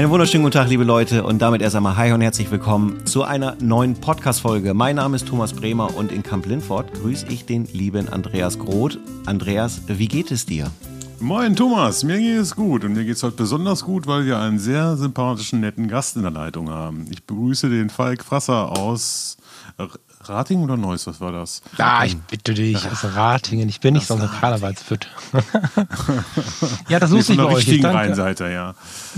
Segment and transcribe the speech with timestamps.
[0.00, 3.22] Einen wunderschönen guten Tag, liebe Leute, und damit erst einmal Hi und herzlich willkommen zu
[3.22, 4.72] einer neuen Podcast-Folge.
[4.72, 8.98] Mein Name ist Thomas Bremer und in Camp Lindfort grüße ich den lieben Andreas Groth.
[9.26, 10.70] Andreas, wie geht es dir?
[11.18, 14.38] Moin Thomas, mir geht es gut und mir geht es heute besonders gut, weil wir
[14.38, 17.04] einen sehr sympathischen, netten Gast in der Leitung haben.
[17.10, 19.36] Ich begrüße den Falk Frasser aus
[20.22, 21.62] Ratingen oder Neuss, was war das?
[21.78, 23.68] Ja, ich bitte dich, aus Ratingen.
[23.70, 25.08] Ich bin nicht so ein Karnevalsfit.
[26.88, 27.66] ja, das ist lustig bei euch.
[27.66, 28.74] Ich Rheinseiter, ja.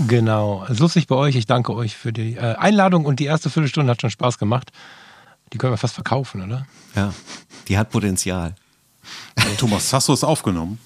[0.07, 1.35] Genau, das ist lustig bei euch.
[1.35, 4.71] Ich danke euch für die äh, Einladung und die erste Viertelstunde hat schon Spaß gemacht.
[5.51, 6.65] Die können wir fast verkaufen, oder?
[6.95, 7.13] Ja,
[7.67, 8.55] die hat Potenzial.
[9.57, 10.79] Thomas, hast du es aufgenommen?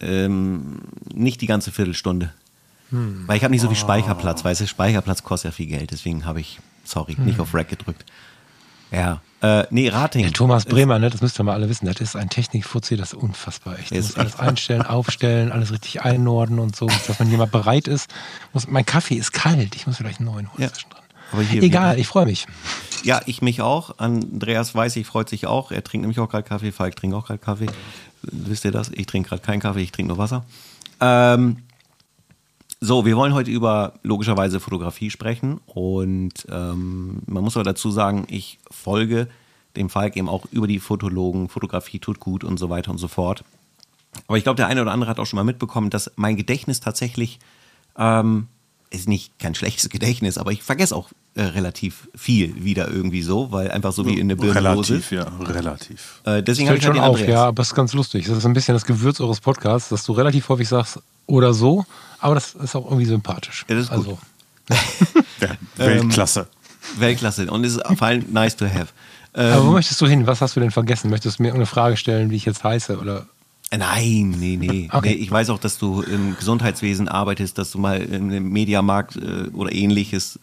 [0.00, 0.80] Ähm,
[1.12, 2.32] nicht die ganze Viertelstunde.
[2.90, 3.24] Hm.
[3.26, 6.26] Weil ich habe nicht so viel Speicherplatz, weißt du, Speicherplatz kostet ja viel Geld, deswegen
[6.26, 7.24] habe ich, sorry, hm.
[7.24, 8.04] nicht auf Rack gedrückt.
[8.90, 10.22] Ja, äh, nee, Rating.
[10.22, 13.12] Der Thomas Bremer, ne, das müsst ihr mal alle wissen, das ist ein Technikfuzzi, das
[13.12, 13.90] ist unfassbar echt.
[13.90, 18.10] Das muss alles einstellen, aufstellen, alles richtig einordnen und so, dass man jemand bereit ist.
[18.54, 20.70] Muss, mein Kaffee ist kalt, ich muss vielleicht einen neuen holen
[21.34, 21.42] ja.
[21.42, 22.46] hier, Egal, ich freue mich.
[23.02, 23.98] Ja, ich mich auch.
[23.98, 25.72] Andreas weiß, ich freut sich auch.
[25.72, 26.72] Er trinkt nämlich auch gerade Kaffee.
[26.72, 27.66] Falk trinkt auch gerade Kaffee.
[28.22, 28.90] Wisst ihr das?
[28.94, 30.46] Ich trinke gerade keinen Kaffee, ich trinke nur Wasser.
[31.00, 31.58] Ähm,
[32.80, 38.26] so, wir wollen heute über logischerweise Fotografie sprechen und ähm, man muss aber dazu sagen,
[38.28, 39.28] ich folge
[39.76, 43.08] dem Falk eben auch über die Fotologen, Fotografie tut gut und so weiter und so
[43.08, 43.44] fort.
[44.28, 46.80] Aber ich glaube, der eine oder andere hat auch schon mal mitbekommen, dass mein Gedächtnis
[46.80, 47.40] tatsächlich
[47.98, 48.48] ähm,
[48.90, 53.50] ist nicht kein schlechtes Gedächtnis, aber ich vergesse auch äh, relativ viel wieder irgendwie so,
[53.50, 56.20] weil einfach so wie in der Birne Relativ, ja, relativ.
[56.24, 58.26] Äh, deswegen habe ich halt schon auf, ja, aber es ist ganz lustig.
[58.26, 61.84] Das ist ein bisschen das Gewürz eures Podcasts, dass du relativ häufig sagst oder so,
[62.20, 63.66] aber das ist auch irgendwie sympathisch.
[63.68, 64.10] Ja, das ist also.
[64.10, 64.18] gut.
[65.40, 66.40] ja, Weltklasse.
[66.40, 67.50] Ähm, Weltklasse.
[67.50, 68.88] Und es ist vor allem nice to have.
[69.34, 70.26] Ähm, aber wo möchtest du hin?
[70.26, 71.10] Was hast du denn vergessen?
[71.10, 72.98] Möchtest du mir irgendeine Frage stellen, wie ich jetzt heiße?
[72.98, 73.26] Oder?
[73.76, 74.88] Nein, nee, nee.
[74.92, 75.10] Okay.
[75.10, 75.14] nee.
[75.14, 79.72] Ich weiß auch, dass du im Gesundheitswesen arbeitest, dass du mal im Mediamarkt äh, oder
[79.72, 80.38] ähnliches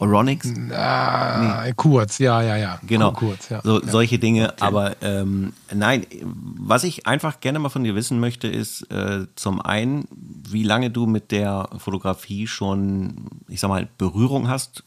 [0.00, 0.50] Oronix?
[0.72, 1.74] Ah, nee.
[1.76, 2.80] Kurz, ja, ja, ja.
[2.86, 3.12] Genau.
[3.12, 3.60] Kurz, ja.
[3.62, 4.48] So, solche Dinge.
[4.48, 4.64] Okay.
[4.64, 9.60] Aber ähm, nein, was ich einfach gerne mal von dir wissen möchte, ist äh, zum
[9.60, 14.84] einen, wie lange du mit der Fotografie schon, ich sag mal, Berührung hast,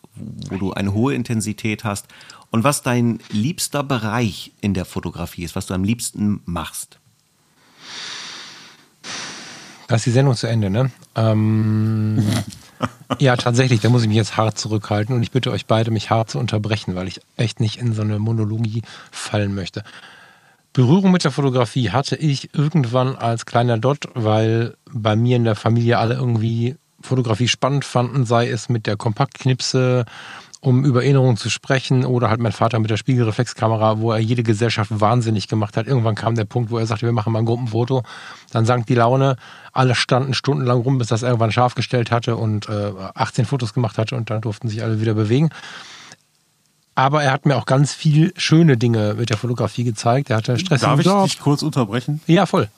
[0.49, 2.07] wo du eine hohe Intensität hast
[2.53, 6.99] und was dein liebster Bereich in der Fotografie ist, was du am liebsten machst.
[9.87, 10.91] Da ist die Sendung zu Ende, ne?
[11.15, 12.23] Ähm,
[13.19, 16.11] ja, tatsächlich, da muss ich mich jetzt hart zurückhalten und ich bitte euch beide, mich
[16.11, 19.83] hart zu unterbrechen, weil ich echt nicht in so eine Monologie fallen möchte.
[20.73, 25.55] Berührung mit der Fotografie hatte ich irgendwann als kleiner Dot, weil bei mir in der
[25.55, 30.05] Familie alle irgendwie Fotografie spannend fanden, sei es mit der Kompaktknipse
[30.63, 34.43] um über Erinnerungen zu sprechen oder halt mein Vater mit der Spiegelreflexkamera, wo er jede
[34.43, 35.87] Gesellschaft wahnsinnig gemacht hat.
[35.87, 38.03] Irgendwann kam der Punkt, wo er sagte, wir machen mal ein Gruppenfoto.
[38.51, 39.35] Dann sank die Laune.
[39.73, 43.97] Alle standen stundenlang rum, bis das irgendwann scharf gestellt hatte und äh, 18 Fotos gemacht
[43.97, 45.49] hatte und dann durften sich alle wieder bewegen.
[46.95, 50.29] Aber er hat mir auch ganz viel schöne Dinge mit der Fotografie gezeigt.
[50.29, 51.29] Er hatte Stress Darf im ich Dorf.
[51.29, 52.21] dich kurz unterbrechen?
[52.25, 52.69] Ja, voll.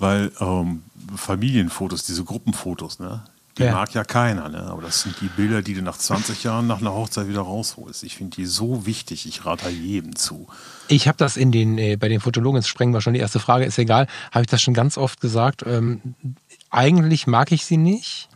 [0.00, 0.82] Weil ähm,
[1.14, 3.22] Familienfotos, diese Gruppenfotos, ne?
[3.58, 3.72] Die ja.
[3.72, 4.62] mag ja keiner, ne?
[4.62, 8.02] aber das sind die Bilder, die du nach 20 Jahren nach einer Hochzeit wieder rausholst.
[8.02, 9.26] Ich finde die so wichtig.
[9.26, 10.46] Ich rate jedem zu.
[10.88, 13.40] Ich habe das in den, äh, bei den Fotologen, jetzt sprengen wir schon die erste
[13.40, 15.64] Frage, ist egal, habe ich das schon ganz oft gesagt.
[15.66, 16.14] Ähm,
[16.70, 18.30] eigentlich mag ich sie nicht.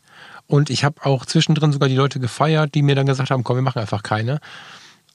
[0.47, 3.57] Und ich habe auch zwischendrin sogar die Leute gefeiert, die mir dann gesagt haben, komm,
[3.57, 4.41] wir machen einfach keine.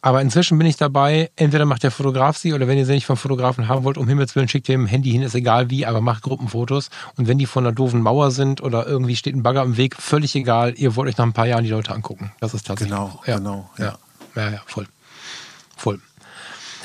[0.02, 3.06] Aber inzwischen bin ich dabei, entweder macht der Fotograf sie oder wenn ihr sie nicht
[3.06, 5.86] vom Fotografen haben wollt, um Himmels Willen schickt ihr im Handy hin, ist egal wie,
[5.86, 6.90] aber macht Gruppenfotos.
[7.18, 9.96] Und wenn die von einer doofen Mauer sind oder irgendwie steht ein Bagger im Weg,
[9.96, 12.32] völlig egal, ihr wollt euch nach ein paar Jahren die Leute angucken.
[12.40, 12.98] Das ist tatsächlich.
[12.98, 13.70] Genau, ja, genau.
[13.78, 13.98] Ja.
[14.36, 14.88] ja, ja, voll.
[15.78, 16.00] Voll.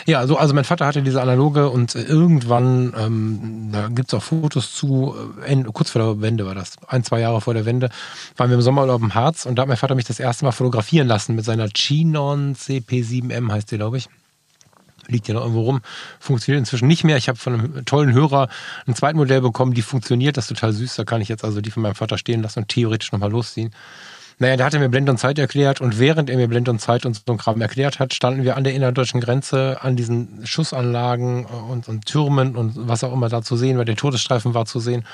[0.07, 4.23] Ja, also, also mein Vater hatte diese analoge und irgendwann, ähm, da gibt es auch
[4.23, 7.91] Fotos zu, äh, kurz vor der Wende war das, ein, zwei Jahre vor der Wende,
[8.37, 10.53] waren wir im Sommerurlaub im Harz und da hat mein Vater mich das erste Mal
[10.53, 14.09] fotografieren lassen mit seiner Chinon CP7M, heißt die, glaube ich
[15.09, 15.81] liegt ja noch irgendwo rum,
[16.19, 17.17] funktioniert inzwischen nicht mehr.
[17.17, 18.49] Ich habe von einem tollen Hörer
[18.87, 20.97] ein zweites Modell bekommen, die funktioniert, das ist total süß.
[20.97, 23.71] Da kann ich jetzt also die von meinem Vater stehen lassen und theoretisch nochmal losziehen.
[24.39, 27.07] Naja, der hatte mir Blend und Zeit erklärt und während er mir Blend und Zeit
[27.07, 31.47] und so ein Kram erklärt hat, standen wir an der innerdeutschen Grenze an diesen Schussanlagen
[31.47, 33.87] und, und Türmen und was auch immer da zu sehen war.
[33.87, 35.07] Der Todesstreifen war zu sehen.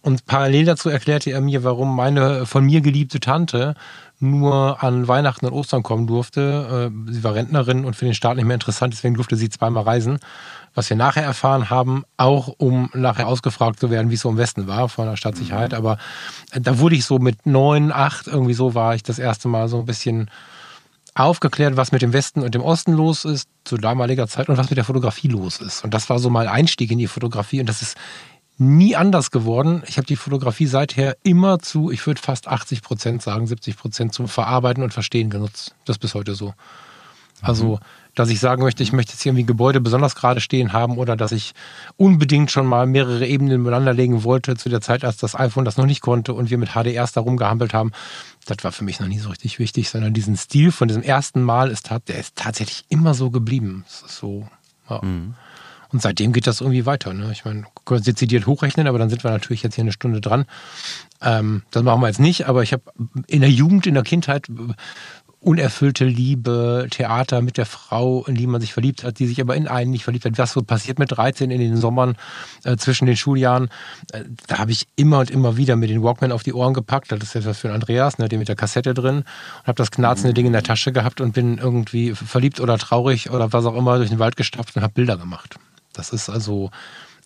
[0.00, 3.74] Und parallel dazu erklärte er mir, warum meine von mir geliebte Tante
[4.18, 6.90] nur an Weihnachten und Ostern kommen durfte.
[6.90, 9.82] Äh, sie war Rentnerin und für den Staat nicht mehr interessant, deswegen durfte sie zweimal
[9.82, 10.20] reisen
[10.74, 14.36] was wir nachher erfahren haben, auch um nachher ausgefragt zu werden, wie es so im
[14.36, 15.72] Westen war von der Stadtsicherheit.
[15.72, 15.78] Mhm.
[15.78, 15.98] Aber
[16.52, 19.68] äh, da wurde ich so mit neun, acht, irgendwie so war ich das erste Mal
[19.68, 20.30] so ein bisschen
[21.14, 24.68] aufgeklärt, was mit dem Westen und dem Osten los ist zu damaliger Zeit und was
[24.68, 25.84] mit der Fotografie los ist.
[25.84, 27.96] Und das war so mal Einstieg in die Fotografie und das ist
[28.58, 29.82] nie anders geworden.
[29.86, 34.12] Ich habe die Fotografie seither immer zu, ich würde fast 80 Prozent sagen, 70 Prozent
[34.12, 35.74] zum Verarbeiten und Verstehen genutzt.
[35.84, 36.54] Das ist bis heute so.
[37.42, 37.78] Also,
[38.14, 41.32] dass ich sagen möchte, ich möchte jetzt irgendwie Gebäude besonders gerade stehen haben oder dass
[41.32, 41.52] ich
[41.96, 45.76] unbedingt schon mal mehrere Ebenen übereinander legen wollte zu der Zeit, als das iPhone das
[45.76, 47.92] noch nicht konnte und wir mit HDRs da rumgehampelt haben.
[48.46, 51.42] Das war für mich noch nie so richtig wichtig, sondern diesen Stil von diesem ersten
[51.42, 53.84] Mal ist, der ist tatsächlich immer so geblieben.
[53.86, 54.48] Das ist so,
[54.88, 55.00] ja.
[55.02, 55.34] Mhm.
[55.94, 57.14] Und seitdem geht das irgendwie weiter.
[57.14, 57.30] Ne?
[57.30, 60.44] Ich meine, können dezidiert hochrechnen, aber dann sind wir natürlich jetzt hier eine Stunde dran.
[61.22, 62.82] Ähm, das machen wir jetzt nicht, aber ich habe
[63.28, 64.48] in der Jugend, in der Kindheit
[65.44, 69.54] unerfüllte Liebe, Theater mit der Frau, in die man sich verliebt hat, die sich aber
[69.56, 70.38] in einen nicht verliebt hat.
[70.38, 72.16] Was so passiert mit 13 in den Sommern
[72.64, 73.68] äh, zwischen den Schuljahren,
[74.12, 77.12] äh, da habe ich immer und immer wieder mit den Walkman auf die Ohren gepackt.
[77.12, 79.18] Das ist etwas für Andreas, ne, den mit der Kassette drin.
[79.18, 83.30] Und habe das knarzende Ding in der Tasche gehabt und bin irgendwie verliebt oder traurig
[83.30, 85.56] oder was auch immer durch den Wald gestapft und habe Bilder gemacht.
[85.92, 86.70] Das ist also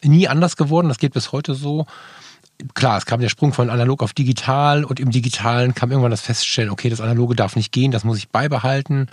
[0.03, 0.89] nie anders geworden.
[0.89, 1.87] Das geht bis heute so
[2.75, 6.21] klar, es kam der Sprung von analog auf digital und im digitalen kam irgendwann das
[6.21, 9.09] Feststellen, okay, das analoge darf nicht gehen, das muss ich beibehalten.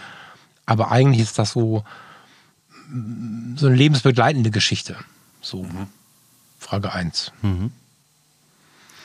[0.65, 1.83] Aber eigentlich ist das so,
[3.55, 4.95] so eine lebensbegleitende Geschichte.
[5.41, 5.87] So, mhm.
[6.59, 7.31] Frage 1.
[7.41, 7.71] Mhm.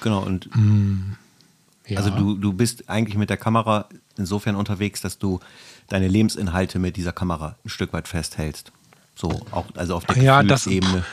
[0.00, 1.16] Genau, und mhm.
[1.86, 1.98] ja.
[1.98, 3.86] also du, du bist eigentlich mit der Kamera
[4.16, 5.40] insofern unterwegs, dass du
[5.88, 8.72] deine Lebensinhalte mit dieser Kamera ein Stück weit festhältst.
[9.14, 10.98] So, auch also auf der ja, Gefühlsebene.
[10.98, 11.04] Das,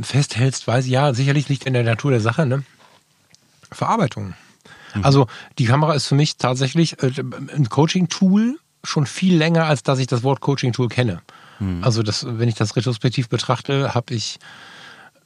[0.00, 2.62] festhältst, weiß ich, ja, sicherlich liegt in der Natur der Sache, ne?
[3.70, 4.34] Verarbeitung.
[4.94, 5.04] Mhm.
[5.04, 5.26] Also
[5.58, 7.12] die Kamera ist für mich tatsächlich äh,
[7.54, 11.22] ein Coaching-Tool schon viel länger, als dass ich das Wort Coaching-Tool kenne.
[11.58, 11.84] Mhm.
[11.84, 14.38] Also das, wenn ich das retrospektiv betrachte, habe ich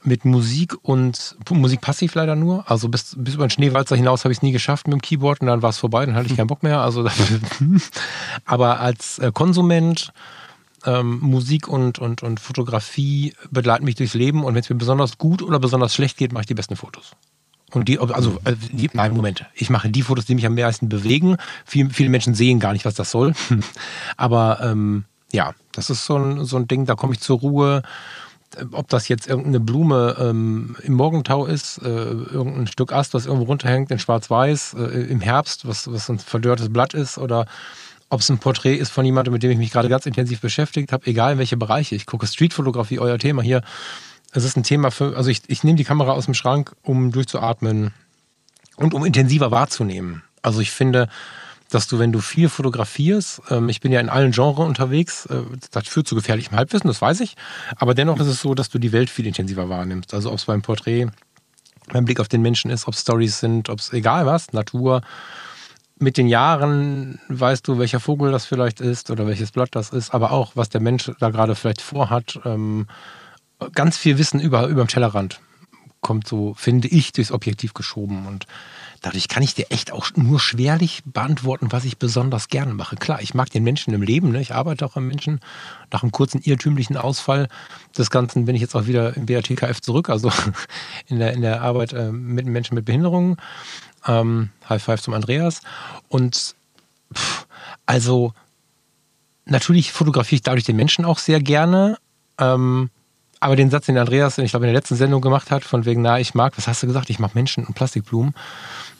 [0.03, 2.69] mit Musik und Musik passiv leider nur.
[2.69, 5.41] Also bis, bis über den Schneewalzer hinaus habe ich es nie geschafft mit dem Keyboard
[5.41, 6.81] und dann war es vorbei, dann hatte ich keinen Bock mehr.
[6.81, 7.07] Also
[8.45, 10.13] aber als äh, Konsument
[10.85, 15.17] ähm, Musik und, und, und Fotografie begleiten mich durchs Leben und wenn es mir besonders
[15.17, 17.13] gut oder besonders schlecht geht, mache ich die besten Fotos.
[17.71, 19.45] Und die, also, äh, die, nein, Moment.
[19.53, 21.37] Ich mache die Fotos, die mich am meisten bewegen.
[21.65, 23.33] Viel, viele Menschen sehen gar nicht, was das soll.
[24.17, 27.81] Aber ähm, ja, das ist so ein, so ein Ding, da komme ich zur Ruhe.
[28.71, 33.45] Ob das jetzt irgendeine Blume ähm, im Morgentau ist, äh, irgendein Stück Ast, was irgendwo
[33.45, 37.45] runterhängt in Schwarz-Weiß, äh, im Herbst, was, was ein verdörrtes Blatt ist, oder
[38.09, 40.91] ob es ein Porträt ist von jemandem, mit dem ich mich gerade ganz intensiv beschäftigt
[40.91, 41.95] habe, egal in welche Bereiche.
[41.95, 43.61] Ich gucke Streetfotografie, euer Thema hier.
[44.31, 47.11] Es ist ein Thema für, also ich, ich nehme die Kamera aus dem Schrank, um
[47.11, 47.93] durchzuatmen
[48.75, 50.23] und um intensiver wahrzunehmen.
[50.41, 51.09] Also ich finde,
[51.69, 55.41] dass du, wenn du viel fotografierst, ähm, ich bin ja in allen Genres unterwegs, äh,
[55.71, 57.35] das führt zu gefährlichem Halbwissen, das weiß ich,
[57.75, 60.13] aber dennoch ist es so, dass du die Welt viel intensiver wahrnimmst.
[60.13, 61.07] Also ob es beim Porträt,
[61.91, 65.01] beim Blick auf den Menschen ist, ob es Stories sind, ob es egal was, Natur,
[65.99, 70.13] mit den Jahren weißt du, welcher Vogel das vielleicht ist oder welches Blatt das ist,
[70.13, 72.39] aber auch, was der Mensch da gerade vielleicht vorhat.
[72.45, 72.87] Ähm,
[73.73, 75.39] ganz viel Wissen über, über den Tellerrand
[76.01, 78.27] kommt so, finde ich, durchs Objektiv geschoben.
[78.27, 78.45] Und
[79.01, 82.95] dadurch kann ich dir echt auch nur schwerlich beantworten, was ich besonders gerne mache.
[82.95, 84.41] Klar, ich mag den Menschen im Leben, ne?
[84.41, 85.39] ich arbeite auch am Menschen.
[85.91, 87.47] Nach einem kurzen irrtümlichen Ausfall
[87.97, 90.31] des Ganzen bin ich jetzt auch wieder im BATKF zurück, also
[91.07, 93.37] in der, in der Arbeit äh, mit Menschen mit Behinderungen.
[94.05, 95.61] Ähm, High Five zum Andreas.
[96.07, 96.55] Und
[97.13, 97.47] pff,
[97.85, 98.33] also
[99.45, 101.97] natürlich fotografiere ich dadurch den Menschen auch sehr gerne.
[102.37, 102.89] Ähm,
[103.39, 106.01] aber den Satz, den Andreas, ich glaube, in der letzten Sendung gemacht hat, von wegen,
[106.01, 107.09] na, ich mag, was hast du gesagt?
[107.09, 108.33] Ich mag Menschen und Plastikblumen.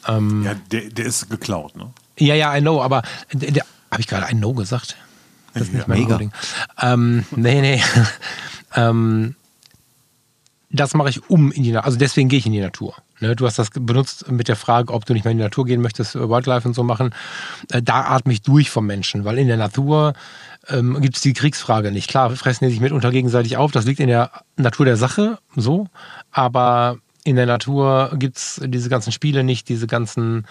[0.07, 1.91] Ähm, ja, der, der ist geklaut, ne?
[2.19, 4.97] Ja, ja, I know, aber habe ich gerade I know gesagt?
[5.53, 6.17] Das ist ja, nicht mein mega.
[6.17, 6.31] Ding.
[6.81, 7.81] Ähm, nee, nee.
[8.75, 9.35] ähm,
[10.69, 11.85] das mache ich um in die Natur.
[11.85, 12.95] Also deswegen gehe ich in die Natur.
[13.19, 15.65] Ne, du hast das benutzt mit der Frage, ob du nicht mehr in die Natur
[15.65, 17.15] gehen möchtest, Wildlife und so machen.
[17.71, 20.13] Äh, da atme ich durch vom Menschen, weil in der Natur
[20.67, 22.09] ähm, gibt es die Kriegsfrage nicht.
[22.09, 25.87] Klar, fressen die sich mitunter gegenseitig auf, das liegt in der Natur der Sache, so.
[26.31, 30.47] Aber in der Natur gibt es diese ganzen Spiele nicht, diese ganzen.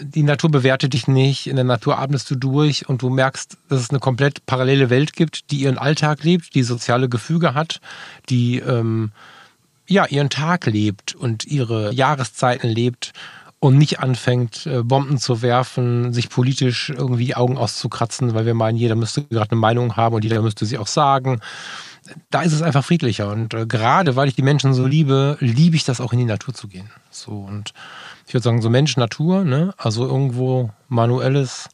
[0.00, 3.80] Die Natur bewertet dich nicht, in der Natur atmest du durch und du merkst, dass
[3.80, 7.80] es eine komplett parallele Welt gibt, die ihren Alltag lebt, die soziale Gefüge hat,
[8.28, 8.58] die.
[8.58, 9.12] Ähm,
[9.86, 13.12] ja, ihren Tag lebt und ihre Jahreszeiten lebt
[13.58, 18.54] und nicht anfängt, äh, Bomben zu werfen, sich politisch irgendwie die Augen auszukratzen, weil wir
[18.54, 21.40] meinen, jeder müsste gerade eine Meinung haben und jeder müsste sie auch sagen.
[22.30, 23.30] Da ist es einfach friedlicher.
[23.30, 26.24] Und äh, gerade weil ich die Menschen so liebe, liebe ich das auch in die
[26.24, 26.90] Natur zu gehen.
[27.10, 27.72] So und
[28.26, 29.74] ich würde sagen, so Mensch, Natur, ne?
[29.76, 31.68] Also irgendwo manuelles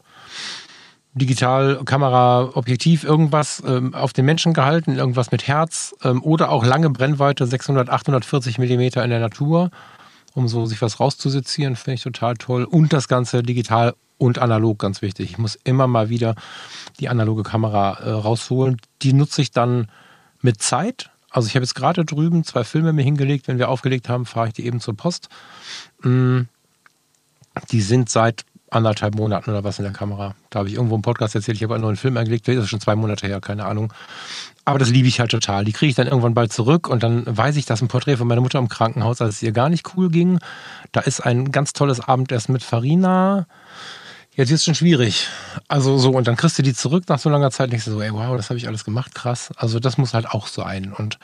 [1.17, 6.65] digital, Kamera, Objektiv, irgendwas ähm, auf den Menschen gehalten, irgendwas mit Herz ähm, oder auch
[6.65, 9.71] lange Brennweite, 600, 840 Millimeter in der Natur,
[10.35, 12.65] um so sich was rauszusezieren, finde ich total toll.
[12.65, 15.31] Und das Ganze digital und analog, ganz wichtig.
[15.31, 16.35] Ich muss immer mal wieder
[17.01, 18.79] die analoge Kamera äh, rausholen.
[19.03, 19.89] Die nutze ich dann
[20.43, 23.49] mit Zeit, Also ich habe jetzt gerade drüben zwei Filme mir hingelegt.
[23.49, 25.29] Wenn wir aufgelegt haben, fahre ich die eben zur Post.
[26.03, 26.43] Mm,
[27.71, 30.35] die sind seit anderthalb Monaten oder was in der Kamera.
[30.51, 32.69] Da habe ich irgendwo im Podcast erzählt, ich habe einen neuen Film angelegt, das ist
[32.69, 33.93] schon zwei Monate her, keine Ahnung.
[34.65, 35.65] Aber das liebe ich halt total.
[35.65, 38.27] Die kriege ich dann irgendwann bald zurück und dann weiß ich, dass ein Porträt von
[38.27, 40.41] meiner Mutter im Krankenhaus, als es ihr gar nicht cool ging.
[40.93, 43.47] Da ist ein ganz tolles Abendessen mit Farina.
[44.37, 45.29] Jetzt ist es schon schwierig.
[45.67, 47.93] Also so, und dann kriegst du die zurück nach so langer Zeit und denkst du
[47.93, 49.51] so, ey, wow, das habe ich alles gemacht, krass.
[49.57, 50.93] Also das muss halt auch sein.
[50.93, 51.19] Und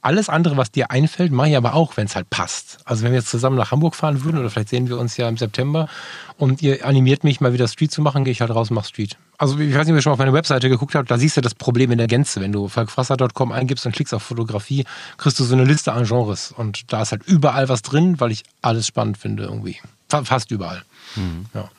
[0.00, 2.78] alles andere, was dir einfällt, mache ich aber auch, wenn es halt passt.
[2.84, 5.28] Also wenn wir jetzt zusammen nach Hamburg fahren würden, oder vielleicht sehen wir uns ja
[5.28, 5.88] im September
[6.36, 8.88] und ihr animiert mich mal wieder Street zu machen, gehe ich halt raus und mache
[8.88, 9.16] Street.
[9.38, 11.40] Also ich weiß nicht, ob ihr schon auf meine Webseite geguckt habt, da siehst du
[11.40, 12.40] das Problem in der Gänze.
[12.40, 14.84] Wenn du falkfrasser.com eingibst und klickst auf Fotografie,
[15.16, 16.52] kriegst du so eine Liste an Genres.
[16.52, 19.78] Und da ist halt überall was drin, weil ich alles spannend finde irgendwie.
[20.08, 20.82] Fast überall.
[21.16, 21.46] Mhm.
[21.54, 21.70] Ja.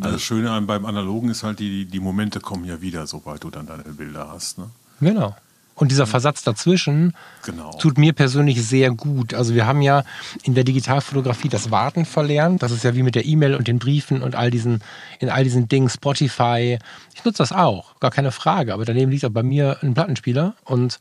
[0.00, 3.66] Das Schöne beim Analogen ist halt, die, die Momente kommen ja wieder, sobald du dann
[3.66, 4.58] deine Bilder hast.
[4.58, 4.70] Ne?
[5.00, 5.36] Genau.
[5.74, 7.14] Und dieser Versatz dazwischen
[7.44, 7.70] genau.
[7.78, 9.32] tut mir persönlich sehr gut.
[9.32, 10.04] Also wir haben ja
[10.42, 12.62] in der Digitalfotografie das Warten verlernt.
[12.62, 14.82] Das ist ja wie mit der E-Mail und den Briefen und all diesen,
[15.18, 16.78] in all diesen Dingen, Spotify.
[17.14, 18.74] Ich nutze das auch, gar keine Frage.
[18.74, 20.54] Aber daneben liegt auch bei mir ein Plattenspieler.
[20.64, 20.98] Und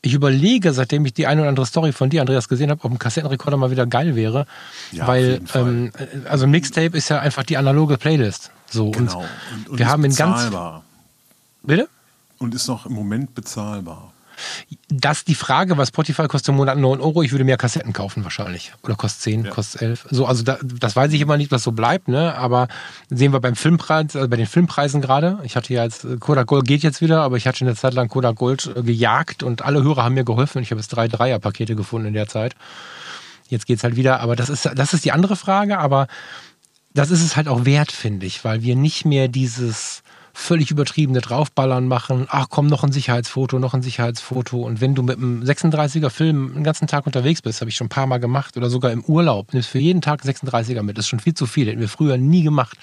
[0.00, 2.92] ich überlege, seitdem ich die eine oder andere Story von dir, Andreas, gesehen habe, ob
[2.92, 4.46] ein Kassettenrekorder mal wieder geil wäre.
[4.90, 5.92] Ja, weil, ähm,
[6.28, 8.50] also Mixtape ist ja einfach die analoge Playlist.
[8.70, 8.90] So.
[8.90, 9.18] Genau.
[9.18, 9.26] Und,
[9.56, 10.50] und, und wir haben in ganz.
[11.62, 11.88] Bitte?
[12.38, 14.13] Und ist noch im Moment bezahlbar.
[14.88, 17.22] Das ist die Frage, was Spotify kostet im Monat 9 Euro.
[17.22, 18.72] Ich würde mehr Kassetten kaufen wahrscheinlich.
[18.82, 19.50] Oder kostet 10, ja.
[19.50, 20.06] kostet 11.
[20.10, 22.34] So, also da, das weiß ich immer nicht, was so bleibt, ne?
[22.36, 22.68] Aber
[23.10, 25.38] sehen wir beim Filmpreis, also bei den Filmpreisen gerade.
[25.42, 28.08] Ich hatte ja jetzt, Kodak Gold geht jetzt wieder, aber ich hatte eine Zeit lang
[28.08, 30.62] Kodak Gold äh, gejagt und alle Hörer haben mir geholfen.
[30.62, 32.54] Ich habe jetzt drei Dreier-Pakete gefunden in der Zeit.
[33.48, 36.06] Jetzt geht es halt wieder, aber das ist, das ist die andere Frage, aber
[36.94, 40.03] das ist es halt auch wert, finde ich, weil wir nicht mehr dieses
[40.34, 42.26] völlig übertriebene Draufballern machen.
[42.28, 44.60] Ach komm, noch ein Sicherheitsfoto, noch ein Sicherheitsfoto.
[44.60, 47.86] Und wenn du mit einem 36er Film den ganzen Tag unterwegs bist, habe ich schon
[47.86, 50.98] ein paar Mal gemacht oder sogar im Urlaub, nimmst für jeden Tag einen 36er mit.
[50.98, 51.68] Das ist schon viel zu viel.
[51.68, 52.76] Hätten wir früher nie gemacht.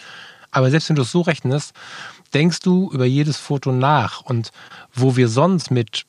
[0.49, 1.73] Aber selbst wenn du es so rechnest,
[2.33, 4.21] denkst du über jedes Foto nach.
[4.21, 4.51] Und
[4.93, 6.05] wo wir sonst mit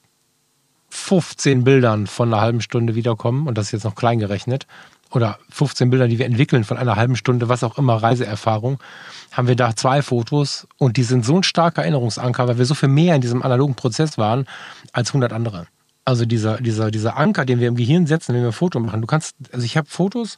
[0.90, 4.66] 15 Bildern von einer halben Stunde wiederkommen, und das ist jetzt noch klein gerechnet,
[5.14, 8.78] oder 15 Bilder, die wir entwickeln von einer halben Stunde, was auch immer, Reiseerfahrung,
[9.30, 12.74] haben wir da zwei Fotos und die sind so ein starker Erinnerungsanker, weil wir so
[12.74, 14.46] viel mehr in diesem analogen Prozess waren
[14.92, 15.66] als 100 andere.
[16.04, 19.00] Also dieser, dieser, dieser Anker, den wir im Gehirn setzen, wenn wir ein Foto machen.
[19.00, 20.36] Du kannst, also ich habe Fotos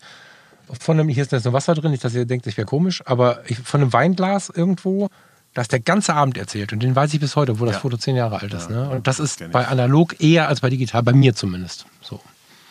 [0.81, 3.03] von einem, hier ist jetzt noch Wasser drin, nicht, dass ihr denkt, ich wäre komisch,
[3.07, 5.09] aber ich, von einem Weinglas irgendwo,
[5.55, 7.81] da ist der ganze Abend erzählt und den weiß ich bis heute, wo das ja.
[7.81, 8.71] Foto zehn Jahre alt ist.
[8.71, 8.91] Ja, ne?
[8.91, 11.87] Und das ist bei analog eher als bei digital, bei mir zumindest.
[12.03, 12.21] So.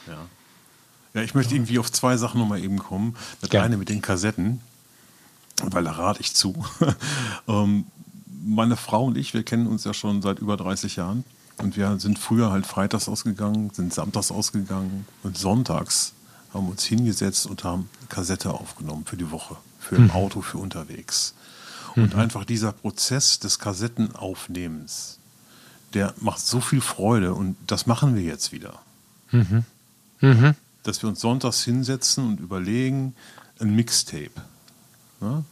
[0.07, 0.17] Ja.
[1.13, 3.15] Ja, ich möchte irgendwie auf zwei Sachen nochmal eben kommen.
[3.41, 3.67] Das Gerne.
[3.67, 4.61] eine mit den Kassetten,
[5.63, 6.65] weil da rate ich zu.
[7.47, 7.85] ähm,
[8.45, 11.23] meine Frau und ich, wir kennen uns ja schon seit über 30 Jahren.
[11.57, 16.13] Und wir sind früher halt freitags ausgegangen, sind samstags ausgegangen und sonntags
[16.51, 20.11] haben wir uns hingesetzt und haben Kassette aufgenommen für die Woche, für im mhm.
[20.11, 21.35] Auto, für unterwegs.
[21.95, 22.19] Und mhm.
[22.19, 25.19] einfach dieser Prozess des Kassettenaufnehmens,
[25.93, 28.79] der macht so viel Freude und das machen wir jetzt wieder.
[29.31, 29.63] Mhm.
[30.21, 33.15] Mhm dass wir uns sonntags hinsetzen und überlegen,
[33.59, 34.31] ein Mixtape.
[35.21, 35.43] Ne?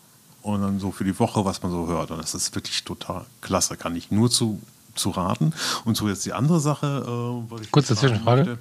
[0.41, 2.11] Und dann so für die Woche, was man so hört.
[2.11, 4.61] Und das ist wirklich total klasse, kann ich nur zu,
[4.95, 5.53] zu raten.
[5.85, 7.41] Und so jetzt die andere Sache.
[7.61, 8.57] Äh, Kurze Zwischenfrage.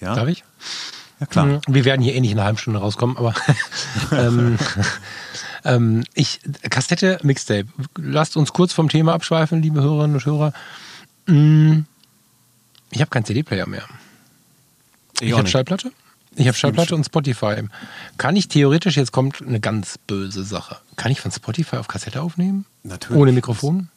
[0.00, 0.14] Ja?
[0.14, 0.44] Darf ich?
[1.20, 1.46] Ja, klar.
[1.46, 1.60] Mhm.
[1.66, 3.34] Wir werden hier eh nicht in einer halben Stunde rauskommen, aber
[4.12, 4.58] ähm,
[5.64, 7.66] ähm, ich, Kassette, Mixtape.
[7.96, 10.52] Lasst uns kurz vom Thema abschweifen, liebe Hörerinnen und Hörer.
[11.26, 11.80] Mm,
[12.90, 13.84] ich habe keinen CD-Player mehr.
[15.20, 15.90] Ich, ich habe Schallplatte.
[16.36, 17.62] Ich habe Schallplatte und Spotify.
[18.18, 22.20] Kann ich theoretisch, jetzt kommt eine ganz böse Sache, kann ich von Spotify auf Kassette
[22.20, 22.66] aufnehmen?
[22.82, 23.20] Natürlich.
[23.20, 23.88] Ohne Mikrofon?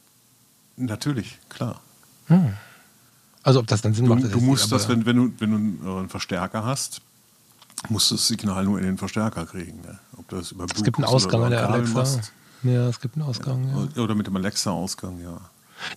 [0.76, 1.80] Natürlich, klar.
[2.28, 2.54] Hm.
[3.42, 4.24] Also ob das dann Sinn du, macht.
[4.24, 7.00] Das du musst das, wenn, wenn, du, wenn du einen Verstärker hast,
[7.88, 9.80] musst du das Signal nur in den Verstärker kriegen.
[9.82, 9.98] Ne?
[10.16, 11.92] Ob das über es gibt einen Ausgang an der Alexa.
[11.92, 12.32] Machst.
[12.62, 13.68] Ja, es gibt einen Ausgang.
[13.68, 13.88] Ja.
[13.96, 14.02] Ja.
[14.02, 15.38] Oder mit dem Alexa-Ausgang, ja.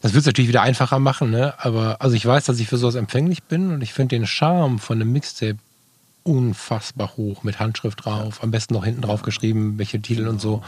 [0.01, 1.53] Das wird es natürlich wieder einfacher machen, ne?
[1.57, 4.79] Aber also ich weiß, dass ich für sowas empfänglich bin und ich finde den Charme
[4.79, 5.57] von einem Mixtape
[6.23, 10.61] unfassbar hoch mit Handschrift drauf, am besten noch hinten drauf geschrieben, welche Titel und so.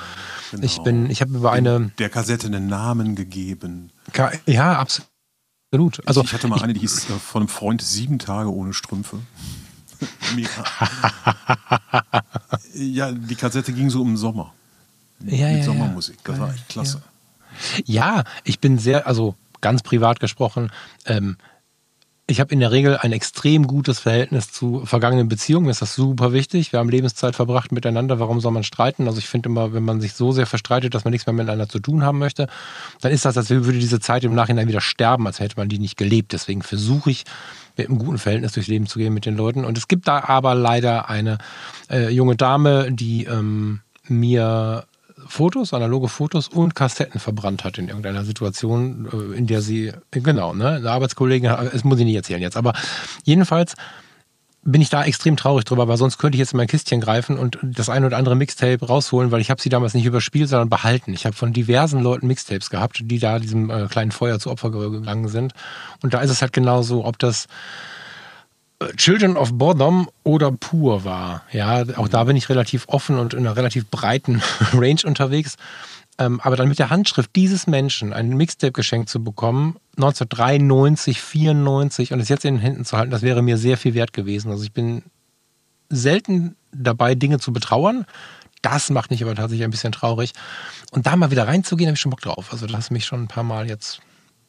[0.51, 0.63] Genau.
[0.63, 3.91] Ich bin, ich habe über eine der Kassette einen Namen gegeben.
[4.45, 6.05] Ja, absolut.
[6.05, 9.19] Also ich hatte mal eine, die hieß äh, von einem Freund sieben Tage ohne Strümpfe.
[12.73, 14.53] ja, die Kassette ging so im Sommer.
[15.23, 16.17] Ja, mit ja, Sommermusik.
[16.23, 17.01] Das war echt klasse.
[17.85, 18.17] Ja.
[18.17, 20.71] ja, ich bin sehr, also ganz privat gesprochen,
[21.05, 21.37] ähm,
[22.27, 25.65] ich habe in der Regel ein extrem gutes Verhältnis zu vergangenen Beziehungen.
[25.65, 26.71] Mir ist das super wichtig.
[26.71, 28.19] Wir haben Lebenszeit verbracht miteinander.
[28.19, 29.07] Warum soll man streiten?
[29.07, 31.69] Also ich finde immer, wenn man sich so sehr verstreitet, dass man nichts mehr miteinander
[31.69, 32.47] zu tun haben möchte,
[33.01, 35.77] dann ist das, als würde diese Zeit im Nachhinein wieder sterben, als hätte man die
[35.77, 36.33] nicht gelebt.
[36.33, 37.25] Deswegen versuche ich,
[37.77, 39.63] mit einem guten Verhältnis durchs Leben zu gehen mit den Leuten.
[39.63, 41.37] Und es gibt da aber leider eine
[41.91, 44.85] äh, junge Dame, die ähm, mir
[45.27, 50.53] Fotos, analoge Fotos und Kassetten verbrannt hat in irgendeiner Situation, äh, in der sie, genau,
[50.53, 52.73] ne, eine Arbeitskollegin, das muss ich nicht erzählen jetzt, aber
[53.23, 53.75] jedenfalls
[54.67, 57.37] bin ich da extrem traurig drüber, weil sonst könnte ich jetzt in mein Kistchen greifen
[57.37, 60.69] und das eine oder andere Mixtape rausholen, weil ich habe sie damals nicht überspielt, sondern
[60.69, 61.13] behalten.
[61.13, 64.71] Ich habe von diversen Leuten Mixtapes gehabt, die da diesem äh, kleinen Feuer zu Opfer
[64.71, 65.53] gegangen sind.
[66.01, 67.45] Und da ist es halt genauso, ob das
[68.95, 71.43] Children of Bodom oder Pur war.
[71.51, 74.41] Ja, auch da bin ich relativ offen und in einer relativ breiten
[74.73, 75.55] Range unterwegs.
[76.17, 82.13] Ähm, aber dann mit der Handschrift dieses Menschen ein Mixtape geschenkt zu bekommen, 1993, 94
[82.13, 84.49] und es jetzt in den Händen zu halten, das wäre mir sehr viel wert gewesen.
[84.49, 85.03] Also ich bin
[85.89, 88.05] selten dabei, Dinge zu betrauern.
[88.61, 90.33] Das macht mich aber tatsächlich ein bisschen traurig.
[90.91, 92.47] Und da mal wieder reinzugehen, habe ich schon Bock drauf.
[92.51, 94.01] Also das mich schon ein paar Mal jetzt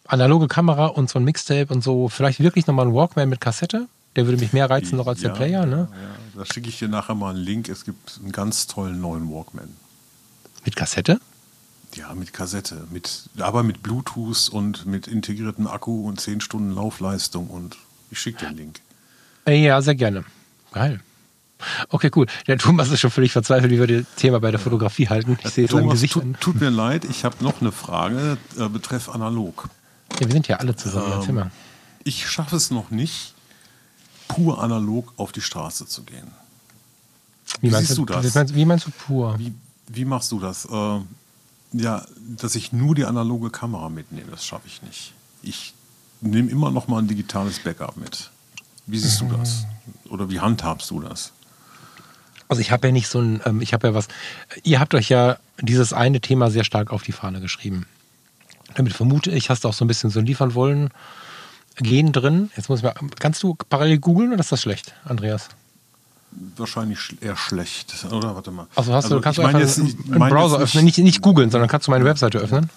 [0.07, 3.89] analoge Kamera und so ein Mixtape und so, vielleicht wirklich nochmal ein Walkman mit Kassette,
[4.17, 5.89] der würde mich mehr reizen noch als ja, der Player, ne?
[5.91, 7.69] Ja, da schicke ich dir nachher mal einen Link.
[7.69, 9.69] Es gibt einen ganz tollen neuen Walkman.
[10.65, 11.21] Mit Kassette?
[11.95, 12.87] Ja, mit Kassette.
[12.91, 17.49] Mit, aber mit Bluetooth und mit integriertem Akku und 10 Stunden Laufleistung.
[17.49, 17.77] Und
[18.11, 18.81] ich schicke dir einen Link.
[19.47, 20.25] Äh, ja, sehr gerne.
[20.73, 21.01] Geil.
[21.89, 22.27] Okay, cool.
[22.47, 25.39] Der Thomas ist schon völlig verzweifelt, wie wir das Thema bei der Fotografie halten.
[25.43, 29.09] Ich sehe Thomas, Gesicht tut, tut, mir leid, ich habe noch eine Frage äh, betreff
[29.09, 29.69] analog.
[30.21, 31.25] Ja, wir sind ja alle zusammen.
[31.29, 31.51] Ähm,
[32.05, 33.35] ich schaffe es noch nicht,
[34.29, 36.31] pur analog auf die Straße zu gehen.
[37.61, 38.35] Wie, wie siehst du, das?
[38.35, 39.39] Meinst, wie meinst du pur?
[39.39, 39.53] Wie,
[39.89, 40.67] wie machst du das?
[40.67, 41.01] Äh,
[41.73, 42.05] ja,
[42.37, 45.13] dass ich nur die analoge Kamera mitnehme, das schaffe ich nicht.
[45.43, 45.75] Ich
[46.21, 48.31] nehme immer noch mal ein digitales Backup mit.
[48.87, 49.31] Wie siehst mhm.
[49.31, 49.65] du das?
[50.09, 51.33] Oder wie handhabst du das?
[52.49, 54.09] Also ich habe ja nicht so ein, ähm, ich habe ja was,
[54.63, 57.87] ihr habt euch ja dieses eine Thema sehr stark auf die Fahne geschrieben.
[58.75, 60.91] Damit vermute ich, hast du auch so ein bisschen so liefern wollen
[61.77, 62.51] Gen drin.
[62.57, 65.49] Jetzt muss ich mal, kannst du parallel googeln oder ist das schlecht, Andreas?
[66.57, 68.35] Wahrscheinlich eher schlecht, oder?
[68.35, 68.67] Warte mal.
[68.75, 71.69] Also, hast also, du, kannst du einfach jetzt, einen, Browser öffnen, nicht, nicht googeln, sondern
[71.69, 72.69] kannst du meine Webseite öffnen?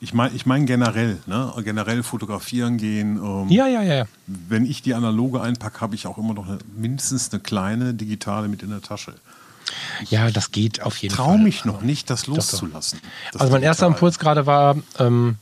[0.00, 1.52] Ich meine ich mein generell, ne?
[1.64, 3.16] generell fotografieren gehen.
[3.16, 4.04] Ähm, ja, ja, ja, ja.
[4.26, 8.48] Wenn ich die analoge einpacke, habe ich auch immer noch eine, mindestens eine kleine digitale
[8.48, 9.14] mit in der Tasche.
[10.08, 11.24] Ja, das geht auf jeden Fall.
[11.24, 13.00] Ich traue mich noch nicht, das loszulassen.
[13.32, 15.36] Das also mein erster Impuls gerade war, ähm,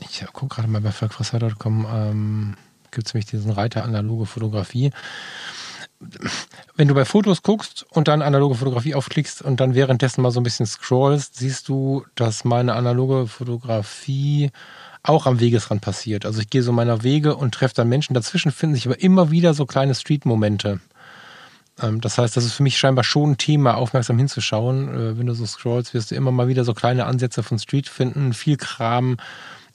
[0.00, 2.56] ich gucke gerade mal bei falkfrasser.com, ähm,
[2.90, 4.92] gibt es nämlich diesen Reiter analoge Fotografie.
[6.76, 10.40] Wenn du bei Fotos guckst und dann analoge Fotografie aufklickst und dann währenddessen mal so
[10.40, 14.50] ein bisschen scrollst, siehst du, dass meine analoge Fotografie
[15.02, 16.26] auch am Wegesrand passiert.
[16.26, 18.14] Also ich gehe so meiner Wege und treffe dann Menschen.
[18.14, 20.80] Dazwischen finden sich aber immer wieder so kleine Street-Momente.
[21.80, 24.88] Ähm, das heißt, das ist für mich scheinbar schon ein Thema, aufmerksam hinzuschauen.
[24.88, 27.88] Äh, wenn du so scrollst, wirst du immer mal wieder so kleine Ansätze von Street
[27.88, 29.16] finden, viel Kram,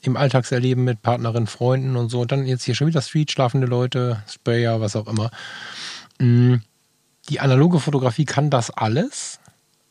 [0.08, 2.22] im Alltagserleben mit Partnerinnen, Freunden und so.
[2.22, 5.32] Und dann jetzt hier schon wieder Street, schlafende Leute, Sprayer, was auch immer.
[6.20, 6.56] Mm,
[7.30, 9.40] die analoge Fotografie kann das alles,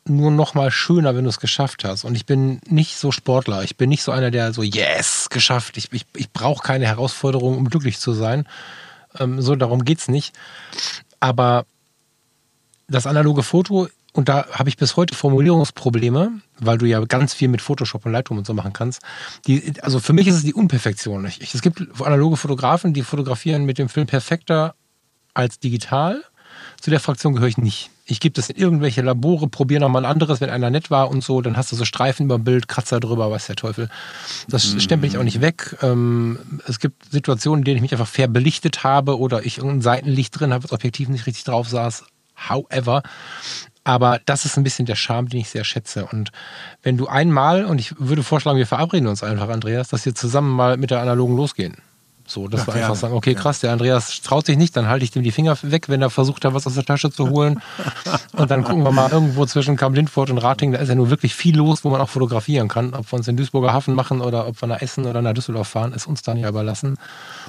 [0.07, 2.05] nur noch mal schöner, wenn du es geschafft hast.
[2.05, 3.63] Und ich bin nicht so Sportler.
[3.63, 5.77] Ich bin nicht so einer, der so, yes, geschafft.
[5.77, 8.47] Ich, ich, ich brauche keine Herausforderung, um glücklich zu sein.
[9.19, 10.37] Ähm, so, darum geht es nicht.
[11.21, 11.65] Aber
[12.87, 17.49] das analoge Foto und da habe ich bis heute Formulierungsprobleme, weil du ja ganz viel
[17.49, 19.03] mit Photoshop und Lightroom und so machen kannst.
[19.49, 21.27] Die, also für mich ist es die Unperfektion.
[21.27, 24.77] Ich, es gibt analoge Fotografen, die fotografieren mit dem Film perfekter
[25.35, 26.23] als digital.
[26.81, 27.91] Zu der Fraktion gehöre ich nicht.
[28.07, 31.25] Ich gebe das in irgendwelche Labore, probiere nochmal ein anderes, wenn einer nett war und
[31.25, 33.89] so, dann hast du so Streifen über dem Bild, Kratzer drüber, weiß der Teufel.
[34.47, 34.81] Das mhm.
[34.81, 35.77] stempel ich auch nicht weg.
[35.83, 39.83] Ähm, es gibt Situationen, in denen ich mich einfach fair belichtet habe oder ich irgendein
[39.83, 42.05] Seitenlicht drin habe, das Objektiv nicht richtig drauf saß.
[42.49, 43.03] However,
[43.85, 46.07] aber das ist ein bisschen der Charme, den ich sehr schätze.
[46.07, 46.33] Und
[46.83, 50.51] wenn du einmal, und ich würde vorschlagen, wir verabreden uns einfach, Andreas, dass wir zusammen
[50.51, 51.77] mal mit der analogen losgehen.
[52.27, 55.05] So, dass ja, wir einfach sagen, okay, krass, der Andreas traut sich nicht, dann halte
[55.05, 57.61] ich dem die Finger weg, wenn er versucht hat, was aus der Tasche zu holen.
[58.33, 61.11] und dann gucken wir mal irgendwo zwischen Kamp Lindfort und Rating, da ist ja nur
[61.11, 62.95] wirklich viel los, wo man auch fotografieren kann.
[62.95, 65.69] Ob wir uns in Duisburger Hafen machen oder ob wir nach Essen oder nach Düsseldorf
[65.69, 66.97] fahren, ist uns dann ja überlassen.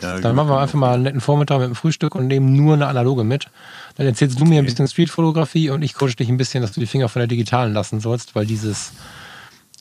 [0.02, 2.74] Ja, dann machen wir einfach mal einen netten Vormittag mit dem Frühstück und nehmen nur
[2.74, 3.48] eine analoge mit.
[3.96, 6.80] Dann erzählst du mir ein bisschen Streetfotografie und ich coache dich ein bisschen, dass du
[6.80, 8.92] die Finger von der digitalen lassen sollst, weil dieses,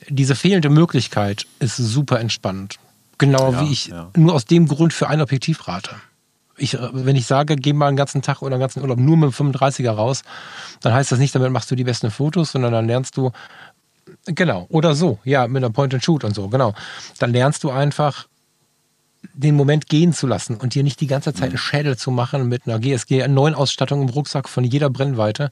[0.08, 2.78] diese fehlende Möglichkeit ist super entspannend.
[3.18, 4.10] Genau ja, wie ich ja.
[4.16, 5.96] nur aus dem Grund für ein Objektiv rate.
[6.56, 9.36] Ich, wenn ich sage, geh mal einen ganzen Tag oder einen ganzen Urlaub nur mit
[9.36, 10.22] dem 35er raus,
[10.80, 13.32] dann heißt das nicht, damit machst du die besten Fotos, sondern dann lernst du,
[14.26, 16.72] genau, oder so, ja, mit einer Point-and-Shoot und so, genau.
[17.18, 18.28] Dann lernst du einfach
[19.32, 22.48] den Moment gehen zu lassen und dir nicht die ganze Zeit einen Schädel zu machen
[22.48, 25.50] mit einer GSG 9 Ausstattung im Rucksack von jeder Brennweite,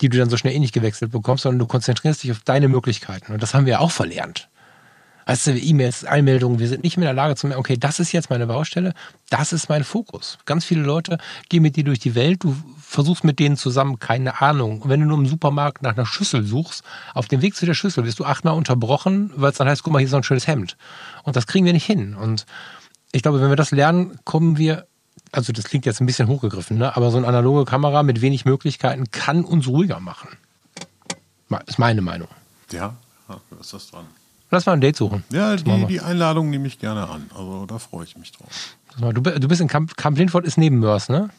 [0.00, 2.68] die du dann so schnell eh nicht gewechselt bekommst, sondern du konzentrierst dich auf deine
[2.68, 3.32] Möglichkeiten.
[3.32, 4.48] Und das haben wir ja auch verlernt.
[5.26, 8.12] Also E-Mails, Einmeldungen, wir sind nicht mehr in der Lage zu merken, okay, das ist
[8.12, 8.92] jetzt meine Baustelle,
[9.30, 10.38] das ist mein Fokus.
[10.44, 14.42] Ganz viele Leute gehen mit dir durch die Welt, du versuchst mit denen zusammen, keine
[14.42, 14.82] Ahnung.
[14.82, 17.74] Und wenn du nur im Supermarkt nach einer Schüssel suchst, auf dem Weg zu der
[17.74, 20.24] Schüssel wirst du achtmal unterbrochen, weil es dann heißt, guck mal, hier ist so ein
[20.24, 20.76] schönes Hemd.
[21.22, 22.14] Und das kriegen wir nicht hin.
[22.14, 22.44] Und
[23.14, 24.86] ich glaube, wenn wir das lernen, kommen wir,
[25.30, 26.96] also das klingt jetzt ein bisschen hochgegriffen, ne?
[26.96, 30.30] aber so eine analoge Kamera mit wenig Möglichkeiten kann uns ruhiger machen.
[31.66, 32.26] Ist meine Meinung.
[32.72, 32.96] Ja,
[33.28, 34.06] da ist das dran.
[34.50, 35.22] Lass mal ein Date suchen.
[35.30, 37.30] Ja, die, die Einladung nehme ich gerne an.
[37.32, 38.76] Also da freue ich mich drauf.
[38.98, 41.30] Du, du bist in Camp, Camp Lindford, ist neben Mörs, ne?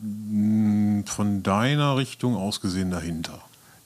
[0.00, 3.40] Hm, von deiner Richtung aus gesehen dahinter.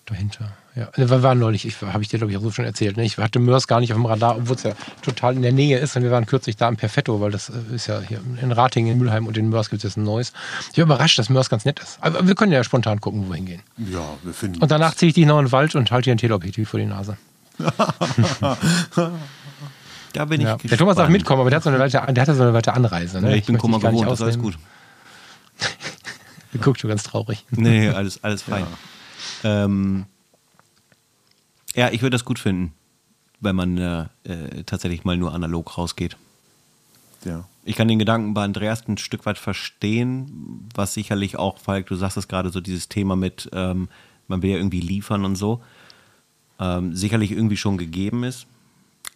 [0.05, 0.91] Dahinter, ja.
[0.95, 2.99] Wir waren neulich, habe ich dir, glaube ich, auch so schon erzählt.
[2.99, 3.05] Ne?
[3.05, 5.79] Ich hatte Mörs gar nicht auf dem Radar, obwohl es ja total in der Nähe
[5.79, 5.97] ist.
[5.97, 8.93] Und wir waren kürzlich da im Perfetto, weil das äh, ist ja hier in Ratingen,
[8.93, 10.35] in Mülheim und in Mörs gibt es jetzt ein neues.
[10.69, 11.97] Ich bin überrascht, dass Mörs ganz nett ist.
[12.03, 13.63] Aber wir können ja spontan gucken, wo wir hingehen.
[13.79, 14.61] Ja, wir finden.
[14.61, 16.79] Und danach ziehe ich dich noch in den Wald und halte dir ein Teleobjektiv vor
[16.79, 17.17] die Nase.
[20.13, 20.59] da bin ich ja.
[20.59, 22.75] Der Thomas darf mitkommen, aber der hat so eine weite, der hat so eine weite
[22.75, 23.23] Anreise.
[23.23, 23.31] Ne?
[23.31, 24.59] Ja, ich, ich bin Kummer gewohnt, das ist alles gut.
[26.61, 27.47] Guckt schon ganz traurig.
[27.51, 28.67] Nee, alles, alles fein.
[29.43, 29.65] Ja.
[29.65, 30.05] Ähm,
[31.77, 32.73] ja, ich würde das gut finden,
[33.41, 36.17] wenn man äh, äh, tatsächlich mal nur analog rausgeht.
[37.25, 37.45] Ja.
[37.65, 41.97] Ich kann den Gedanken bei Andreas ein Stück weit verstehen, was sicherlich auch, Falk, du
[41.97, 43.89] sagst es gerade so, dieses Thema mit, ähm,
[44.27, 45.61] man will ja irgendwie liefern und so,
[46.59, 48.47] ähm, sicherlich irgendwie schon gegeben ist.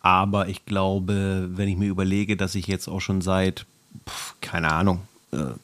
[0.03, 3.67] Aber ich glaube, wenn ich mir überlege, dass ich jetzt auch schon seit,
[4.09, 5.55] pf, keine Ahnung, äh,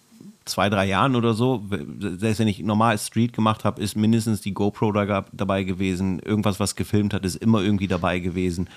[0.46, 1.64] zwei, drei Jahren oder so,
[1.98, 6.20] selbst wenn ich normal Street gemacht habe, ist mindestens die GoPro da, dabei gewesen.
[6.20, 8.68] Irgendwas, was gefilmt hat, ist immer irgendwie dabei gewesen.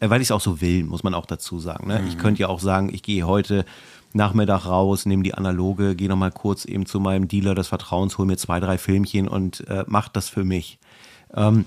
[0.00, 1.88] Äh, weil ich es auch so will, muss man auch dazu sagen.
[1.88, 2.00] Ne?
[2.00, 2.08] Mhm.
[2.08, 3.64] Ich könnte ja auch sagen, ich gehe heute
[4.12, 8.26] Nachmittag raus, nehme die analoge, gehe nochmal kurz eben zu meinem Dealer des Vertrauens, hole
[8.26, 10.78] mir zwei, drei Filmchen und äh, mache das für mich.
[11.34, 11.64] Ähm,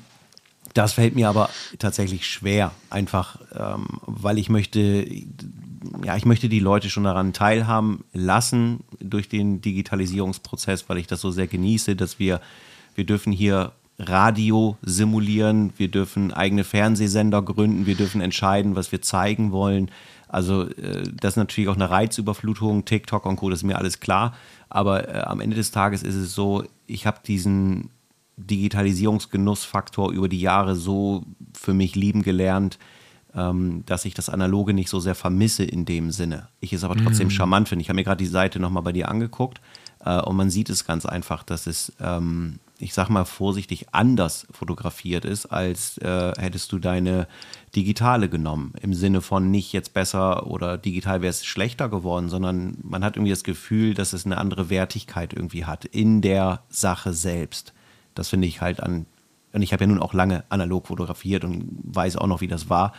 [0.74, 5.08] das fällt mir aber tatsächlich schwer, einfach ähm, weil ich möchte,
[6.04, 11.22] ja, ich möchte die Leute schon daran teilhaben lassen durch den Digitalisierungsprozess, weil ich das
[11.22, 12.42] so sehr genieße, dass wir,
[12.96, 19.02] wir dürfen hier Radio simulieren, wir dürfen eigene Fernsehsender gründen, wir dürfen entscheiden, was wir
[19.02, 19.90] zeigen wollen.
[20.28, 24.00] Also äh, das ist natürlich auch eine Reizüberflutung, TikTok und Co., das ist mir alles
[24.00, 24.36] klar.
[24.70, 27.90] Aber äh, am Ende des Tages ist es so, ich habe diesen
[28.38, 32.78] Digitalisierungsgenussfaktor über die Jahre so für mich lieben gelernt,
[33.38, 36.50] ähm, dass ich das Analoge nicht so sehr vermisse in dem Sinne.
[36.60, 37.32] Ich es aber trotzdem mm.
[37.32, 37.84] charmant finde.
[37.84, 39.62] Ich habe mir gerade die Seite nochmal bei dir angeguckt
[40.04, 44.47] äh, und man sieht es ganz einfach, dass es, ähm, ich sag mal vorsichtig, anders
[44.52, 47.28] fotografiert ist, als äh, hättest du deine
[47.76, 48.73] digitale genommen.
[48.82, 53.17] Im Sinne von nicht jetzt besser oder digital wäre es schlechter geworden, sondern man hat
[53.17, 57.73] irgendwie das Gefühl, dass es eine andere Wertigkeit irgendwie hat in der Sache selbst.
[58.15, 59.06] Das finde ich halt an,
[59.54, 62.67] und ich habe ja nun auch lange analog fotografiert und weiß auch noch, wie das
[62.69, 62.93] war.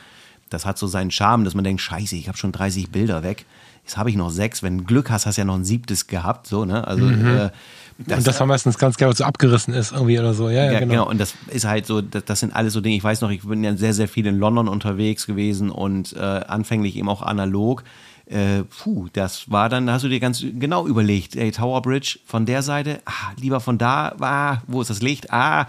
[0.50, 3.44] Das hat so seinen Charme, dass man denkt, scheiße, ich habe schon 30 Bilder weg.
[3.84, 4.62] Jetzt habe ich noch sechs.
[4.62, 6.46] Wenn du Glück hast, hast du ja noch ein siebtes gehabt.
[6.46, 6.87] So, ne?
[6.87, 7.26] Also, mhm.
[7.26, 7.50] äh,
[7.98, 10.48] das, und das war meistens ganz gerne so abgerissen ist irgendwie oder so.
[10.48, 10.92] Ja, ja, ja genau.
[10.92, 11.08] genau.
[11.08, 12.96] Und das ist halt so, das, das, sind alles so Dinge.
[12.96, 16.20] Ich weiß noch, ich bin ja sehr, sehr viel in London unterwegs gewesen und äh,
[16.20, 17.82] anfänglich eben auch analog.
[18.26, 22.18] Äh, puh, das war dann, da hast du dir ganz genau überlegt, ey, Tower Bridge
[22.24, 25.32] von der Seite, ah, lieber von da, ah, wo ist das Licht?
[25.32, 25.66] Ah,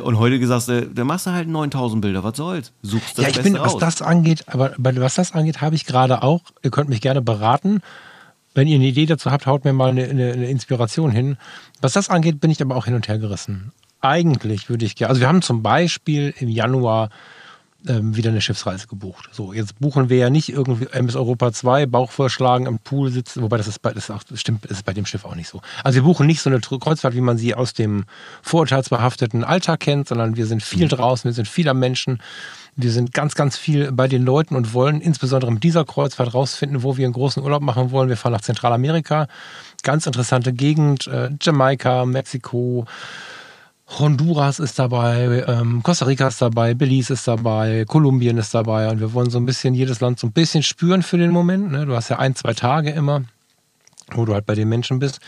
[0.00, 2.72] und heute gesagt, äh, da machst du halt 9000 Bilder, was soll's?
[2.82, 5.86] Suchst das Ja, ich Beste bin, was das angeht, aber was das angeht, habe ich
[5.86, 7.80] gerade auch, ihr könnt mich gerne beraten.
[8.54, 11.38] Wenn ihr eine Idee dazu habt, haut mir mal eine, eine, eine Inspiration hin.
[11.80, 13.72] Was das angeht, bin ich aber auch hin und her gerissen.
[14.00, 17.08] Eigentlich würde ich gerne, also wir haben zum Beispiel im Januar
[17.88, 19.28] ähm, wieder eine Schiffsreise gebucht.
[19.32, 23.42] So, jetzt buchen wir ja nicht irgendwie MS Europa 2, Bauch vorschlagen, am Pool sitzen,
[23.42, 25.48] wobei das ist bei, das auch, das stimmt, das ist bei dem Schiff auch nicht
[25.48, 25.60] so.
[25.84, 28.04] Also wir buchen nicht so eine Kreuzfahrt, wie man sie aus dem
[28.42, 30.90] vorurteilsbehafteten Alltag kennt, sondern wir sind viel mhm.
[30.90, 32.20] draußen, wir sind viel am Menschen,
[32.76, 36.82] wir sind ganz, ganz viel bei den Leuten und wollen insbesondere mit dieser Kreuzfahrt rausfinden,
[36.82, 38.08] wo wir einen großen Urlaub machen wollen.
[38.08, 39.26] Wir fahren nach Zentralamerika,
[39.82, 42.86] ganz interessante Gegend, äh, Jamaika, Mexiko,
[43.98, 49.00] Honduras ist dabei, ähm, Costa Rica ist dabei, Belize ist dabei, Kolumbien ist dabei und
[49.00, 51.72] wir wollen so ein bisschen jedes Land so ein bisschen spüren für den Moment.
[51.72, 51.84] Ne?
[51.84, 53.22] Du hast ja ein, zwei Tage immer,
[54.12, 55.20] wo du halt bei den Menschen bist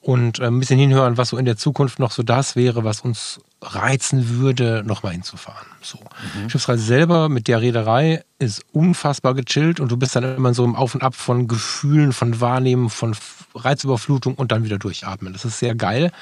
[0.00, 3.00] und äh, ein bisschen hinhören, was so in der Zukunft noch so das wäre, was
[3.00, 5.66] uns reizen würde, nochmal hinzufahren.
[5.80, 5.98] So.
[5.98, 6.50] Mhm.
[6.50, 10.76] Schiffsreise selber mit der Reederei ist unfassbar gechillt und du bist dann immer so im
[10.76, 13.16] Auf und Ab von Gefühlen, von Wahrnehmen, von
[13.54, 15.32] Reizüberflutung und dann wieder durchatmen.
[15.32, 16.12] Das ist sehr geil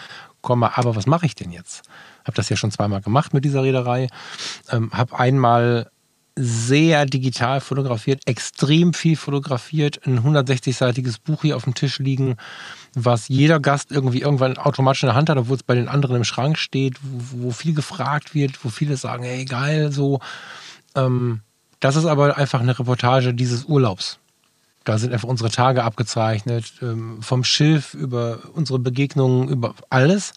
[0.43, 1.83] komme, aber was mache ich denn jetzt?
[2.25, 4.09] Habe das ja schon zweimal gemacht mit dieser Reederei.
[4.71, 5.91] Ähm, habe einmal
[6.35, 12.37] sehr digital fotografiert, extrem viel fotografiert, ein 160-seitiges Buch hier auf dem Tisch liegen,
[12.95, 16.17] was jeder Gast irgendwie irgendwann automatisch in der Hand hat, obwohl es bei den anderen
[16.17, 20.21] im Schrank steht, wo, wo viel gefragt wird, wo viele sagen, hey, geil, so.
[20.95, 21.41] Ähm,
[21.81, 24.19] das ist aber einfach eine Reportage dieses Urlaubs.
[24.85, 30.33] Da sind einfach unsere Tage abgezeichnet, ähm, vom Schiff über unsere Begegnungen, über alles.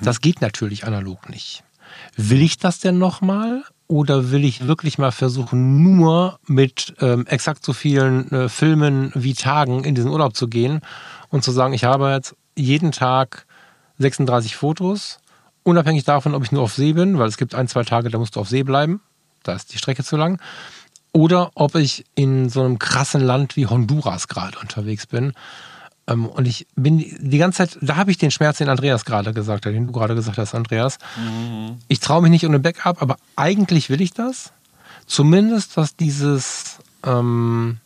[0.00, 1.64] Das geht natürlich analog nicht.
[2.16, 3.64] Will ich das denn nochmal?
[3.88, 9.34] Oder will ich wirklich mal versuchen, nur mit ähm, exakt so vielen äh, Filmen wie
[9.34, 10.80] Tagen in diesen Urlaub zu gehen
[11.28, 13.46] und zu sagen, ich habe jetzt jeden Tag
[13.98, 15.18] 36 Fotos,
[15.64, 18.18] unabhängig davon, ob ich nur auf See bin, weil es gibt ein, zwei Tage, da
[18.18, 19.00] musst du auf See bleiben,
[19.42, 20.40] da ist die Strecke zu lang,
[21.12, 25.32] oder ob ich in so einem krassen Land wie Honduras gerade unterwegs bin.
[26.06, 29.32] Ähm, und ich bin die ganze Zeit, da habe ich den Schmerz, den Andreas gerade
[29.32, 30.98] gesagt hat, den du gerade gesagt hast, Andreas.
[31.16, 31.78] Mhm.
[31.88, 34.52] Ich traue mich nicht ohne Backup, aber eigentlich will ich das.
[35.06, 37.78] Zumindest was dieses ähm,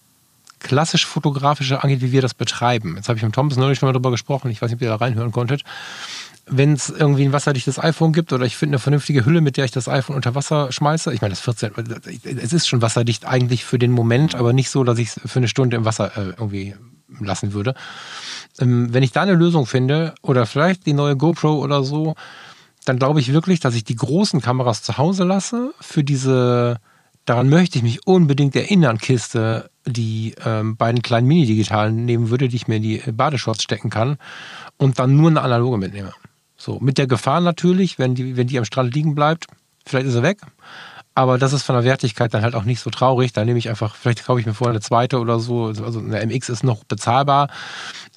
[0.58, 2.96] klassisch fotografische angeht, wie wir das betreiben.
[2.96, 4.50] Jetzt habe ich mit Thomas neulich schon mal drüber gesprochen.
[4.50, 5.64] Ich weiß nicht, ob ihr da reinhören konntet
[6.46, 9.64] wenn es irgendwie ein wasserdichtes iPhone gibt oder ich finde eine vernünftige Hülle, mit der
[9.64, 11.12] ich das iPhone unter Wasser schmeiße.
[11.14, 11.72] Ich meine, das 14,
[12.24, 15.38] es ist schon wasserdicht eigentlich für den Moment, aber nicht so, dass ich es für
[15.38, 16.74] eine Stunde im Wasser äh, irgendwie
[17.20, 17.74] lassen würde.
[18.58, 22.14] Ähm, wenn ich da eine Lösung finde oder vielleicht die neue GoPro oder so,
[22.84, 26.78] dann glaube ich wirklich, dass ich die großen Kameras zu Hause lasse für diese,
[27.24, 32.56] daran möchte ich mich unbedingt erinnern, Kiste, die ähm, beiden kleinen Mini-Digitalen nehmen würde, die
[32.56, 34.18] ich mir in die Badeshorts stecken kann
[34.76, 36.12] und dann nur eine analoge mitnehme.
[36.64, 39.48] So, mit der Gefahr natürlich, wenn die, wenn die am Strand liegen bleibt,
[39.84, 40.38] vielleicht ist er weg.
[41.14, 43.34] Aber das ist von der Wertigkeit dann halt auch nicht so traurig.
[43.34, 45.66] Da nehme ich einfach, vielleicht kaufe ich mir vorher eine zweite oder so.
[45.66, 47.50] Also eine MX ist noch bezahlbar,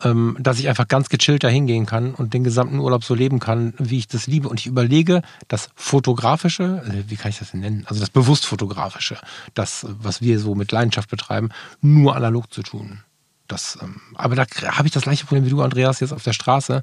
[0.02, 3.40] ähm, dass ich einfach ganz gechillt da hingehen kann und den gesamten Urlaub so leben
[3.40, 4.48] kann, wie ich das liebe.
[4.48, 7.84] Und ich überlege, das Fotografische, äh, wie kann ich das denn nennen?
[7.88, 9.18] Also das bewusst Fotografische,
[9.56, 11.50] das, was wir so mit Leidenschaft betreiben,
[11.82, 13.04] nur analog zu tun.
[13.48, 16.34] Das, ähm, aber da habe ich das gleiche Problem wie du, Andreas, jetzt auf der
[16.34, 16.82] Straße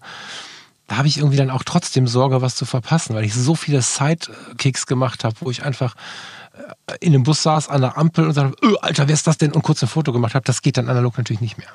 [0.87, 3.81] da habe ich irgendwie dann auch trotzdem Sorge, was zu verpassen, weil ich so viele
[3.81, 5.94] Sidekicks gemacht habe, wo ich einfach
[6.87, 9.38] äh, in dem Bus saß an der Ampel und sagte, öh, Alter, wer ist das
[9.38, 9.53] denn?
[9.53, 10.44] Und kurz ein Foto gemacht habe.
[10.44, 11.68] Das geht dann analog natürlich nicht mehr.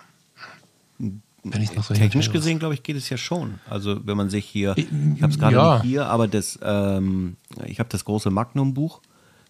[1.43, 3.59] Wenn ich noch so Technisch gesehen, glaube ich, geht es ja schon.
[3.69, 5.73] Also wenn man sich hier, ich habe es gerade ja.
[5.75, 9.01] nicht hier, aber das, ähm, ich habe das große Magnum-Buch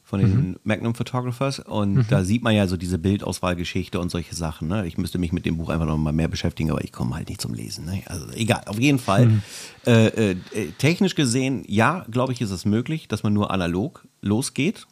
[0.09, 0.55] von den mhm.
[0.63, 2.05] Magnum Photographers und mhm.
[2.09, 4.67] da sieht man ja so diese Bildauswahlgeschichte und solche Sachen.
[4.67, 4.87] Ne?
[4.87, 7.29] Ich müsste mich mit dem Buch einfach noch mal mehr beschäftigen, aber ich komme halt
[7.29, 7.85] nicht zum Lesen.
[7.85, 8.01] Ne?
[8.07, 9.27] Also egal, auf jeden Fall.
[9.27, 9.41] Mhm.
[9.85, 10.35] Äh, äh,
[10.79, 14.87] technisch gesehen, ja, glaube ich, ist es möglich, dass man nur analog losgeht.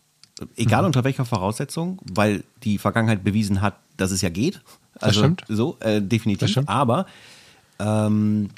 [0.55, 0.87] Egal mhm.
[0.87, 4.61] unter welcher Voraussetzung, weil die Vergangenheit bewiesen hat, dass es ja geht.
[4.99, 5.43] Also das stimmt.
[5.47, 6.59] so, äh, definitiv.
[6.67, 7.07] Aber
[7.79, 8.51] ähm,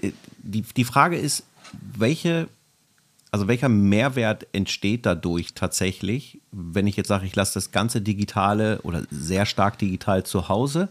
[0.00, 1.42] äh, die, die Frage ist,
[1.96, 2.46] welche
[3.32, 8.80] also welcher Mehrwert entsteht dadurch tatsächlich, wenn ich jetzt sage, ich lasse das ganze Digitale
[8.82, 10.90] oder sehr stark digital zu Hause,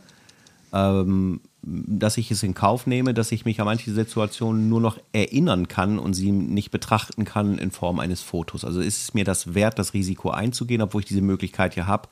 [0.74, 4.98] ähm, dass ich es in Kauf nehme, dass ich mich an manche Situationen nur noch
[5.14, 8.66] erinnern kann und sie nicht betrachten kann in Form eines Fotos.
[8.66, 12.10] Also ist es mir das wert, das Risiko einzugehen, obwohl ich diese Möglichkeit ja habe,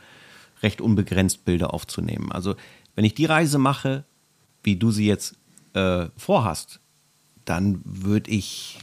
[0.62, 2.32] recht unbegrenzt Bilder aufzunehmen.
[2.32, 2.56] Also
[2.94, 4.04] wenn ich die Reise mache,
[4.62, 5.36] wie du sie jetzt
[5.74, 6.80] äh, vorhast,
[7.46, 8.78] dann würde ich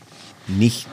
[0.49, 0.89] nicht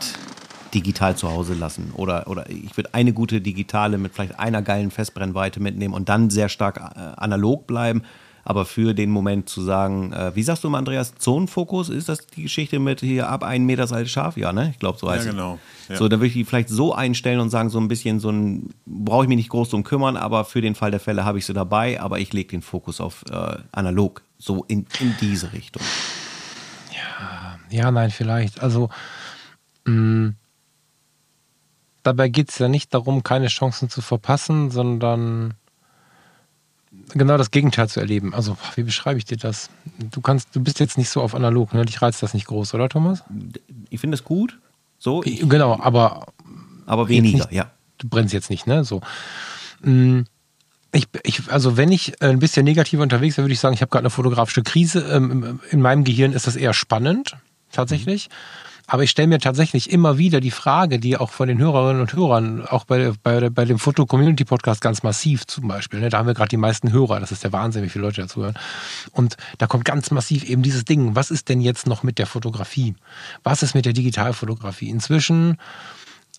[0.73, 1.91] digital zu Hause lassen.
[1.95, 6.29] Oder, oder ich würde eine gute digitale mit vielleicht einer geilen Festbrennweite mitnehmen und dann
[6.29, 8.03] sehr stark äh, analog bleiben.
[8.45, 12.27] Aber für den Moment zu sagen, äh, wie sagst du mal, Andreas, Zonenfokus, ist das
[12.27, 14.35] die Geschichte mit hier ab einen Meter Seil scharf?
[14.35, 14.71] Ja, ne?
[14.71, 15.59] Ich glaube, so heißt ja, genau.
[15.87, 15.95] Ja.
[15.95, 18.73] So, da würde ich die vielleicht so einstellen und sagen, so ein bisschen so ein,
[18.85, 21.45] brauche ich mich nicht groß drum kümmern, aber für den Fall der Fälle habe ich
[21.45, 25.81] sie dabei, aber ich lege den Fokus auf äh, analog, so in, in diese Richtung.
[26.91, 28.61] Ja, ja, nein, vielleicht.
[28.61, 28.89] Also,
[29.85, 30.35] mh, mm,
[32.03, 35.55] dabei geht es ja nicht darum, keine Chancen zu verpassen, sondern
[37.13, 38.33] genau das Gegenteil zu erleben.
[38.33, 39.69] Also, wie beschreibe ich dir das?
[40.11, 41.85] Du kannst, du bist jetzt nicht so auf analog, ne?
[41.85, 43.23] Dich reizt das nicht groß, oder Thomas?
[43.89, 44.59] Ich finde es gut.
[44.99, 45.23] So.
[45.23, 46.27] Ich, genau, aber.
[46.85, 47.71] Aber weniger, nicht, ja.
[47.97, 48.83] Du brennst jetzt nicht, ne?
[48.83, 49.01] So.
[49.81, 50.21] Mm,
[50.91, 53.89] ich, ich, also wenn ich ein bisschen negativ unterwegs wäre, würde ich sagen, ich habe
[53.89, 54.99] gerade eine fotografische Krise.
[55.11, 57.37] Ähm, in meinem Gehirn ist das eher spannend,
[57.71, 58.29] tatsächlich.
[58.29, 58.33] Mhm.
[58.85, 62.13] Aber ich stelle mir tatsächlich immer wieder die Frage, die auch von den Hörerinnen und
[62.13, 66.33] Hörern, auch bei, bei, bei dem Foto-Community-Podcast ganz massiv zum Beispiel, ne, da haben wir
[66.33, 68.55] gerade die meisten Hörer, das ist der Wahnsinn, wie viele Leute dazu hören.
[69.11, 72.25] Und da kommt ganz massiv eben dieses Ding, was ist denn jetzt noch mit der
[72.25, 72.95] Fotografie?
[73.43, 74.89] Was ist mit der Digitalfotografie?
[74.89, 75.57] Inzwischen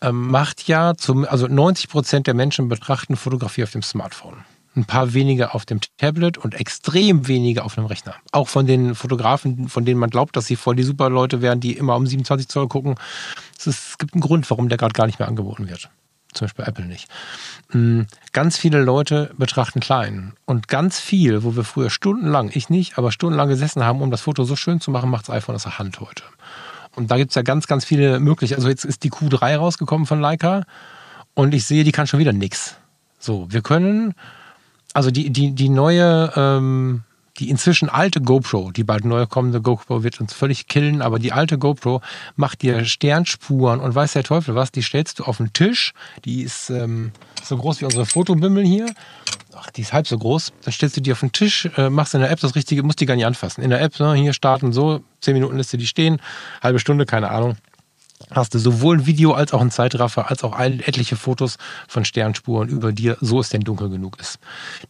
[0.03, 4.45] ähm, macht ja, zum, also 90 Prozent der Menschen betrachten Fotografie auf dem Smartphone
[4.77, 8.15] ein paar wenige auf dem Tablet und extrem wenige auf einem Rechner.
[8.33, 11.61] Auch von den Fotografen, von denen man glaubt, dass sie voll die super Leute wären,
[11.61, 12.97] die immer um 27 Zoll gucken.
[13.59, 15.91] Es, ist, es gibt einen Grund, warum der gerade gar nicht mehr angeboten wird.
[16.33, 17.09] zum Beispiel Apple nicht.
[17.73, 20.33] Mm, ganz viele Leute betrachten klein.
[20.45, 24.23] Und ganz viel, wo wir früher stundenlang, ich nicht, aber stundenlang gesessen haben, um das
[24.23, 26.25] Foto so schön zu machen, macht das iPhone aus der Hand heute.
[26.97, 28.61] Und da gibt es ja ganz, ganz viele Möglichkeiten.
[28.61, 30.65] Also jetzt ist die Q3 rausgekommen von Leica
[31.35, 32.77] und ich sehe, die kann schon wieder nichts.
[33.19, 34.15] So, wir können,
[34.95, 37.03] also die, die, die neue, ähm,
[37.39, 41.33] die inzwischen alte GoPro, die bald neu kommende GoPro wird uns völlig killen, aber die
[41.33, 42.01] alte GoPro
[42.37, 45.93] macht dir Sternspuren und weiß der Teufel was, die stellst du auf den Tisch,
[46.25, 47.11] die ist ähm,
[47.43, 48.87] so groß wie unsere Fotobimmel hier,
[49.57, 52.15] ach, die ist halb so groß, dann stellst du die auf den Tisch, äh, machst
[52.15, 53.63] in der App das Richtige, musst die gar nicht anfassen.
[53.63, 56.23] In der App, ne, hier starten so, zehn Minuten lässt du die stehen,
[56.63, 57.57] halbe Stunde, keine Ahnung
[58.31, 61.57] hast du sowohl ein Video als auch ein Zeitraffer, als auch etliche Fotos
[61.89, 64.39] von Sternspuren über dir, so es denn dunkel genug ist.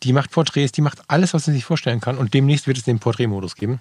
[0.03, 2.85] Die macht Porträts, die macht alles, was sie sich vorstellen kann und demnächst wird es
[2.85, 3.81] den Porträtmodus geben.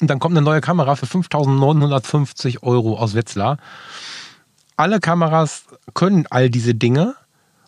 [0.00, 3.58] Und dann kommt eine neue Kamera für 5.950 Euro aus Wetzlar.
[4.76, 7.14] Alle Kameras können all diese Dinge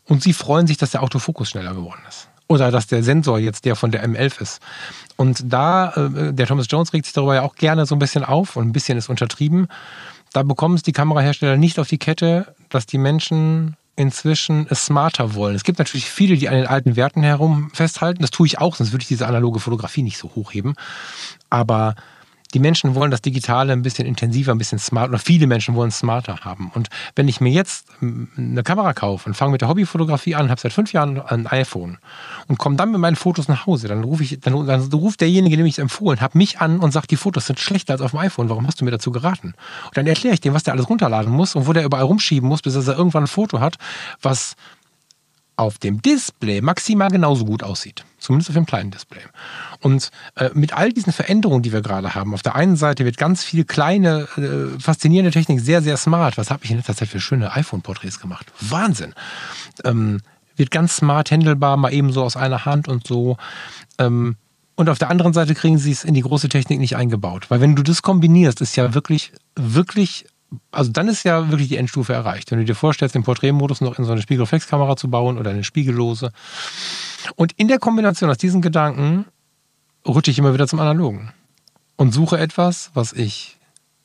[0.04, 2.28] und sie freuen sich, dass der Autofokus schneller geworden ist.
[2.48, 4.60] Oder dass der Sensor jetzt der von der M11 ist.
[5.16, 8.24] Und da, äh, der Thomas Jones regt sich darüber ja auch gerne so ein bisschen
[8.24, 9.68] auf und ein bisschen ist untertrieben
[10.32, 15.34] da bekommen es die Kamerahersteller nicht auf die Kette, dass die Menschen inzwischen es smarter
[15.34, 15.54] wollen.
[15.54, 18.22] Es gibt natürlich viele, die an den alten Werten herum festhalten.
[18.22, 20.74] Das tue ich auch, sonst würde ich diese analoge Fotografie nicht so hochheben.
[21.50, 21.94] Aber
[22.54, 25.88] die Menschen wollen das Digitale ein bisschen intensiver, ein bisschen smart, oder viele Menschen wollen
[25.88, 26.70] es smarter haben.
[26.74, 30.60] Und wenn ich mir jetzt eine Kamera kaufe und fange mit der Hobbyfotografie an, habe
[30.60, 31.98] seit fünf Jahren ein iPhone
[32.48, 35.56] und komme dann mit meinen Fotos nach Hause, dann rufe ich, dann, dann ruft derjenige,
[35.56, 38.10] dem ich es empfohlen habe, mich an und sagt, die Fotos sind schlechter als auf
[38.10, 38.48] dem iPhone.
[38.48, 39.54] Warum hast du mir dazu geraten?
[39.86, 42.48] Und dann erkläre ich dem, was der alles runterladen muss und wo der überall rumschieben
[42.48, 43.76] muss, bis er irgendwann ein Foto hat,
[44.20, 44.56] was
[45.56, 48.04] auf dem Display maximal genauso gut aussieht.
[48.22, 49.20] Zumindest auf dem kleinen Display.
[49.80, 53.16] Und äh, mit all diesen Veränderungen, die wir gerade haben, auf der einen Seite wird
[53.16, 56.38] ganz viel kleine, äh, faszinierende Technik sehr, sehr smart.
[56.38, 58.46] Was habe ich in letzter Zeit für schöne iPhone-Porträts gemacht?
[58.60, 59.12] Wahnsinn.
[59.84, 60.20] Ähm,
[60.54, 63.38] wird ganz smart handelbar, mal eben so aus einer Hand und so.
[63.98, 64.36] Ähm,
[64.76, 67.50] und auf der anderen Seite kriegen sie es in die große Technik nicht eingebaut.
[67.50, 70.26] Weil wenn du das kombinierst, ist ja wirklich, wirklich
[70.70, 72.50] also dann ist ja wirklich die Endstufe erreicht.
[72.50, 75.64] Wenn du dir vorstellst, den Porträtmodus noch in so eine Spiegelreflexkamera zu bauen oder eine
[75.64, 76.30] spiegellose.
[77.36, 79.26] Und in der Kombination aus diesen Gedanken
[80.06, 81.32] rutsche ich immer wieder zum Analogen
[81.96, 83.58] und suche etwas, was ich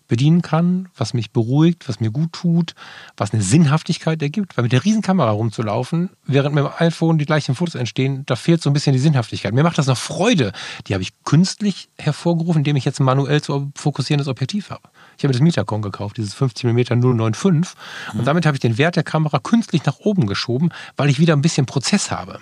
[0.08, 2.76] bedienen kann, was mich beruhigt, was mir gut tut,
[3.16, 4.58] was eine Sinnhaftigkeit ergibt.
[4.58, 8.62] Weil mit der Riesenkamera rumzulaufen, während mit dem iPhone die gleichen Fotos entstehen, da fehlt
[8.62, 9.54] so ein bisschen die Sinnhaftigkeit.
[9.54, 10.54] Mir macht das noch Freude.
[10.88, 14.90] Die habe ich künstlich hervorgerufen, indem ich jetzt ein manuell zu fokussierendes Objektiv habe.
[15.18, 17.76] Ich habe das Metacon gekauft, dieses 50 mm 095.
[18.14, 21.36] Und damit habe ich den Wert der Kamera künstlich nach oben geschoben, weil ich wieder
[21.36, 22.40] ein bisschen Prozess habe.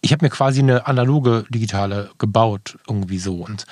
[0.00, 3.36] Ich habe mir quasi eine analoge digitale gebaut, irgendwie so.
[3.36, 3.66] Und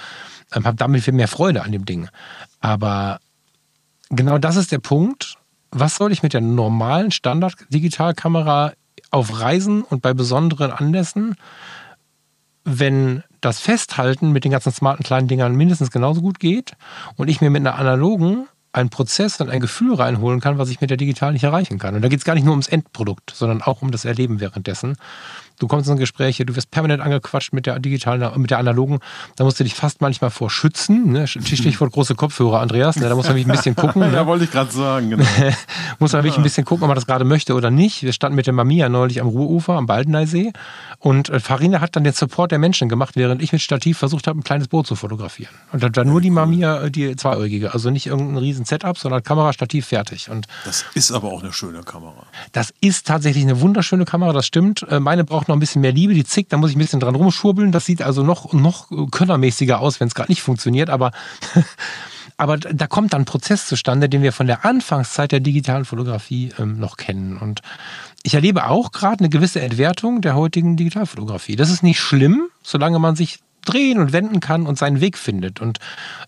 [0.54, 2.08] ähm, habe damit viel mehr Freude an dem Ding.
[2.60, 3.20] Aber
[4.10, 5.36] genau das ist der Punkt.
[5.70, 8.72] Was soll ich mit der normalen Standard-Digitalkamera
[9.10, 11.36] auf Reisen und bei besonderen Anlässen,
[12.64, 16.72] wenn das Festhalten mit den ganzen smarten kleinen Dingern mindestens genauso gut geht
[17.16, 20.80] und ich mir mit einer analogen einen Prozess und ein Gefühl reinholen kann, was ich
[20.80, 21.94] mit der digitalen nicht erreichen kann.
[21.94, 24.96] Und da geht es gar nicht nur ums Endprodukt, sondern auch um das Erleben währenddessen.
[25.58, 28.98] Du kommst in Gespräche, du wirst permanent angequatscht mit der digitalen, mit der analogen.
[29.36, 31.12] Da musst du dich fast manchmal vor schützen.
[31.12, 31.26] Ne?
[31.26, 32.96] Stichwort große Kopfhörer, Andreas.
[32.96, 33.08] Ne?
[33.08, 33.96] Da muss man wirklich ein bisschen gucken.
[34.06, 34.12] Ne?
[34.12, 35.10] ja, wollte ich gerade sagen.
[35.10, 35.24] Genau.
[35.98, 38.02] muss man wirklich ein bisschen gucken, ob man das gerade möchte oder nicht.
[38.02, 40.52] Wir standen mit der Mamiya neulich am Ruhrufer, am Baldeneysee.
[40.98, 44.26] Und äh, Farina hat dann den Support der Menschen gemacht, während ich mit Stativ versucht
[44.26, 45.50] habe, ein kleines Boot zu fotografieren.
[45.72, 47.72] Und dann nur die Mamiya, äh, die zweieugige.
[47.72, 50.30] Also nicht irgendein riesen Setup, sondern Kamera, Stativ, fertig.
[50.30, 52.26] Und das ist aber auch eine schöne Kamera.
[52.52, 54.82] Das ist tatsächlich eine wunderschöne Kamera, das stimmt.
[54.90, 56.80] Äh, meine braucht braucht noch ein bisschen mehr Liebe, die zickt, da muss ich ein
[56.80, 57.70] bisschen dran rumschurbeln.
[57.70, 61.12] Das sieht also noch, noch könnermäßiger aus, wenn es gerade nicht funktioniert, aber,
[62.37, 66.52] aber da kommt dann ein Prozess zustande, den wir von der Anfangszeit der digitalen Fotografie
[66.59, 67.37] ähm, noch kennen.
[67.37, 67.62] Und
[68.24, 71.54] ich erlebe auch gerade eine gewisse Entwertung der heutigen Digitalfotografie.
[71.54, 75.61] Das ist nicht schlimm, solange man sich drehen und wenden kann und seinen Weg findet.
[75.61, 75.79] Und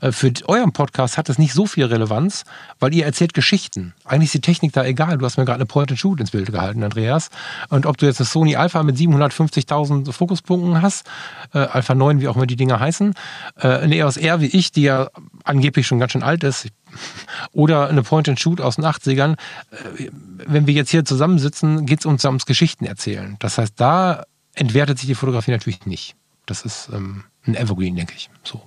[0.01, 2.45] äh, für euren Podcast hat das nicht so viel Relevanz,
[2.79, 3.95] weil ihr erzählt Geschichten.
[4.05, 5.19] Eigentlich ist die Technik da egal.
[5.19, 7.31] Du hast mir gerade eine Point-and-Shoot ins Bild gehalten, Andreas.
[7.69, 11.07] Und ob du jetzt eine Sony Alpha mit 750.000 Fokuspunkten hast,
[11.55, 13.15] äh, Alpha 9, wie auch immer die Dinger heißen,
[13.57, 15.09] äh, eine EOS R wie ich, die ja
[15.45, 16.69] angeblich schon ganz schön alt ist,
[17.53, 19.33] oder eine Point-and-Shoot aus den 80ern.
[19.71, 20.11] Äh,
[20.47, 23.37] wenn wir jetzt hier zusammensitzen, geht es uns ums Geschichten erzählen.
[23.39, 26.17] Das heißt, da entwertet sich die Fotografie natürlich nicht.
[26.47, 28.31] Das ist ähm, ein Evergreen, denke ich.
[28.45, 28.63] So.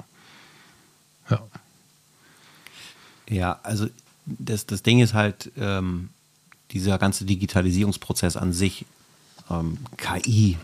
[1.30, 1.42] Ja.
[3.30, 3.88] Ja, also
[4.26, 6.10] das, das Ding ist halt, ähm,
[6.72, 8.86] dieser ganze Digitalisierungsprozess an sich,
[9.50, 10.58] ähm, KI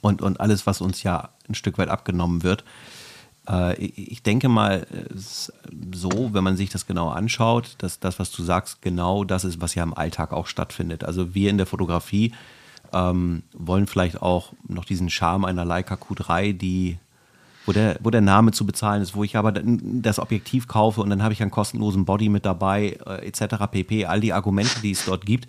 [0.00, 2.64] und, und alles, was uns ja ein Stück weit abgenommen wird,
[3.46, 4.86] Äh, ich denke mal
[5.92, 9.60] so, wenn man sich das genau anschaut, dass das, was du sagst, genau das ist,
[9.60, 11.04] was ja im Alltag auch stattfindet.
[11.04, 12.32] Also wir in der Fotografie
[12.92, 16.98] ähm, wollen vielleicht auch noch diesen Charme einer Leica Q3, die
[17.66, 21.10] wo der, wo der Name zu bezahlen ist, wo ich aber das Objektiv kaufe und
[21.10, 23.66] dann habe ich einen kostenlosen Body mit dabei, äh, etc.
[23.70, 24.06] pp.
[24.06, 25.48] All die Argumente, die es dort gibt.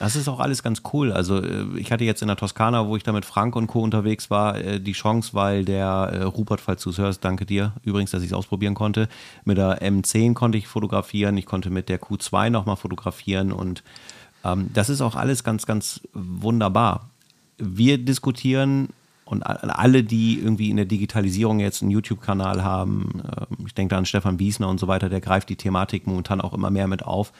[0.00, 1.12] Das ist auch alles ganz cool.
[1.12, 3.82] Also äh, ich hatte jetzt in der Toskana, wo ich da mit Frank und Co.
[3.82, 7.74] unterwegs war, äh, die Chance, weil der äh, Rupert, falls du es hörst, danke dir
[7.84, 9.10] übrigens, dass ich es ausprobieren konnte.
[9.44, 13.82] Mit der M10 konnte ich fotografieren, ich konnte mit der Q2 nochmal fotografieren und
[14.42, 17.10] ähm, das ist auch alles ganz, ganz wunderbar.
[17.58, 18.88] Wir diskutieren
[19.30, 23.22] und alle, die irgendwie in der Digitalisierung jetzt einen YouTube-Kanal haben,
[23.64, 26.52] ich denke da an Stefan Biesner und so weiter, der greift die Thematik momentan auch
[26.52, 27.32] immer mehr mit auf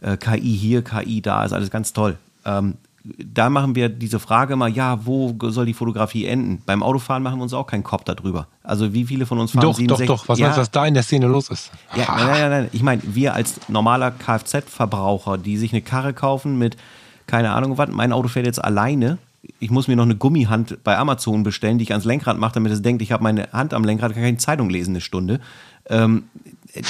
[0.00, 2.18] äh, KI hier, KI da, ist alles ganz toll.
[2.44, 2.74] Ähm,
[3.04, 6.62] da machen wir diese Frage mal, ja, wo soll die Fotografie enden?
[6.66, 8.48] Beim Autofahren machen wir uns auch keinen Kopf darüber.
[8.62, 10.28] Also wie viele von uns fahren Doch, 67, doch, doch.
[10.28, 11.70] Was ja, meinst du, was da in der Szene los ist?
[11.94, 12.68] Ja, nein, nein, nein.
[12.72, 16.76] Ich meine, wir als normaler Kfz-Verbraucher, die sich eine Karre kaufen mit,
[17.26, 19.18] keine Ahnung was, mein Auto fährt jetzt alleine.
[19.60, 22.72] Ich muss mir noch eine Gummihand bei Amazon bestellen, die ich ans Lenkrad mache, damit
[22.72, 25.40] es denkt, ich habe meine Hand am Lenkrad, kann keine Zeitung lesen eine Stunde.
[25.88, 26.24] Ähm,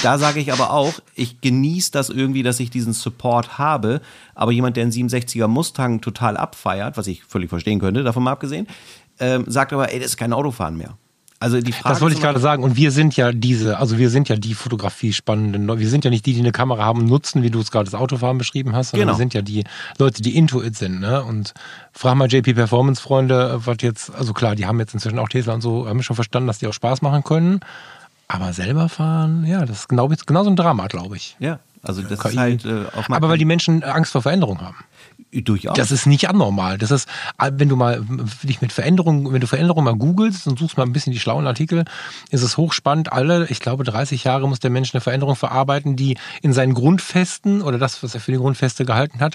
[0.02, 4.00] da sage ich aber auch, ich genieße das irgendwie, dass ich diesen Support habe.
[4.34, 8.32] Aber jemand, der einen 67er Mustang total abfeiert, was ich völlig verstehen könnte, davon mal
[8.32, 8.66] abgesehen,
[9.20, 10.96] ähm, sagt aber, ey, das ist kein Autofahren mehr.
[11.41, 12.64] Also die Frage das wollte ich gerade sagen.
[12.64, 15.78] Und wir sind ja diese, also wir sind ja die Fotografie spannenden.
[15.78, 17.84] Wir sind ja nicht die, die eine Kamera haben und nutzen, wie du es gerade
[17.84, 19.16] das Autofahren beschrieben hast, sondern genau.
[19.16, 19.64] wir sind ja die
[19.99, 21.01] Leute, die into it sind.
[21.01, 21.22] Ne?
[21.22, 21.55] Und
[21.93, 25.55] frag mal JP Performance Freunde, was jetzt, also klar, die haben jetzt inzwischen auch Tesla
[25.55, 27.61] und so, haben schon verstanden, dass die auch Spaß machen können.
[28.26, 31.36] Aber selber fahren, ja, das ist genau, genau so ein Drama, glaube ich.
[31.39, 32.28] Ja, also das KI.
[32.28, 34.76] ist halt äh, auch Aber weil die Menschen Angst vor Veränderung haben.
[35.31, 35.76] Durchaus.
[35.76, 36.79] Das ist nicht anormal.
[36.79, 37.07] Das ist,
[37.39, 38.03] wenn du mal
[38.43, 41.47] dich mit Veränderungen, wenn du Veränderungen mal googelst und suchst mal ein bisschen die schlauen
[41.47, 41.85] Artikel,
[42.31, 43.12] ist es hochspannend.
[43.12, 47.61] Alle, ich glaube, 30 Jahre muss der Mensch eine Veränderung verarbeiten, die in seinen Grundfesten
[47.61, 49.35] oder das, was er für die Grundfeste gehalten hat,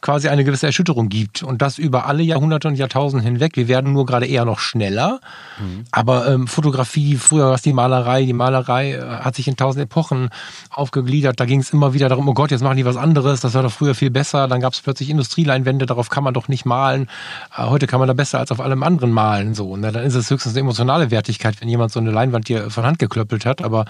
[0.00, 1.42] quasi eine gewisse Erschütterung gibt.
[1.42, 3.56] Und das über alle Jahrhunderte und Jahrtausende hinweg.
[3.56, 5.20] Wir werden nur gerade eher noch schneller.
[5.58, 5.84] Mhm.
[5.90, 8.24] Aber ähm, Fotografie, früher war es die Malerei.
[8.24, 10.30] Die Malerei äh, hat sich in tausend Epochen
[10.70, 11.38] aufgegliedert.
[11.38, 13.40] Da ging es immer wieder darum, oh Gott, jetzt machen die was anderes.
[13.40, 14.48] Das war doch früher viel besser.
[14.48, 17.08] Dann gab es plötzlich Industrie Industrieleinwände, darauf kann man doch nicht malen.
[17.56, 19.54] Äh, heute kann man da besser als auf allem anderen malen.
[19.54, 19.90] So, ne?
[19.90, 22.98] Dann ist es höchstens eine emotionale Wertigkeit, wenn jemand so eine Leinwand dir von Hand
[22.98, 23.62] geklöppelt hat.
[23.62, 23.86] Aber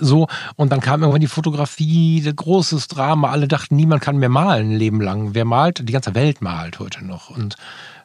[0.00, 3.30] so, und dann kam irgendwann die Fotografie, großes Drama.
[3.30, 5.34] Alle dachten, niemand kann mehr malen ein Leben lang.
[5.34, 5.88] Wer malt?
[5.88, 7.30] Die ganze Welt malt heute noch.
[7.30, 7.54] Und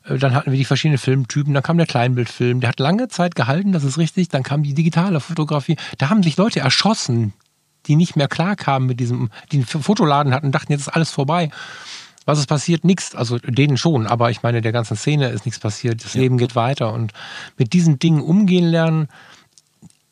[0.05, 3.35] äh, dann hatten wir die verschiedenen Filmtypen, dann kam der Kleinbildfilm, der hat lange Zeit
[3.35, 7.33] gehalten, das ist richtig, dann kam die digitale Fotografie, da haben sich Leute erschossen,
[7.87, 11.11] die nicht mehr klar kamen mit diesem, die einen Fotoladen hatten, dachten, jetzt ist alles
[11.11, 11.49] vorbei.
[12.25, 12.83] Was ist passiert?
[12.83, 13.15] Nichts.
[13.15, 16.03] Also denen schon, aber ich meine, der ganzen Szene ist nichts passiert.
[16.03, 16.21] Das ja.
[16.21, 16.93] Leben geht weiter.
[16.93, 17.13] Und
[17.57, 19.07] mit diesen Dingen umgehen lernen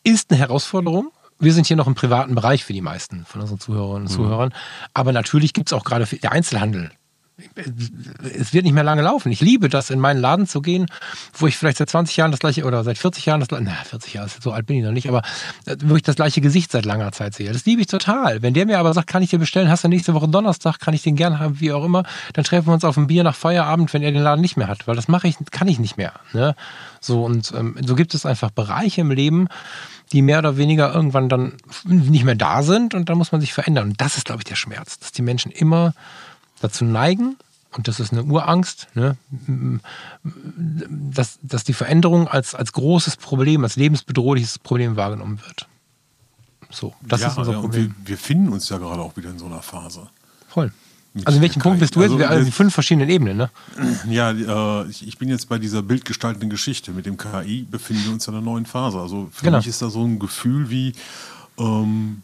[0.03, 1.11] ist eine Herausforderung.
[1.39, 4.15] Wir sind hier noch im privaten Bereich für die meisten von unseren Zuhörerinnen und mhm.
[4.15, 4.53] Zuhörern.
[4.93, 6.91] Aber natürlich gibt es auch gerade der Einzelhandel
[8.37, 9.31] es wird nicht mehr lange laufen.
[9.31, 10.87] Ich liebe das, in meinen Laden zu gehen,
[11.33, 13.75] wo ich vielleicht seit 20 Jahren das gleiche oder seit 40 Jahren das gleiche, na,
[13.85, 15.21] 40 Jahre, so alt bin ich noch nicht, aber
[15.65, 17.51] äh, wo ich das gleiche Gesicht seit langer Zeit sehe.
[17.51, 18.41] Das liebe ich total.
[18.41, 20.93] Wenn der mir aber sagt, kann ich dir bestellen, hast du nächste Woche Donnerstag, kann
[20.93, 23.35] ich den gerne haben, wie auch immer, dann treffen wir uns auf ein Bier nach
[23.35, 25.97] Feierabend, wenn er den Laden nicht mehr hat, weil das mache ich, kann ich nicht
[25.97, 26.13] mehr.
[26.33, 26.55] Ne?
[26.99, 29.47] So und ähm, so gibt es einfach Bereiche im Leben,
[30.11, 31.53] die mehr oder weniger irgendwann dann
[31.85, 33.89] nicht mehr da sind und dann muss man sich verändern.
[33.89, 35.93] Und das ist, glaube ich, der Schmerz, dass die Menschen immer
[36.61, 37.37] dazu neigen,
[37.71, 39.15] und das ist eine Urangst, ne,
[40.23, 45.67] dass, dass die Veränderung als, als großes Problem, als lebensbedrohliches Problem wahrgenommen wird.
[46.71, 47.95] So, das ja, ist unser ja, Problem.
[47.99, 50.07] Wir, wir, finden uns ja gerade auch wieder in so einer Phase.
[50.47, 50.71] Voll.
[51.25, 52.11] also in welchem Punkt bist du jetzt?
[52.11, 53.49] Also, also in fünf verschiedenen Ebenen, ne?
[54.07, 56.91] Ja, äh, ich, ich, bin jetzt bei dieser bildgestaltenden Geschichte.
[56.91, 58.99] Mit dem KI befinden wir uns in einer neuen Phase.
[58.99, 59.57] Also für genau.
[59.57, 60.93] mich ist da so ein Gefühl wie,
[61.57, 62.23] ähm,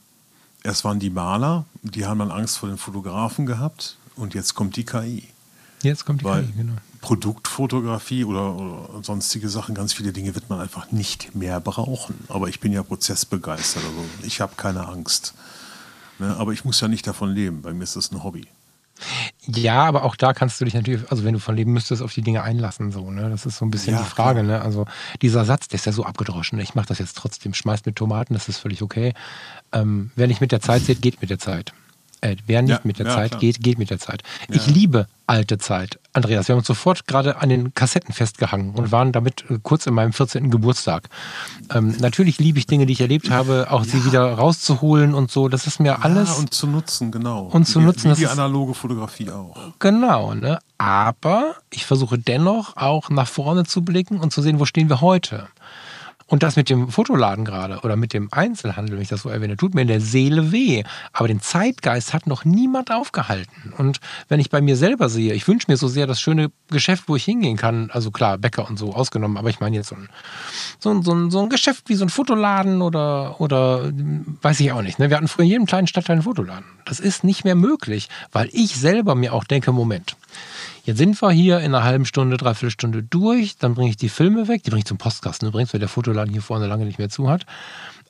[0.63, 4.75] erst waren die Maler, die haben dann Angst vor den Fotografen gehabt und jetzt kommt
[4.75, 5.23] die KI.
[5.83, 6.73] Jetzt kommt die Weil KI, genau.
[7.01, 12.15] Produktfotografie oder, oder, sonstige Sachen, ganz viele Dinge wird man einfach nicht mehr brauchen.
[12.29, 15.33] Aber ich bin ja prozessbegeistert, also ich habe keine Angst.
[16.17, 16.35] Ne?
[16.37, 18.47] Aber ich muss ja nicht davon leben, bei mir ist das ein Hobby.
[19.45, 22.13] Ja, aber auch da kannst du dich natürlich, also wenn du von leben müsstest, auf
[22.13, 22.91] die Dinge einlassen.
[22.91, 23.29] So, ne?
[23.29, 24.41] Das ist so ein bisschen ja, die Frage.
[24.41, 24.61] Ne?
[24.61, 24.85] Also
[25.21, 26.59] dieser Satz, der ist ja so abgedroschen.
[26.59, 29.13] Ich mache das jetzt trotzdem, schmeiß mit Tomaten, das ist völlig okay.
[29.71, 31.73] Ähm, wer nicht mit der Zeit sieht, geht mit der Zeit.
[32.25, 33.41] Äh, wer nicht ja, mit der ja, Zeit klar.
[33.41, 34.23] geht, geht mit der Zeit.
[34.49, 34.55] Ja.
[34.55, 35.99] Ich liebe alte Zeit.
[36.13, 39.85] Andreas, wir haben uns sofort gerade an den Kassetten festgehangen und waren damit äh, kurz
[39.85, 40.49] in meinem 14.
[40.49, 41.09] Geburtstag.
[41.73, 45.49] Ähm, natürlich liebe ich Dinge, die ich erlebt habe, auch sie wieder rauszuholen und so.
[45.49, 46.37] Das ist mir alles.
[46.37, 47.45] und zu nutzen, genau.
[47.45, 48.11] Und zu nutzen.
[48.11, 49.55] Wie die analoge Fotografie auch.
[49.79, 50.59] Genau, ne?
[50.77, 55.01] Aber ich versuche dennoch auch nach vorne zu blicken und zu sehen, wo stehen wir
[55.01, 55.47] heute.
[56.27, 59.57] Und das mit dem Fotoladen gerade oder mit dem Einzelhandel, wenn ich das so erwähne,
[59.57, 60.83] tut mir in der Seele weh.
[61.13, 63.73] Aber den Zeitgeist hat noch niemand aufgehalten.
[63.77, 67.03] Und wenn ich bei mir selber sehe, ich wünsche mir so sehr das schöne Geschäft,
[67.07, 69.95] wo ich hingehen kann, also klar, Bäcker und so ausgenommen, aber ich meine jetzt so
[69.95, 70.09] ein,
[70.79, 73.91] so ein, so ein, so ein Geschäft wie so ein Fotoladen oder, oder
[74.41, 74.97] weiß ich auch nicht.
[74.97, 75.11] Ne?
[75.11, 76.65] Wir hatten früher in jedem kleinen Stadtteil einen Fotoladen.
[76.85, 80.15] Das ist nicht mehr möglich, weil ich selber mir auch denke, Moment,
[80.85, 84.07] Jetzt sind wir hier in einer halben Stunde, dreiviertel Stunde durch, dann bringe ich die
[84.07, 86.99] Filme weg, die bringe ich zum Postkasten übrigens, weil der Fotoladen hier vorne lange nicht
[86.99, 87.47] mehr zu hat.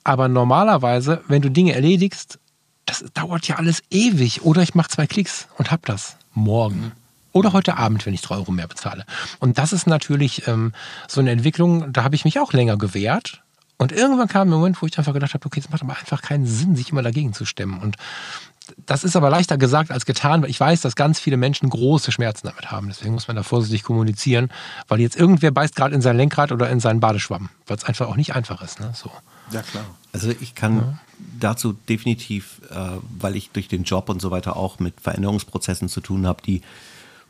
[0.04, 2.38] Aber normalerweise, wenn du Dinge erledigst,
[2.86, 4.44] das dauert ja alles ewig.
[4.44, 6.92] Oder ich mache zwei Klicks und hab das morgen.
[7.32, 9.06] Oder heute Abend, wenn ich drei Euro mehr bezahle.
[9.40, 10.74] Und das ist natürlich ähm,
[11.08, 13.42] so eine Entwicklung, da habe ich mich auch länger gewehrt.
[13.78, 16.22] Und irgendwann kam ein Moment, wo ich einfach gedacht habe, okay, es macht aber einfach
[16.22, 17.80] keinen Sinn, sich immer dagegen zu stemmen.
[17.82, 17.96] Und
[18.86, 22.12] das ist aber leichter gesagt als getan, weil ich weiß, dass ganz viele Menschen große
[22.12, 22.88] Schmerzen damit haben.
[22.88, 24.52] Deswegen muss man da vorsichtig kommunizieren,
[24.88, 28.08] weil jetzt irgendwer beißt gerade in sein Lenkrad oder in seinen Badeschwamm, weil es einfach
[28.08, 28.80] auch nicht einfach ist.
[28.80, 28.92] Ne?
[28.94, 29.12] So.
[29.52, 29.86] Ja, klar.
[30.14, 31.00] Also ich kann ja.
[31.40, 32.76] dazu definitiv, äh,
[33.20, 36.62] weil ich durch den Job und so weiter auch mit Veränderungsprozessen zu tun habe, die,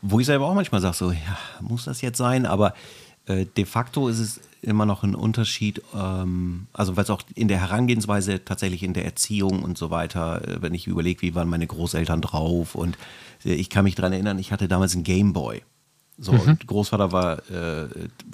[0.02, 2.46] wo ich selber auch manchmal sage, so, ja, muss das jetzt sein?
[2.46, 2.74] Aber
[3.26, 7.48] äh, de facto ist es immer noch ein Unterschied, ähm, also weil es auch in
[7.48, 11.48] der Herangehensweise tatsächlich in der Erziehung und so weiter, äh, wenn ich überlege, wie waren
[11.48, 12.98] meine Großeltern drauf und
[13.44, 15.62] äh, ich kann mich daran erinnern, ich hatte damals einen Gameboy.
[16.18, 16.40] So, mhm.
[16.40, 17.88] und Großvater war äh,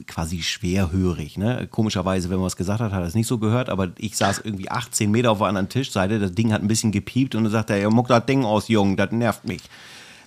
[0.07, 1.37] quasi schwerhörig.
[1.37, 1.66] Ne?
[1.68, 4.43] Komischerweise, wenn man was gesagt hat, hat er es nicht so gehört, aber ich saß
[4.45, 7.53] irgendwie 18 Meter auf der anderen Tischseite, das Ding hat ein bisschen gepiept und dann
[7.53, 9.62] sagt er, ja, muck das Ding aus, Jung, das nervt mich.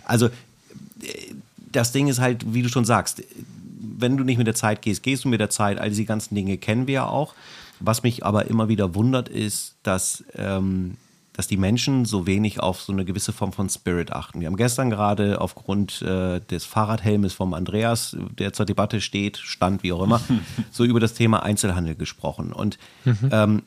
[0.03, 0.30] Also,
[1.72, 3.24] das Ding ist halt, wie du schon sagst,
[3.98, 5.80] wenn du nicht mit der Zeit gehst, gehst du mit der Zeit.
[5.80, 7.34] All diese ganzen Dinge kennen wir ja auch.
[7.80, 10.96] Was mich aber immer wieder wundert, ist, dass, ähm,
[11.34, 14.39] dass die Menschen so wenig auf so eine gewisse Form von Spirit achten.
[14.39, 19.84] Wir haben gestern gerade aufgrund äh, des Fahrradhelmes vom Andreas, der zur Debatte steht, stand
[19.84, 20.22] wie auch immer,
[20.72, 22.54] so über das Thema Einzelhandel gesprochen.
[22.54, 23.30] Und mhm.
[23.32, 23.64] ähm,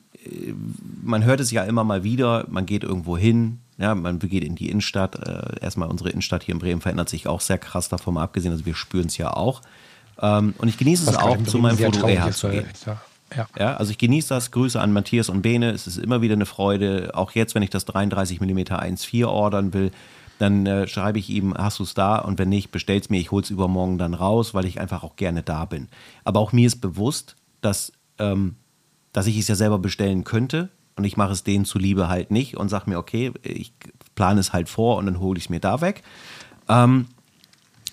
[1.03, 4.57] man hört es ja immer mal wieder, man geht irgendwo hin, ja, man geht in
[4.57, 5.17] die Innenstadt.
[5.17, 8.53] Äh, erstmal unsere Innenstadt hier in Bremen verändert sich auch sehr krass davon mal abgesehen.
[8.53, 9.63] Also wir spüren es ja auch.
[10.21, 12.01] Ähm, und ich genieße es auch, zu meinem Foto
[12.31, 12.67] zu gehen.
[13.37, 13.47] Ja.
[13.59, 13.77] ja.
[13.77, 14.51] also ich genieße das.
[14.51, 15.71] Grüße an Matthias und Bene.
[15.71, 17.11] Es ist immer wieder eine Freude.
[17.15, 19.91] Auch jetzt, wenn ich das 33 mm 1.4 ordern will,
[20.39, 22.19] dann äh, schreibe ich ihm, hast du es da?
[22.19, 25.43] Und wenn nicht, bestell's mir, ich hol's übermorgen dann raus, weil ich einfach auch gerne
[25.43, 25.89] da bin.
[26.25, 28.57] Aber auch mir ist bewusst, dass, ähm,
[29.13, 32.57] dass ich es ja selber bestellen könnte und ich mache es denen zuliebe halt nicht
[32.57, 33.73] und sage mir, okay, ich
[34.15, 36.03] plane es halt vor und dann hole ich es mir da weg.
[36.69, 37.07] Ähm,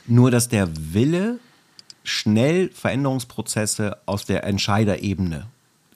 [0.08, 1.40] nur, dass der Wille
[2.06, 5.47] schnell Veränderungsprozesse aus der Entscheiderebene.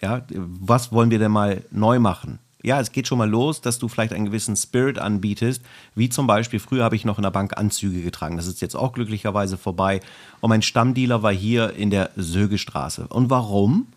[0.02, 2.40] Ja, was wollen wir denn mal neu machen?
[2.62, 5.62] Ja, es geht schon mal los, dass du vielleicht einen gewissen Spirit anbietest,
[5.96, 8.36] wie zum Beispiel, früher habe ich noch in der Bank Anzüge getragen.
[8.36, 10.02] Das ist jetzt auch glücklicherweise vorbei.
[10.42, 13.08] Und mein Stammdealer war hier in der Sögestraße.
[13.08, 13.88] Und warum?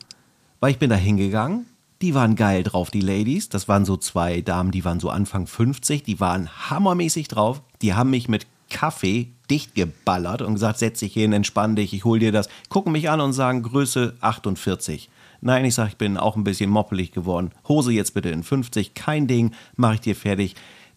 [0.61, 1.67] Weil ich bin da hingegangen,
[2.03, 3.49] die waren geil drauf, die Ladies.
[3.49, 7.63] Das waren so zwei Damen, die waren so Anfang 50, die waren hammermäßig drauf.
[7.81, 12.07] Die haben mich mit Kaffee dicht geballert und gesagt, setz dich hin, entspann dich, ich
[12.07, 12.49] hol dir das.
[12.71, 15.11] Gucken mich an und sagen, Größe 48.
[15.43, 17.51] Nein, ich sage, ich bin auch ein bisschen moppelig geworden.
[17.69, 20.55] Hose jetzt bitte in 50, kein Ding, mache ich dir fertig.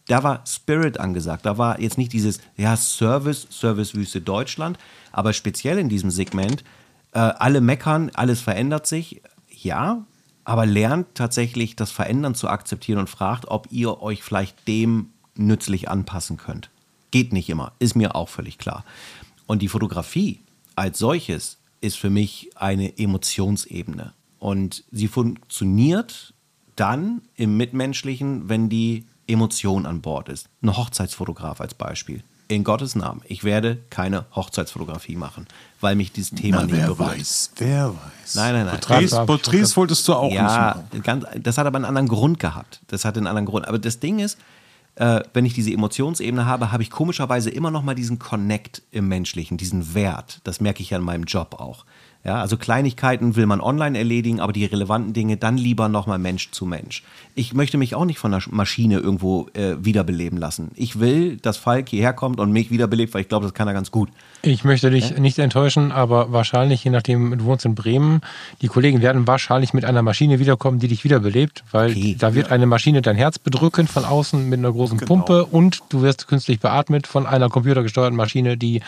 [0.08, 1.45] Da war Spirit angesagt.
[1.45, 4.80] Da war jetzt nicht dieses, ja, Service, Servicewüste Deutschland,
[5.12, 6.64] aber speziell in diesem Segment,
[7.12, 9.22] äh, alle meckern, alles verändert sich.
[9.49, 10.06] Ja,
[10.45, 15.89] aber lernt tatsächlich das Verändern zu akzeptieren und fragt, ob ihr euch vielleicht dem nützlich
[15.89, 16.70] anpassen könnt.
[17.16, 18.84] Geht nicht immer, ist mir auch völlig klar.
[19.47, 20.41] Und die Fotografie
[20.76, 24.11] als solches ist für mich eine Emotionsebene.
[24.38, 26.34] Und sie funktioniert
[26.76, 30.49] dann im Mitmenschlichen, wenn die Emotion an Bord ist.
[30.61, 32.22] Ein Hochzeitsfotograf als Beispiel.
[32.49, 35.47] In Gottes Namen, ich werde keine Hochzeitsfotografie machen,
[35.80, 36.99] weil mich dieses Thema Na, nicht wer berührt.
[36.99, 38.36] Wer weiß, wer weiß.
[38.36, 38.80] Nein, nein, nein.
[38.82, 41.22] Porträts, Porträts wolltest du auch ja, nicht machen.
[41.32, 42.82] Ja, das hat aber einen anderen Grund gehabt.
[42.88, 43.70] Das hat einen anderen Grund.
[43.70, 44.38] Aber das Ding ist,
[44.96, 49.08] äh, wenn ich diese Emotionsebene habe, habe ich komischerweise immer noch mal diesen Connect im
[49.08, 50.41] Menschlichen, diesen Wert.
[50.43, 51.86] Das merke ich ja in meinem Job auch.
[52.26, 56.49] Ja, also Kleinigkeiten will man online erledigen, aber die relevanten Dinge dann lieber nochmal Mensch
[56.49, 57.03] zu Mensch.
[57.36, 60.71] Ich möchte mich auch nicht von der Maschine irgendwo äh, wiederbeleben lassen.
[60.73, 63.76] Ich will, dass Falk hierher kommt und mich wiederbelebt, weil ich glaube, das kann er
[63.76, 64.09] ganz gut.
[64.41, 65.19] Ich möchte dich ja?
[65.19, 68.21] nicht enttäuschen, aber wahrscheinlich, je nachdem, du wohnst in Bremen,
[68.63, 72.15] die Kollegen werden wahrscheinlich mit einer Maschine wiederkommen, die dich wiederbelebt, weil okay.
[72.17, 72.53] da wird ja.
[72.53, 75.07] eine Maschine dein Herz bedrücken von außen mit einer großen genau.
[75.07, 78.82] Pumpe und du wirst künstlich beatmet von einer computergesteuerten Maschine, die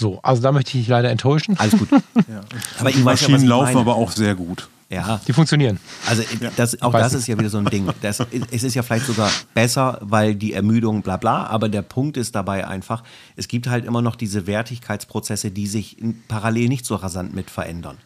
[0.00, 1.58] so, also da möchte ich dich leider enttäuschen.
[1.58, 1.90] Alles gut.
[2.16, 2.40] ja.
[2.78, 4.68] Aber die Maschinen ja, laufen aber auch sehr gut.
[4.88, 5.20] Ja.
[5.28, 5.78] Die funktionieren.
[6.08, 6.24] Also
[6.56, 7.86] das, auch das ist ja wieder so ein Ding.
[8.00, 8.18] Das,
[8.50, 12.34] es ist ja vielleicht sogar besser, weil die Ermüdung bla bla, aber der Punkt ist
[12.34, 13.04] dabei einfach,
[13.36, 15.98] es gibt halt immer noch diese Wertigkeitsprozesse, die sich
[16.28, 17.98] parallel nicht so rasant mit verändern.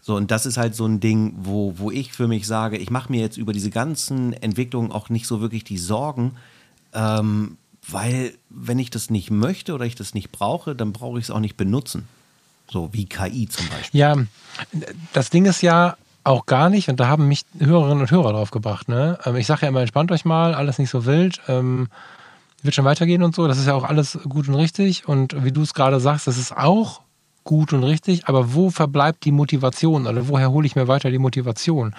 [0.00, 2.90] So, und das ist halt so ein Ding, wo, wo ich für mich sage, ich
[2.90, 6.32] mache mir jetzt über diese ganzen Entwicklungen auch nicht so wirklich die Sorgen,
[6.94, 7.58] ähm,
[7.88, 11.30] weil wenn ich das nicht möchte oder ich das nicht brauche, dann brauche ich es
[11.30, 12.08] auch nicht benutzen.
[12.68, 14.00] So wie KI zum Beispiel.
[14.00, 14.16] Ja,
[15.12, 18.50] das Ding ist ja auch gar nicht, und da haben mich Hörerinnen und Hörer drauf
[18.50, 18.88] gebracht.
[18.88, 19.18] Ne?
[19.24, 21.40] Ähm, ich sage ja immer, entspannt euch mal, alles nicht so wild.
[21.46, 21.88] Ähm,
[22.62, 23.46] wird schon weitergehen und so.
[23.46, 25.06] Das ist ja auch alles gut und richtig.
[25.06, 27.02] Und wie du es gerade sagst, das ist auch
[27.44, 31.18] gut und richtig, aber wo verbleibt die Motivation oder woher hole ich mir weiter die
[31.18, 31.94] Motivation?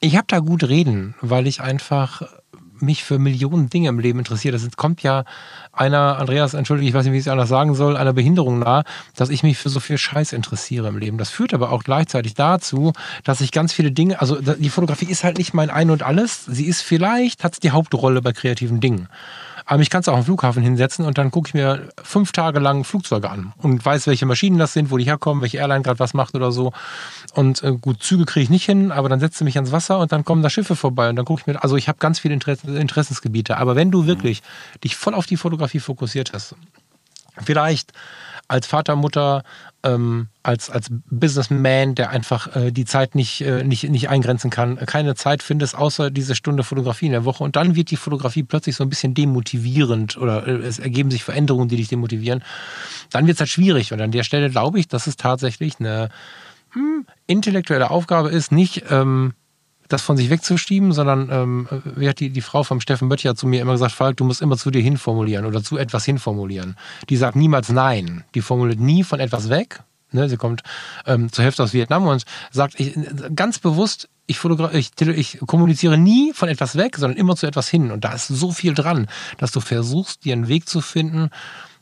[0.00, 2.22] Ich habe da gut reden, weil ich einfach
[2.80, 4.52] mich für Millionen Dinge im Leben interessiere.
[4.58, 5.24] Das kommt ja
[5.72, 8.84] einer, Andreas, entschuldige, ich weiß nicht, wie ich es anders sagen soll, einer Behinderung nahe,
[9.14, 11.18] dass ich mich für so viel Scheiß interessiere im Leben.
[11.18, 12.92] Das führt aber auch gleichzeitig dazu,
[13.24, 16.44] dass ich ganz viele Dinge, also die Fotografie ist halt nicht mein Ein und Alles.
[16.46, 19.08] Sie ist vielleicht, hat die Hauptrolle bei kreativen Dingen.
[19.66, 22.60] Aber mich kannst du auch am Flughafen hinsetzen und dann gucke ich mir fünf Tage
[22.60, 25.98] lang Flugzeuge an und weiß, welche Maschinen das sind, wo die herkommen, welche Airline gerade
[25.98, 26.72] was macht oder so.
[27.34, 29.98] Und äh, gut, Züge kriege ich nicht hin, aber dann setze ich mich ans Wasser
[29.98, 32.20] und dann kommen da Schiffe vorbei und dann gucke ich mir, also ich habe ganz
[32.20, 33.56] viele Interesse, Interessensgebiete.
[33.56, 34.42] Aber wenn du wirklich
[34.84, 36.54] dich voll auf die Fotografie fokussiert hast,
[37.44, 37.92] vielleicht
[38.48, 39.42] als Vater, Mutter,
[39.82, 44.76] ähm, als, als Businessman, der einfach äh, die Zeit nicht, äh, nicht, nicht eingrenzen kann,
[44.78, 47.44] keine Zeit findest, außer diese Stunde Fotografie in der Woche.
[47.44, 51.24] Und dann wird die Fotografie plötzlich so ein bisschen demotivierend oder äh, es ergeben sich
[51.24, 52.42] Veränderungen, die dich demotivieren.
[53.10, 53.92] Dann wird es halt schwierig.
[53.92, 56.08] Und an der Stelle glaube ich, dass es tatsächlich eine
[56.72, 59.34] hm, intellektuelle Aufgabe ist, nicht ähm,
[59.88, 63.46] das von sich wegzuschieben, sondern ähm, wie hat die, die Frau vom Steffen Böttcher zu
[63.46, 66.76] mir immer gesagt, Falk, du musst immer zu dir hinformulieren oder zu etwas hinformulieren.
[67.08, 68.24] Die sagt niemals Nein.
[68.34, 69.82] Die formuliert nie von etwas weg.
[70.12, 70.62] Ne, sie kommt
[71.04, 72.96] ähm, zur Hälfte aus Vietnam und sagt ich,
[73.34, 77.90] ganz bewusst, ich, ich, ich kommuniziere nie von etwas weg, sondern immer zu etwas hin.
[77.90, 79.08] Und da ist so viel dran,
[79.38, 81.30] dass du versuchst, dir einen Weg zu finden,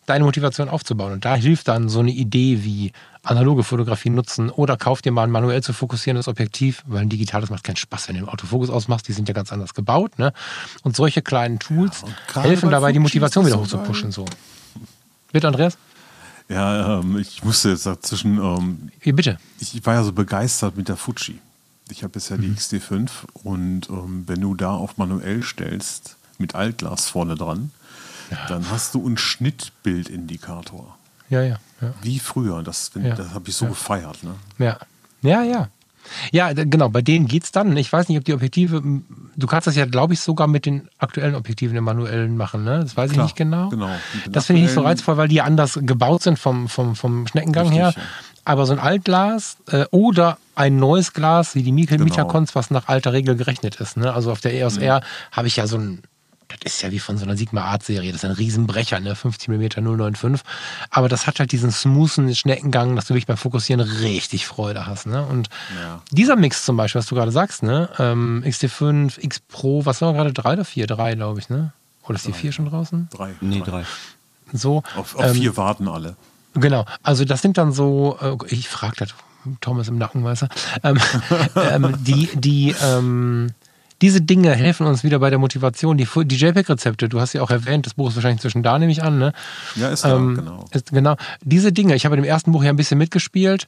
[0.07, 1.12] deine Motivation aufzubauen.
[1.12, 2.92] Und da hilft dann so eine Idee wie
[3.22, 7.50] analoge Fotografie nutzen oder kauf dir mal ein manuell zu fokussierendes Objektiv, weil ein digitales
[7.50, 9.09] macht keinen Spaß, wenn du den Autofokus ausmachst.
[9.09, 10.18] Die sind ja ganz anders gebaut.
[10.18, 10.32] Ne?
[10.82, 14.12] Und solche kleinen Tools ja, helfen dabei, die Motivation wieder hochzupushen.
[14.12, 14.26] So.
[15.32, 15.78] Bitte, Andreas?
[16.48, 18.38] Ja, ähm, ich musste jetzt dazwischen.
[18.38, 19.38] Ähm, ja, bitte.
[19.61, 21.38] Ich, ich, war ja so begeistert mit der Fuji.
[21.88, 22.42] Ich habe bisher mhm.
[22.42, 23.11] die XT5
[23.42, 27.70] und ähm, wenn du da auf manuell stellst, mit Altglas vorne dran,
[28.31, 28.39] ja.
[28.49, 30.97] dann hast du einen Schnittbildindikator.
[31.31, 31.95] Ja, ja, ja.
[32.03, 32.62] Wie früher.
[32.62, 34.22] Das, das habe ich so gefeiert.
[34.22, 34.35] Ne?
[34.59, 34.79] Ja.
[35.22, 35.68] Ja, ja.
[36.33, 37.77] Ja, genau, bei denen geht es dann.
[37.77, 38.83] Ich weiß nicht, ob die Objektive,
[39.37, 42.81] du kannst das ja, glaube ich, sogar mit den aktuellen Objektiven im manuellen machen, ne?
[42.81, 43.70] Das weiß Klar, ich nicht genau.
[43.70, 43.91] genau.
[44.29, 47.68] Das finde ich nicht so reizvoll, weil die anders gebaut sind vom, vom, vom Schneckengang
[47.68, 47.95] Richtig, her.
[47.97, 48.03] Ja.
[48.45, 52.45] Aber so ein Altglas äh, oder ein neues Glas, wie die Mikkel genau.
[52.53, 53.97] was nach alter Regel gerechnet ist.
[53.97, 54.12] Ne?
[54.12, 55.05] Also auf der EOS R mhm.
[55.33, 56.03] habe ich ja so ein
[56.49, 58.12] das ist ja wie von so einer Sigma Art Serie.
[58.12, 59.14] Das ist ein Riesenbrecher, ne?
[59.14, 60.42] 50 mm 095.
[60.90, 65.07] Aber das hat halt diesen smoothen Schneckengang, dass du wirklich beim Fokussieren richtig Freude hast,
[65.07, 65.24] ne?
[65.24, 65.49] Und
[65.80, 66.01] ja.
[66.11, 67.88] dieser Mix zum Beispiel, was du gerade sagst, ne?
[67.99, 70.32] Ähm, XT5, X Pro, was war gerade?
[70.32, 70.86] Drei oder vier?
[70.86, 71.72] Drei, glaube ich, ne?
[72.05, 73.09] Oder ist die vier schon draußen?
[73.11, 73.34] Drei.
[73.40, 73.84] Nee, drei.
[74.53, 74.82] So.
[74.97, 76.16] Auf, auf ähm, vier warten alle.
[76.55, 76.84] Genau.
[77.03, 79.14] Also das sind dann so, äh, ich frage das,
[79.61, 80.47] Thomas im Nacken, weißt du?
[80.82, 80.99] Ähm,
[81.57, 83.53] ähm, die, die, ähm,
[84.05, 85.96] diese Dinge helfen uns wieder bei der Motivation.
[85.96, 88.92] Die, die JPEG-Rezepte, du hast ja auch erwähnt, das Buch ist wahrscheinlich zwischen da, nehme
[88.92, 89.18] ich an.
[89.18, 89.32] Ne?
[89.76, 90.64] Ja, ist da, ähm, genau.
[90.72, 91.16] Ist, genau.
[91.40, 93.66] Diese Dinge, ich habe in dem ersten Buch ja ein bisschen mitgespielt.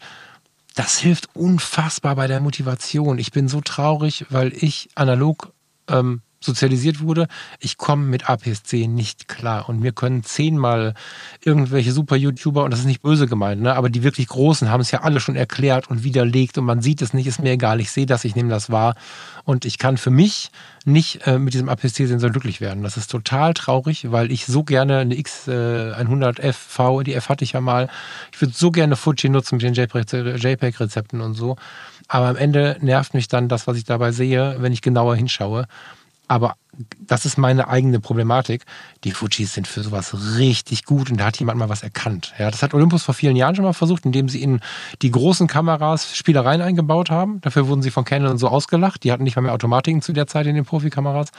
[0.75, 3.19] Das hilft unfassbar bei der Motivation.
[3.19, 5.55] Ich bin so traurig, weil ich analog
[5.89, 7.29] ähm, sozialisiert wurde,
[7.61, 9.69] ich komme mit APS-C nicht klar.
[9.69, 10.95] Und mir können zehnmal
[11.45, 14.81] irgendwelche super YouTuber, und das ist nicht böse gemeint, ne, aber die wirklich Großen haben
[14.81, 17.81] es ja alle schon erklärt und widerlegt und man sieht es nicht, ist mir egal,
[17.81, 18.95] ich sehe das, ich nehme das wahr.
[19.45, 20.51] Und ich kann für mich
[20.85, 22.83] nicht äh, mit diesem APS-C-Sensor glücklich werden.
[22.83, 27.53] Das ist total traurig, weil ich so gerne eine X100F V, die F hatte ich
[27.53, 27.89] ja mal,
[28.33, 31.57] ich würde so gerne Fuji nutzen mit den JPEG-Rezepten und so.
[32.09, 35.67] Aber am Ende nervt mich dann das, was ich dabei sehe, wenn ich genauer hinschaue.
[36.29, 36.57] Aber
[37.01, 38.65] das ist meine eigene Problematik.
[39.05, 42.35] Die Fujis sind für sowas richtig gut und da hat jemand mal was erkannt.
[42.39, 44.61] Ja, das hat Olympus vor vielen Jahren schon mal versucht, indem sie in
[45.03, 47.41] die großen Kameras Spielereien eingebaut haben.
[47.41, 49.05] Dafür wurden sie von Canon so ausgelacht.
[49.05, 51.31] Die hatten nicht mal mehr Automatiken zu der Zeit in den Profikameras.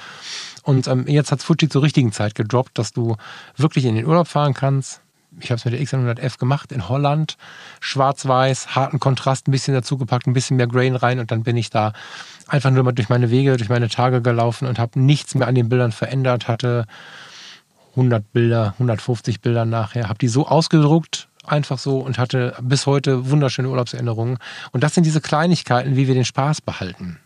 [0.63, 3.15] Und ähm, jetzt hat Fuji zur richtigen Zeit gedroppt, dass du
[3.55, 5.01] wirklich in den Urlaub fahren kannst,
[5.39, 7.37] ich habe es mit der X100F gemacht in Holland.
[7.79, 11.69] Schwarz-Weiß, harten Kontrast, ein bisschen dazugepackt, ein bisschen mehr Grain rein und dann bin ich
[11.69, 11.93] da
[12.47, 15.55] einfach nur mal durch meine Wege, durch meine Tage gelaufen und habe nichts mehr an
[15.55, 16.47] den Bildern verändert.
[16.47, 16.85] Hatte
[17.91, 23.29] 100 Bilder, 150 Bilder nachher, habe die so ausgedruckt, einfach so und hatte bis heute
[23.29, 24.37] wunderschöne Urlaubserinnerungen.
[24.71, 27.19] Und das sind diese Kleinigkeiten, wie wir den Spaß behalten.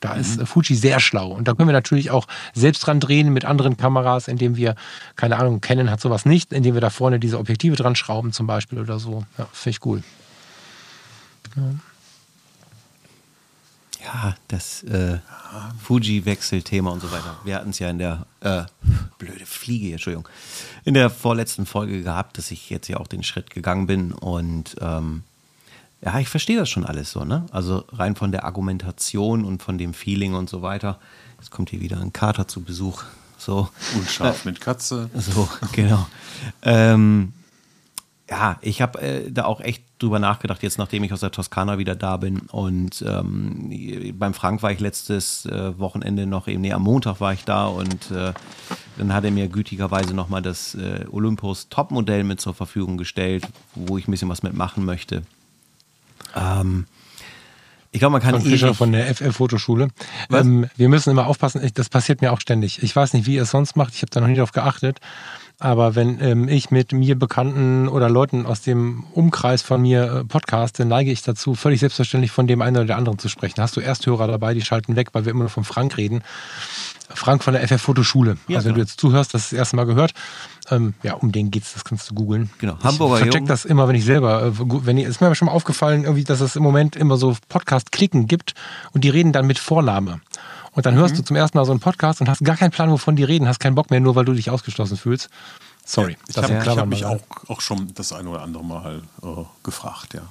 [0.00, 0.46] Da ist mhm.
[0.46, 1.28] Fuji sehr schlau.
[1.30, 4.74] Und da können wir natürlich auch selbst dran drehen mit anderen Kameras, indem wir,
[5.14, 8.48] keine Ahnung, Canon hat sowas nicht, indem wir da vorne diese Objektive dran schrauben zum
[8.48, 9.24] Beispiel oder so.
[9.38, 10.02] Ja, finde ich cool.
[11.56, 11.62] Ja.
[14.04, 15.18] Ja, das äh,
[15.82, 17.36] Fuji-Wechselthema und so weiter.
[17.44, 18.62] Wir hatten es ja in der äh,
[19.18, 20.28] blöde Fliege, Entschuldigung,
[20.84, 24.76] in der vorletzten Folge gehabt, dass ich jetzt ja auch den Schritt gegangen bin und
[24.80, 25.22] ähm,
[26.04, 27.46] ja, ich verstehe das schon alles so, ne?
[27.52, 30.98] Also rein von der Argumentation und von dem Feeling und so weiter.
[31.38, 33.04] Jetzt kommt hier wieder ein Kater zu Besuch.
[33.38, 33.68] So.
[33.94, 35.10] Und Schaf äh, mit Katze.
[35.14, 36.06] So, genau.
[36.62, 37.32] ähm,
[38.32, 41.76] ja, ich habe äh, da auch echt drüber nachgedacht, jetzt nachdem ich aus der Toskana
[41.76, 42.38] wieder da bin.
[42.50, 47.34] Und ähm, beim Frank war ich letztes äh, Wochenende noch, eben, nee, am Montag war
[47.34, 48.32] ich da und äh,
[48.96, 53.98] dann hat er mir gütigerweise nochmal das äh, Olympus Topmodell mit zur Verfügung gestellt, wo
[53.98, 55.24] ich ein bisschen was mitmachen möchte.
[56.34, 56.86] Ähm,
[57.90, 59.88] ich glaube, man kann von Fischer von der FF-Fotoschule.
[60.30, 62.82] Ähm, wir müssen immer aufpassen, das passiert mir auch ständig.
[62.82, 65.00] Ich weiß nicht, wie ihr es sonst macht, ich habe da noch nie drauf geachtet.
[65.62, 70.24] Aber wenn ähm, ich mit mir Bekannten oder Leuten aus dem Umkreis von mir äh,
[70.24, 73.62] podcaste, neige ich dazu, völlig selbstverständlich von dem einen oder der anderen zu sprechen.
[73.62, 76.24] Hast du Ersthörer dabei, die schalten weg, weil wir immer nur von Frank reden.
[77.14, 78.38] Frank von der FF Fotoschule.
[78.48, 80.14] Ja, also wenn du jetzt zuhörst, das, ist das erste Mal gehört.
[80.68, 82.50] Ähm, ja, um den geht's, das kannst du googeln.
[82.58, 85.46] Genau, Hamburger Ich vercheck das immer, wenn ich selber, äh, wenn ich, ist mir schon
[85.46, 88.54] mal aufgefallen, irgendwie, dass es im Moment immer so Podcast-Klicken gibt
[88.94, 90.20] und die reden dann mit Vorname.
[90.72, 91.18] Und dann hörst mhm.
[91.18, 93.46] du zum ersten Mal so einen Podcast und hast gar keinen Plan, wovon die reden,
[93.46, 95.28] hast keinen Bock mehr, nur weil du dich ausgeschlossen fühlst.
[95.84, 96.16] Sorry.
[96.28, 99.26] ich habe hab mich auch, auch schon das eine oder andere Mal äh,
[99.62, 100.22] gefragt, ja.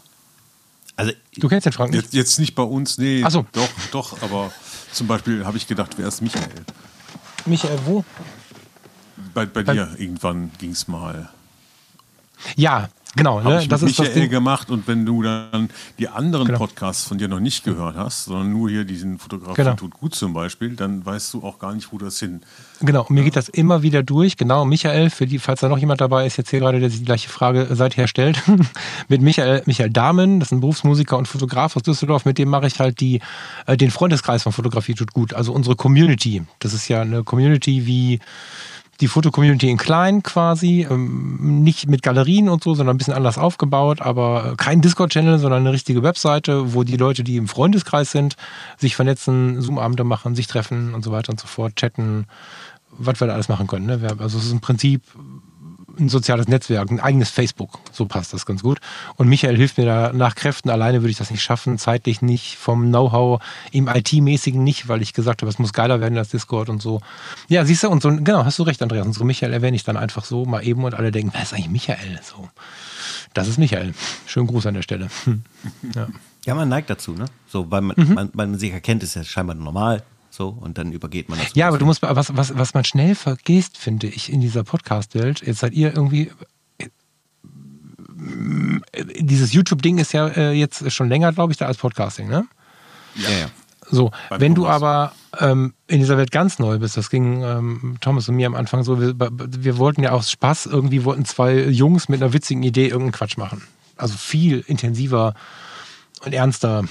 [0.96, 2.04] Also, du kennst den Frank nicht?
[2.04, 3.24] Jetzt, jetzt nicht bei uns, nee.
[3.26, 3.46] Ach so.
[3.52, 4.52] Doch, doch, aber
[4.92, 6.66] zum Beispiel habe ich gedacht, wer ist Michael?
[7.46, 8.04] Michael wo?
[9.34, 11.30] Bei, bei, bei dir irgendwann ging es mal.
[12.56, 13.60] Ja, Genau, ne?
[13.62, 16.60] ich das ist Michael das gemacht und wenn du dann die anderen genau.
[16.60, 19.74] Podcasts von dir noch nicht gehört hast, sondern nur hier diesen Fotograf genau.
[19.74, 22.42] tut gut zum Beispiel, dann weißt du auch gar nicht, wo das hin.
[22.80, 23.26] Genau, mir ja.
[23.26, 24.38] geht das immer wieder durch.
[24.38, 27.00] Genau, Michael, für die, falls da noch jemand dabei ist, jetzt hier gerade, der sich
[27.00, 28.42] die gleiche Frage seither stellt,
[29.10, 32.68] mit Michael, Michael Dahmen, das ist ein Berufsmusiker und Fotograf aus Düsseldorf, mit dem mache
[32.68, 33.20] ich halt die,
[33.66, 36.44] äh, den Freundeskreis von Fotografie tut gut, also unsere Community.
[36.60, 38.20] Das ist ja eine Community wie
[39.02, 43.38] die Foto-Community in klein quasi, ähm, nicht mit Galerien und so, sondern ein bisschen anders
[43.38, 48.36] aufgebaut, aber kein Discord-Channel, sondern eine richtige Webseite, wo die Leute, die im Freundeskreis sind,
[48.78, 52.28] sich vernetzen, Zoom-Abende machen, sich treffen und so weiter und so fort, chatten,
[52.92, 53.88] was wir da alles machen können.
[53.88, 54.00] Ne?
[54.20, 55.02] Also es ist im Prinzip
[56.02, 57.80] ein soziales Netzwerk, ein eigenes Facebook.
[57.92, 58.80] So passt das ganz gut.
[59.16, 60.70] Und Michael hilft mir da nach Kräften.
[60.70, 63.42] Alleine würde ich das nicht schaffen, zeitlich nicht, vom Know-how
[63.72, 67.02] im IT-mäßigen nicht, weil ich gesagt habe, es muss geiler werden als Discord und so.
[67.48, 69.06] Ja, siehst du, und so, genau, hast du recht, Andreas.
[69.06, 71.70] Unsere Michael erwähne ich dann einfach so mal eben und alle denken, wer ist eigentlich
[71.70, 72.20] Michael?
[72.24, 72.50] So.
[73.34, 73.94] Das ist Michael.
[74.26, 75.08] Schönen Gruß an der Stelle.
[75.96, 76.08] Ja.
[76.46, 77.26] Ja, man neigt dazu, ne?
[77.48, 78.14] So, weil man, mhm.
[78.14, 80.02] man, man sich erkennt, ist ja scheinbar normal.
[80.32, 81.54] So, und dann übergeht man das.
[81.56, 85.46] Ja, aber du musst, was, was, was man schnell vergisst, finde ich, in dieser Podcast-Welt,
[85.46, 86.32] jetzt seid ihr irgendwie.
[86.78, 86.88] Äh,
[89.20, 92.48] dieses YouTube-Ding ist ja äh, jetzt schon länger, glaube ich, da als Podcasting, ne?
[93.16, 93.50] Ja, ja.
[93.90, 94.80] So, Beim wenn Thomas.
[94.80, 98.48] du aber ähm, in dieser Welt ganz neu bist, das ging ähm, Thomas und mir
[98.48, 102.32] am Anfang so, wir, wir, wollten ja aus Spaß, irgendwie wollten zwei Jungs mit einer
[102.32, 103.64] witzigen Idee irgendeinen Quatsch machen.
[103.98, 105.34] Also viel intensiver
[106.24, 106.86] und ernster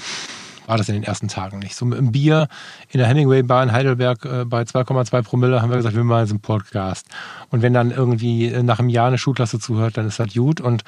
[0.71, 1.75] war das in den ersten Tagen nicht.
[1.75, 2.47] So mit einem Bier
[2.87, 6.21] in der Hemingway Bar in Heidelberg äh, bei 2,2 Promille haben wir gesagt, wir machen
[6.21, 7.07] jetzt einen Podcast.
[7.49, 10.61] Und wenn dann irgendwie nach einem Jahr eine Schulklasse zuhört, dann ist das gut.
[10.61, 10.85] Und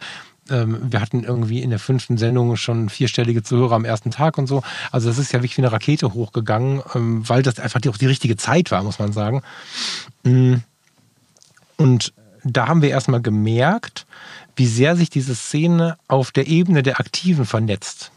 [0.50, 4.48] ähm, wir hatten irgendwie in der fünften Sendung schon vierstellige Zuhörer am ersten Tag und
[4.48, 4.64] so.
[4.94, 7.98] Also das ist ja wirklich wie eine Rakete hochgegangen, ähm, weil das einfach die, auch
[7.98, 9.42] die richtige Zeit war, muss man sagen.
[10.24, 10.56] Mm.
[11.76, 12.14] Und
[12.46, 14.06] da haben wir erstmal gemerkt,
[14.56, 18.13] wie sehr sich diese Szene auf der Ebene der Aktiven vernetzt.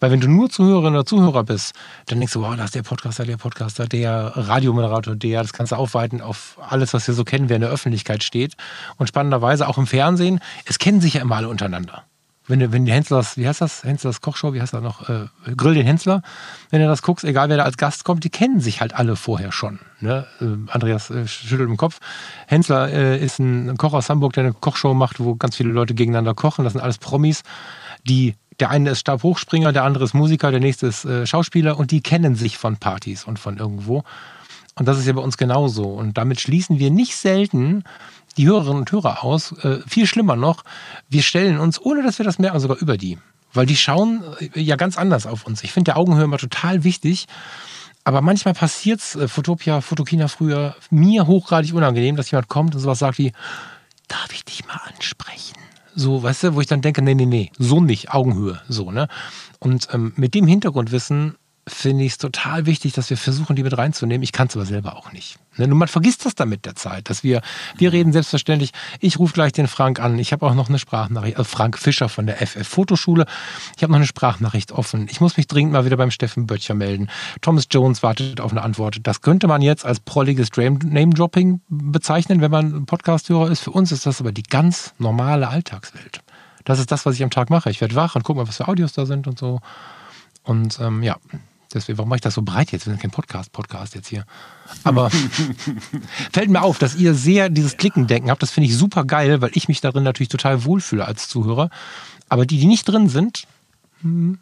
[0.00, 1.74] Weil wenn du nur Zuhörerin oder Zuhörer bist,
[2.06, 5.72] dann denkst du, wow, da ist der Podcaster, der Podcaster, der Radiomoderator, der, das kannst
[5.72, 8.54] du aufweiten auf alles, was wir so kennen, wer in der Öffentlichkeit steht.
[8.96, 12.04] Und spannenderweise auch im Fernsehen, es kennen sich ja immer alle untereinander.
[12.48, 13.82] Wenn wenn die Henslers, wie heißt das?
[13.82, 15.08] Henslers Kochshow, wie heißt das noch?
[15.08, 15.26] Äh,
[15.56, 16.22] Grill den Hensler.
[16.70, 19.16] Wenn du das guckst, egal wer da als Gast kommt, die kennen sich halt alle
[19.16, 19.80] vorher schon.
[20.00, 20.26] Ne?
[20.40, 21.98] Äh, Andreas äh, schüttelt im Kopf.
[22.46, 25.94] Hensler äh, ist ein Koch aus Hamburg, der eine Kochshow macht, wo ganz viele Leute
[25.94, 26.62] gegeneinander kochen.
[26.62, 27.42] Das sind alles Promis,
[28.06, 31.90] die der eine ist Stabhochspringer, der andere ist Musiker, der nächste ist äh, Schauspieler und
[31.90, 34.04] die kennen sich von Partys und von irgendwo.
[34.78, 35.84] Und das ist ja bei uns genauso.
[35.84, 37.84] Und damit schließen wir nicht selten
[38.36, 39.52] die Hörerinnen und Hörer aus.
[39.64, 40.64] Äh, viel schlimmer noch,
[41.08, 43.18] wir stellen uns, ohne dass wir das merken, sogar über die.
[43.52, 44.22] Weil die schauen
[44.54, 45.64] äh, ja ganz anders auf uns.
[45.64, 47.26] Ich finde der Augenhöhe immer total wichtig.
[48.04, 52.80] Aber manchmal passiert es, äh, Fotopia, Fotokina früher, mir hochgradig unangenehm, dass jemand kommt und
[52.80, 53.32] sowas sagt wie,
[54.08, 55.56] darf ich dich mal ansprechen?
[55.98, 59.08] So, weißt du, wo ich dann denke, nee, nee, nee, so nicht, Augenhöhe, so, ne?
[59.58, 61.36] Und ähm, mit dem Hintergrundwissen
[61.68, 64.22] finde ich es total wichtig, dass wir versuchen, die mit reinzunehmen.
[64.22, 65.38] Ich kann es aber selber auch nicht.
[65.56, 65.66] Ne?
[65.66, 67.42] Nur man vergisst das dann mit der Zeit, dass wir,
[67.76, 68.70] wir reden selbstverständlich.
[69.00, 70.18] Ich rufe gleich den Frank an.
[70.20, 73.26] Ich habe auch noch eine Sprachnachricht, also Frank Fischer von der FF Fotoschule.
[73.76, 75.08] Ich habe noch eine Sprachnachricht offen.
[75.10, 77.08] Ich muss mich dringend mal wieder beim Steffen Böttcher melden.
[77.40, 78.98] Thomas Jones wartet auf eine Antwort.
[79.02, 83.60] Das könnte man jetzt als prolliges Name-Dropping bezeichnen, wenn man Podcast-Hörer ist.
[83.60, 86.20] Für uns ist das aber die ganz normale Alltagswelt.
[86.64, 87.70] Das ist das, was ich am Tag mache.
[87.70, 89.60] Ich werde wach und gucke mal, was für Audios da sind und so.
[90.46, 91.16] Und ähm, ja,
[91.74, 92.86] Deswegen, warum mache ich das so breit jetzt?
[92.86, 94.24] Wir sind kein Podcast-Podcast jetzt hier.
[94.84, 95.10] Aber
[96.32, 98.42] fällt mir auf, dass ihr sehr dieses Klicken-Denken habt.
[98.42, 101.70] Das finde ich super geil, weil ich mich darin natürlich total wohlfühle als Zuhörer.
[102.28, 103.46] Aber die, die nicht drin sind,
[104.02, 104.38] hm.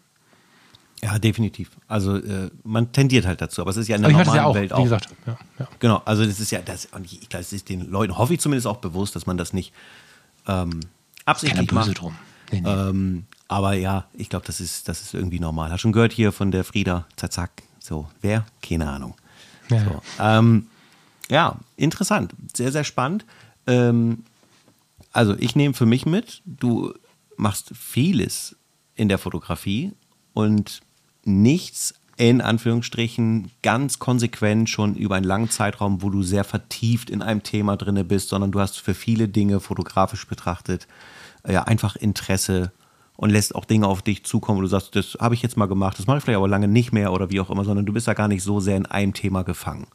[1.03, 1.71] Ja, definitiv.
[1.87, 4.55] Also äh, man tendiert halt dazu, aber es ist ja in der normalen ja auch,
[4.55, 4.79] Welt auch.
[4.79, 5.69] Wie gesagt, ja, ja.
[5.79, 8.41] Genau, also das ist ja, das, und ich glaube, es ist den Leuten, hoffe ich
[8.41, 9.75] zumindest auch bewusst, dass man das nicht
[10.49, 10.81] ähm,
[11.27, 12.01] absichtlich macht.
[12.01, 12.15] Drum.
[12.51, 12.71] Nee, nee.
[12.71, 15.71] Ähm, aber ja, ich glaube, das ist, das ist irgendwie normal.
[15.71, 17.63] Hast schon gehört hier von der Frieda Zazak?
[17.79, 18.47] So, wer?
[18.63, 19.15] Keine Ahnung.
[19.69, 20.67] Ja, so, ähm,
[21.29, 22.35] ja interessant.
[22.55, 23.25] Sehr, sehr spannend.
[23.67, 24.25] Ähm,
[25.13, 26.95] also, ich nehme für mich mit, du
[27.37, 28.57] machst vieles
[28.95, 29.93] in der Fotografie
[30.33, 30.81] und
[31.25, 37.23] nichts in Anführungsstrichen ganz konsequent schon über einen langen Zeitraum, wo du sehr vertieft in
[37.23, 40.87] einem Thema drinne bist, sondern du hast für viele Dinge fotografisch betrachtet
[41.49, 42.73] ja einfach Interesse
[43.17, 45.67] und lässt auch Dinge auf dich zukommen, wo du sagst, das habe ich jetzt mal
[45.67, 47.93] gemacht, das mache ich vielleicht aber lange nicht mehr oder wie auch immer, sondern du
[47.93, 49.87] bist ja gar nicht so sehr in einem Thema gefangen.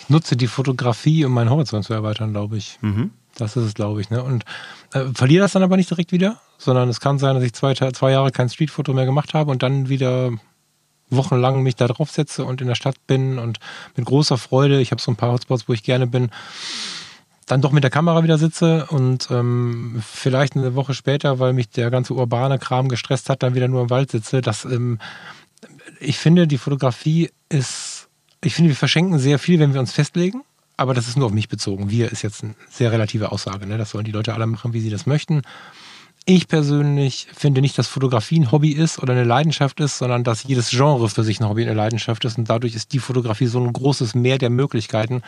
[0.00, 2.78] Ich nutze die Fotografie, um meinen Horizont zu erweitern, glaube ich.
[2.80, 3.10] Mhm.
[3.34, 4.10] Das ist es, glaube ich.
[4.10, 4.22] Ne?
[4.22, 4.44] Und
[4.92, 7.74] äh, verliere das dann aber nicht direkt wieder, sondern es kann sein, dass ich zwei,
[7.74, 10.32] zwei Jahre kein Streetfoto mehr gemacht habe und dann wieder
[11.10, 13.58] wochenlang mich da drauf setze und in der Stadt bin und
[13.94, 16.30] mit großer Freude, ich habe so ein paar Hotspots, wo ich gerne bin,
[17.46, 21.70] dann doch mit der Kamera wieder sitze und ähm, vielleicht eine Woche später, weil mich
[21.70, 24.40] der ganze urbane Kram gestresst hat, dann wieder nur im Wald sitze.
[24.40, 24.98] Das, ähm,
[26.00, 28.08] ich finde, die Fotografie ist,
[28.42, 30.42] ich finde, wir verschenken sehr viel, wenn wir uns festlegen,
[30.76, 31.88] aber das ist nur auf mich bezogen.
[31.88, 33.66] Wir ist jetzt eine sehr relative Aussage.
[33.66, 33.78] Ne?
[33.78, 35.42] Das sollen die Leute alle machen, wie sie das möchten.
[36.28, 40.42] Ich persönlich finde nicht, dass Fotografie ein Hobby ist oder eine Leidenschaft ist, sondern dass
[40.42, 42.36] jedes Genre für sich ein Hobby eine Leidenschaft ist.
[42.36, 45.22] Und dadurch ist die Fotografie so ein großes Meer der Möglichkeiten,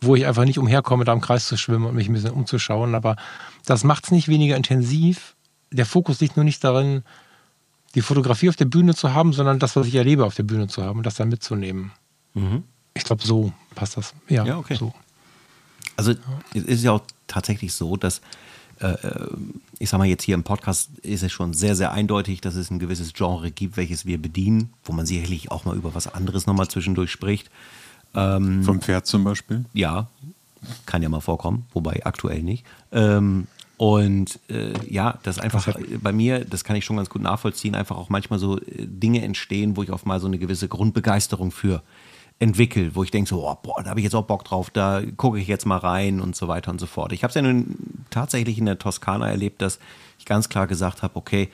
[0.00, 2.94] wo ich einfach nicht umherkomme, da im Kreis zu schwimmen und mich ein bisschen umzuschauen.
[2.94, 3.16] Aber
[3.64, 5.34] das macht es nicht weniger intensiv.
[5.70, 7.02] Der Fokus liegt nur nicht darin,
[7.94, 10.68] die Fotografie auf der Bühne zu haben, sondern das, was ich erlebe, auf der Bühne
[10.68, 11.92] zu haben und das dann mitzunehmen.
[12.34, 12.62] Mhm.
[12.94, 14.14] Ich glaube, so passt das.
[14.28, 14.76] Ja, ja okay.
[14.76, 14.92] So.
[15.96, 16.12] Also
[16.54, 18.20] es ist ja auch tatsächlich so, dass
[18.80, 19.28] äh, äh,
[19.78, 22.70] ich sag mal jetzt hier im Podcast ist es schon sehr, sehr eindeutig, dass es
[22.70, 26.46] ein gewisses Genre gibt, welches wir bedienen, wo man sicherlich auch mal über was anderes
[26.46, 27.50] nochmal zwischendurch spricht.
[28.16, 29.64] Ähm, Vom Pferd zum Beispiel?
[29.72, 30.08] Ja,
[30.86, 32.64] kann ja mal vorkommen, wobei aktuell nicht.
[32.92, 33.46] Ähm,
[33.76, 35.68] und äh, ja, das einfach
[36.00, 39.22] bei mir, das kann ich schon ganz gut nachvollziehen, einfach auch manchmal so äh, Dinge
[39.22, 41.82] entstehen, wo ich auf mal so eine gewisse Grundbegeisterung für
[42.38, 45.02] entwickle, wo ich denke so, oh, boah, da habe ich jetzt auch Bock drauf, da
[45.16, 47.12] gucke ich jetzt mal rein und so weiter und so fort.
[47.12, 47.76] Ich habe es ja nun
[48.10, 49.78] tatsächlich in der Toskana erlebt, dass
[50.18, 51.50] ich ganz klar gesagt habe, okay,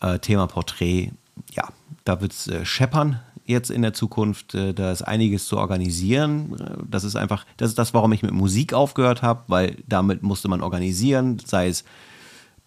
[0.00, 1.10] äh, Thema Porträt,
[1.52, 1.68] ja,
[2.04, 4.54] da wird es äh, scheppern, jetzt in der Zukunft.
[4.54, 6.56] Äh, da ist einiges zu organisieren.
[6.88, 10.48] Das ist einfach, das ist das, warum ich mit Musik aufgehört habe, weil damit musste
[10.48, 11.84] man organisieren, sei es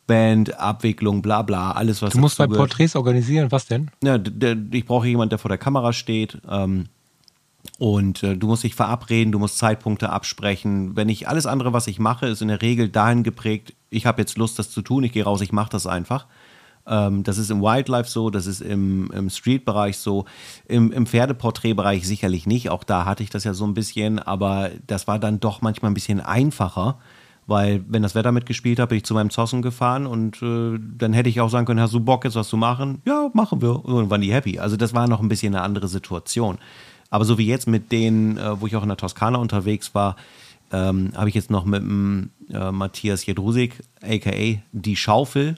[0.08, 2.14] Band, Abwicklung, bla bla, alles was.
[2.14, 3.92] Du musst bei Porträts organisieren, was denn?
[4.04, 4.18] Ja,
[4.72, 6.40] ich brauche jemanden, der vor der Kamera steht.
[6.50, 6.86] Ähm,
[7.78, 10.96] und äh, du musst dich verabreden, du musst Zeitpunkte absprechen.
[10.96, 14.22] Wenn ich alles andere, was ich mache, ist in der Regel dahin geprägt, ich habe
[14.22, 16.26] jetzt Lust, das zu tun, ich gehe raus, ich mache das einfach.
[16.90, 20.26] Ähm, das ist im Wildlife so, das ist im, im Street-Bereich so,
[20.68, 22.70] im, im Pferdeporträtbereich sicherlich nicht.
[22.70, 25.92] Auch da hatte ich das ja so ein bisschen, aber das war dann doch manchmal
[25.92, 26.98] ein bisschen einfacher.
[27.46, 31.14] Weil, wenn das Wetter mitgespielt hat, bin ich zu meinem Zossen gefahren und äh, dann
[31.14, 33.02] hätte ich auch sagen können: Hast du Bock, jetzt was zu machen?
[33.06, 33.84] Ja, machen wir.
[33.84, 34.60] Und waren die happy.
[34.60, 36.60] Also, das war noch ein bisschen eine andere Situation.
[37.10, 40.16] Aber so wie jetzt mit denen, äh, wo ich auch in der Toskana unterwegs war,
[40.72, 45.56] ähm, habe ich jetzt noch mit dem äh, Matthias Jedrusik, aka Die Schaufel,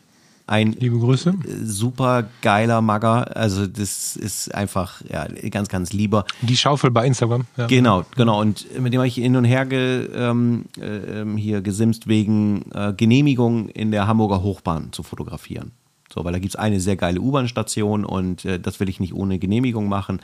[0.48, 1.34] ein Liebe Grüße.
[1.64, 3.36] super geiler Magger.
[3.36, 6.26] Also das ist einfach ja, ganz, ganz lieber.
[6.42, 7.46] Die Schaufel bei Instagram.
[7.58, 7.68] Ja.
[7.68, 8.40] Genau, genau.
[8.40, 12.94] Und mit dem habe ich hin und her ge, ähm, äh, hier gesimst wegen äh,
[12.94, 15.72] Genehmigung in der Hamburger Hochbahn zu fotografieren.
[16.14, 19.14] So, weil da gibt es eine sehr geile U-Bahn-Station und äh, das will ich nicht
[19.14, 20.20] ohne Genehmigung machen.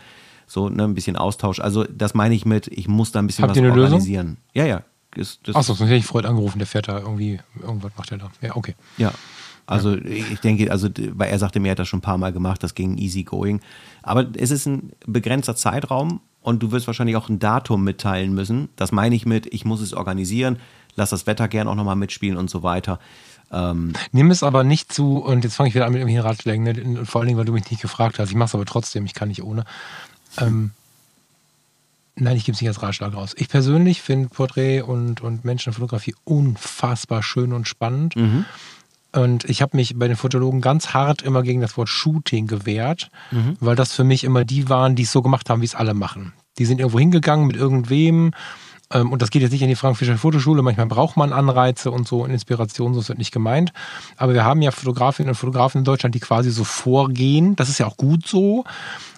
[0.45, 1.59] So, ne, ein bisschen Austausch.
[1.59, 4.27] Also das meine ich mit, ich muss da ein bisschen Habt was organisieren.
[4.27, 4.37] Lösung?
[4.53, 4.83] Ja, ja.
[5.53, 8.29] Achso, sonst hätte ich Freud angerufen, der fährt da irgendwie, irgendwas macht er da.
[8.41, 8.75] Ja, okay.
[8.97, 9.11] Ja,
[9.67, 10.05] also ja.
[10.05, 12.63] ich denke, also weil er sagte mir, er hat das schon ein paar Mal gemacht,
[12.63, 13.61] das ging easy going.
[14.01, 18.69] Aber es ist ein begrenzter Zeitraum und du wirst wahrscheinlich auch ein Datum mitteilen müssen.
[18.77, 20.57] Das meine ich mit, ich muss es organisieren.
[20.95, 22.99] lass das Wetter gern auch nochmal mitspielen und so weiter.
[23.51, 26.63] Ähm, Nimm es aber nicht zu, und jetzt fange ich wieder an mit irgendwelchen Ratschlägen,
[26.63, 27.05] ne?
[27.05, 28.29] vor allen Dingen, weil du mich nicht gefragt hast.
[28.29, 29.65] Ich mache es aber trotzdem, ich kann nicht ohne.
[30.37, 30.71] Ähm,
[32.15, 33.33] nein, ich gebe es nicht als Ratschlag raus.
[33.37, 38.15] Ich persönlich finde Porträt und, und Menschenfotografie unfassbar schön und spannend.
[38.15, 38.45] Mhm.
[39.17, 43.09] Und ich habe mich bei den Fotologen ganz hart immer gegen das Wort Shooting gewehrt,
[43.31, 43.57] mhm.
[43.59, 45.93] weil das für mich immer die waren, die es so gemacht haben, wie es alle
[45.93, 46.33] machen.
[46.59, 48.31] Die sind irgendwo hingegangen mit irgendwem
[48.93, 50.61] ähm, und das geht jetzt nicht in die Frank-Fischer Fotoschule.
[50.61, 53.73] Manchmal braucht man Anreize und so und Inspiration, so ist das nicht gemeint.
[54.15, 57.55] Aber wir haben ja Fotografinnen und Fotografen in Deutschland, die quasi so vorgehen.
[57.55, 58.63] Das ist ja auch gut so.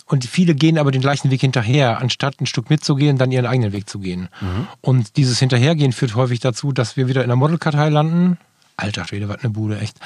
[0.06, 3.74] Und viele gehen aber den gleichen Weg hinterher, anstatt ein Stück mitzugehen, dann ihren eigenen
[3.74, 4.30] Weg zu gehen.
[4.41, 4.68] Mhm.
[4.82, 8.39] Und dieses Hinterhergehen führt häufig dazu, dass wir wieder in der Modelkartei landen,
[8.80, 10.00] Alter Schwede, was eine Bude, echt.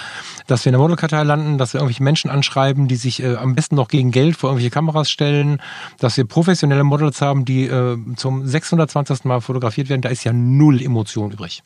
[0.47, 3.55] Dass wir in der Modelkartei landen, dass wir irgendwelche Menschen anschreiben, die sich äh, am
[3.55, 5.61] besten noch gegen Geld vor irgendwelche Kameras stellen,
[5.99, 9.25] dass wir professionelle Models haben, die äh, zum 620.
[9.25, 11.63] Mal fotografiert werden, da ist ja null Emotion übrig.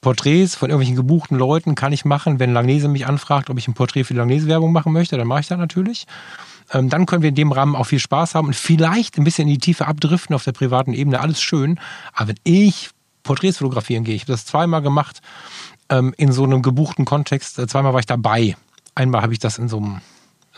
[0.00, 3.74] Porträts von irgendwelchen gebuchten Leuten kann ich machen, wenn Langnese mich anfragt, ob ich ein
[3.74, 6.06] Porträt für Langnese-Werbung machen möchte, dann mache ich das natürlich.
[6.72, 9.48] Ähm, dann können wir in dem Rahmen auch viel Spaß haben und vielleicht ein bisschen
[9.48, 11.78] in die Tiefe abdriften auf der privaten Ebene, alles schön.
[12.12, 12.90] Aber wenn ich
[13.22, 15.20] Porträts fotografieren gehe, ich habe das zweimal gemacht,
[15.88, 17.58] ähm, in so einem gebuchten Kontext.
[17.58, 18.56] Äh, zweimal war ich dabei.
[18.94, 20.00] Einmal habe ich das in so, einem,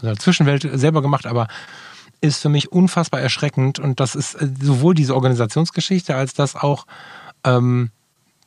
[0.01, 1.49] in einer Zwischenwelt selber gemacht, aber
[2.21, 3.79] ist für mich unfassbar erschreckend.
[3.79, 6.87] Und das ist äh, sowohl diese Organisationsgeschichte, als dass auch
[7.45, 7.91] ähm,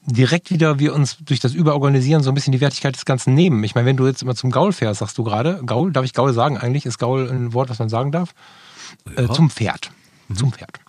[0.05, 3.63] direkt wieder wir uns durch das Überorganisieren so ein bisschen die Wertigkeit des Ganzen nehmen.
[3.63, 6.13] Ich meine, wenn du jetzt immer zum Gaul fährst, sagst du gerade, Gaul, darf ich
[6.13, 6.85] Gaul sagen eigentlich?
[6.85, 8.33] Ist Gaul ein Wort, was man sagen darf?
[9.15, 9.23] Ja.
[9.23, 9.91] Äh, zum Pferd.
[10.27, 10.35] Mhm.
[10.35, 10.79] Zum Pferd.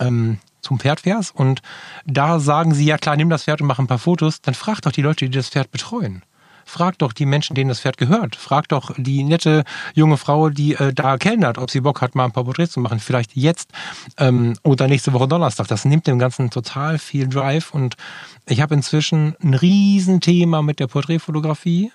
[0.00, 1.62] Ähm, zum Pferd fährst und
[2.06, 4.80] da sagen sie, ja klar, nimm das Pferd und mach ein paar Fotos, dann frag
[4.82, 6.22] doch die Leute, die das Pferd betreuen.
[6.68, 8.36] Frag doch die Menschen, denen das Pferd gehört.
[8.36, 12.26] Frag doch die nette junge Frau, die äh, da kellnert, ob sie Bock hat, mal
[12.26, 13.00] ein paar Porträts zu machen.
[13.00, 13.70] Vielleicht jetzt
[14.18, 15.66] ähm, oder nächste Woche Donnerstag.
[15.68, 17.72] Das nimmt dem Ganzen total viel Drive.
[17.72, 17.96] Und
[18.44, 21.90] ich habe inzwischen ein Riesenthema mit der Porträtfotografie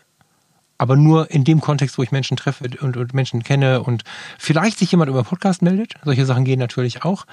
[0.83, 4.03] aber nur in dem Kontext, wo ich Menschen treffe und, und, Menschen kenne und
[4.37, 5.93] vielleicht sich jemand über Podcast meldet.
[6.03, 7.25] Solche Sachen gehen natürlich auch,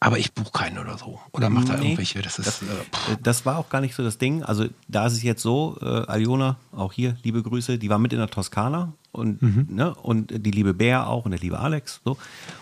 [0.00, 2.22] aber ich buche keinen oder so oder mache da nee, irgendwelche.
[2.22, 4.42] Das, ist, das, äh, das, war auch gar nicht so das Ding.
[4.42, 8.14] Also da ist es jetzt so, äh, Aliona, auch hier, liebe Grüße, die war mit
[8.14, 9.66] in der Toskana und, mhm.
[9.68, 12.00] ne, und die liebe Bär auch und der liebe Alex.
[12.06, 12.16] So.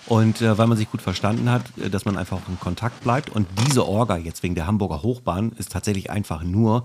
[0.07, 3.31] Und äh, weil man sich gut verstanden hat, äh, dass man einfach in Kontakt bleibt.
[3.31, 6.85] Und diese Orga jetzt wegen der Hamburger Hochbahn ist tatsächlich einfach nur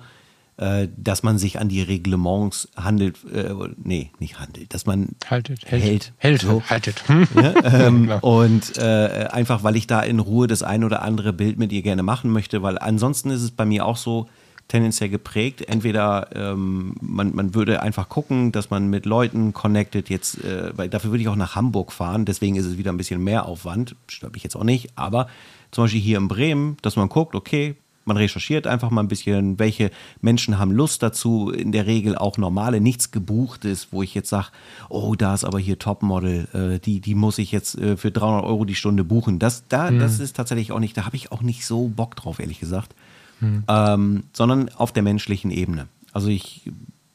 [0.58, 5.60] äh, dass man sich an die Reglements handelt, äh, nee, nicht handelt, dass man haltet,
[5.66, 6.64] hält, hält, hält so.
[6.64, 7.04] haltet.
[7.36, 8.20] Ja, ähm, genau.
[8.22, 11.84] Und äh, einfach, weil ich da in Ruhe das ein oder andere Bild mit ihr
[11.84, 14.28] gerne machen möchte, weil ansonsten ist es bei mir auch so
[14.68, 15.68] tendenziell geprägt.
[15.68, 20.90] Entweder ähm, man, man würde einfach gucken, dass man mit Leuten connected jetzt, äh, weil
[20.90, 23.96] dafür würde ich auch nach Hamburg fahren, deswegen ist es wieder ein bisschen mehr Aufwand,
[24.08, 25.28] stört mich jetzt auch nicht, aber
[25.72, 27.76] zum Beispiel hier in Bremen, dass man guckt, okay,
[28.08, 29.92] man recherchiert einfach mal ein bisschen, welche
[30.22, 31.52] Menschen haben Lust dazu.
[31.52, 34.48] In der Regel auch normale, nichts gebuchtes, wo ich jetzt sage,
[34.90, 38.44] oh, da ist aber hier Topmodel, äh, die, die muss ich jetzt äh, für 300
[38.44, 39.40] Euro die Stunde buchen.
[39.40, 40.00] Das, da, mhm.
[40.00, 42.96] das ist tatsächlich auch nicht, da habe ich auch nicht so Bock drauf, ehrlich gesagt.
[43.40, 43.64] Mhm.
[43.68, 45.88] Ähm, sondern auf der menschlichen Ebene.
[46.12, 46.64] Also ich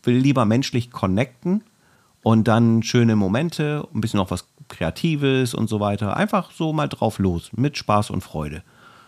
[0.05, 1.63] will lieber menschlich connecten
[2.23, 6.17] und dann schöne Momente, ein bisschen auch was Kreatives und so weiter.
[6.17, 8.63] Einfach so mal drauf los, mit Spaß und Freude.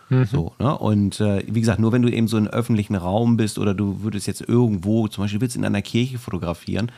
[0.09, 0.25] Mhm.
[0.27, 0.77] So, ne?
[0.77, 4.03] Und äh, wie gesagt, nur wenn du eben so in öffentlichen Raum bist oder du
[4.03, 6.93] würdest jetzt irgendwo, zum Beispiel willst in einer Kirche fotografieren,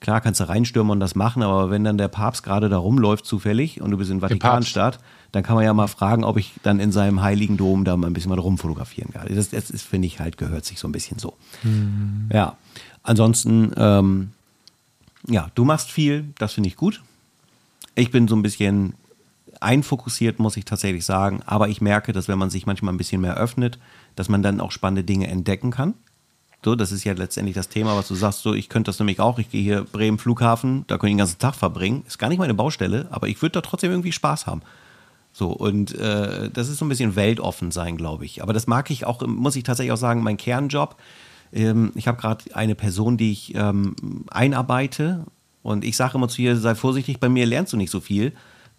[0.00, 3.24] klar kannst du reinstürmen und das machen, aber wenn dann der Papst gerade da rumläuft
[3.26, 5.00] zufällig und du bist in Vatikanstadt,
[5.32, 8.06] dann kann man ja mal fragen, ob ich dann in seinem heiligen Dom da mal
[8.06, 9.26] ein bisschen mal rumfotografieren kann.
[9.34, 11.34] Das, das ist, finde ich, halt gehört sich so ein bisschen so.
[11.62, 12.30] Mhm.
[12.32, 12.56] Ja,
[13.02, 14.30] ansonsten, ähm,
[15.28, 17.02] ja, du machst viel, das finde ich gut.
[17.94, 18.94] Ich bin so ein bisschen
[19.60, 21.40] einfokussiert, muss ich tatsächlich sagen.
[21.46, 23.78] Aber ich merke, dass wenn man sich manchmal ein bisschen mehr öffnet,
[24.14, 25.94] dass man dann auch spannende Dinge entdecken kann.
[26.64, 28.42] So, das ist ja letztendlich das Thema, was du sagst.
[28.42, 29.38] So, ich könnte das nämlich auch.
[29.38, 32.02] Ich gehe hier Bremen Flughafen, da könnte ich den ganzen Tag verbringen.
[32.06, 34.62] Ist gar nicht meine Baustelle, aber ich würde da trotzdem irgendwie Spaß haben.
[35.32, 38.42] So, und äh, das ist so ein bisschen weltoffen sein, glaube ich.
[38.42, 40.96] Aber das mag ich auch, muss ich tatsächlich auch sagen, mein Kernjob.
[41.52, 43.94] Ähm, ich habe gerade eine Person, die ich ähm,
[44.30, 45.24] einarbeite.
[45.62, 48.32] Und ich sage immer zu ihr, sei vorsichtig, bei mir lernst du nicht so viel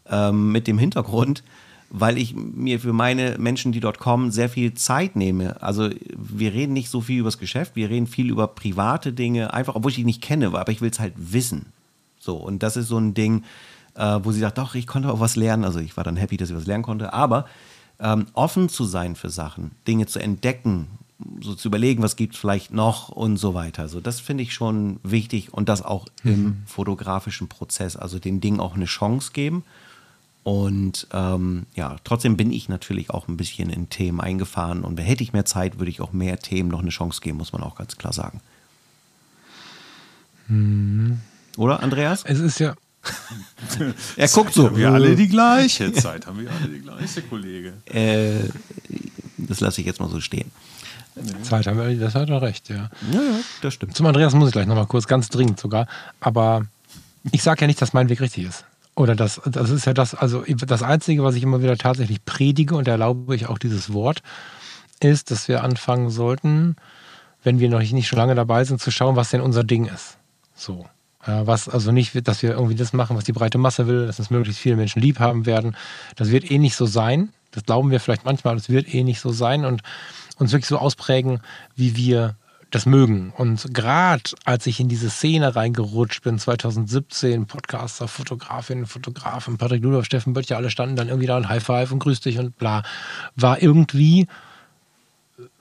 [0.10, 1.43] ähm, mit dem Hintergrund,
[1.89, 5.62] weil ich mir für meine Menschen, die dort kommen, sehr viel Zeit nehme.
[5.62, 9.53] Also wir reden nicht so viel über das Geschäft, wir reden viel über private Dinge,
[9.53, 11.68] einfach, obwohl ich die nicht kenne, aber ich will es halt wissen.
[12.20, 13.43] So, und das ist so ein Ding,
[13.95, 15.64] äh, wo sie sagt, doch, ich konnte auch was lernen.
[15.64, 17.45] Also ich war dann happy, dass ich was lernen konnte, aber
[17.99, 20.88] ähm, offen zu sein für Sachen, Dinge zu entdecken,
[21.41, 23.88] so zu überlegen, was gibt es vielleicht noch und so weiter.
[23.88, 26.32] So, das finde ich schon wichtig und das auch mhm.
[26.32, 29.64] im fotografischen Prozess, also den Dingen auch eine Chance geben
[30.48, 35.22] Und ähm, ja, trotzdem bin ich natürlich auch ein bisschen in Themen eingefahren und hätte
[35.22, 37.76] ich mehr Zeit, würde ich auch mehr Themen noch eine Chance geben, muss man auch
[37.76, 38.39] ganz klar sagen.
[40.48, 41.20] Mhm.
[41.58, 42.24] Oder, Andreas?
[42.24, 42.76] Es ist ja.
[44.16, 44.68] er guckt so.
[44.68, 47.74] Haben wir alle die gleiche Zeit, haben wir alle die gleiche, Kollege.
[47.84, 48.48] Äh,
[49.36, 50.50] das lasse ich jetzt mal so stehen.
[51.43, 52.89] Zeit haben wir, das hat er recht, ja.
[53.12, 53.98] Ja, ja, das stimmt.
[53.98, 55.88] Zum Andreas muss ich gleich nochmal kurz, ganz dringend sogar.
[56.22, 56.66] Aber
[57.34, 58.64] ich sage ja nicht, dass mein Weg richtig ist.
[58.98, 62.76] Oder das, das ist ja das, also das Einzige, was ich immer wieder tatsächlich predige
[62.76, 64.24] und erlaube ich auch dieses Wort,
[65.00, 66.76] ist, dass wir anfangen sollten,
[67.43, 70.18] wenn wir noch nicht schon lange dabei sind, zu schauen, was denn unser Ding ist.
[70.56, 70.88] So.
[71.24, 74.32] Was also nicht, dass wir irgendwie das machen, was die breite Masse will, dass uns
[74.32, 75.78] möglichst viele Menschen lieb haben werden.
[76.16, 77.30] Das wird eh nicht so sein.
[77.52, 79.84] Das glauben wir vielleicht manchmal, das wird eh nicht so sein und
[80.39, 81.41] uns wirklich so ausprägen,
[81.76, 82.36] wie wir
[82.72, 83.34] das mögen.
[83.38, 90.05] Und gerade als ich in diese Szene reingerutscht bin, 2017, Podcaster, Fotografin, Fotografen, Patrick Ludolf,
[90.05, 92.84] Steffen Böttcher, alle standen dann irgendwie da und High Five und Grüß dich und bla,
[93.36, 94.28] war irgendwie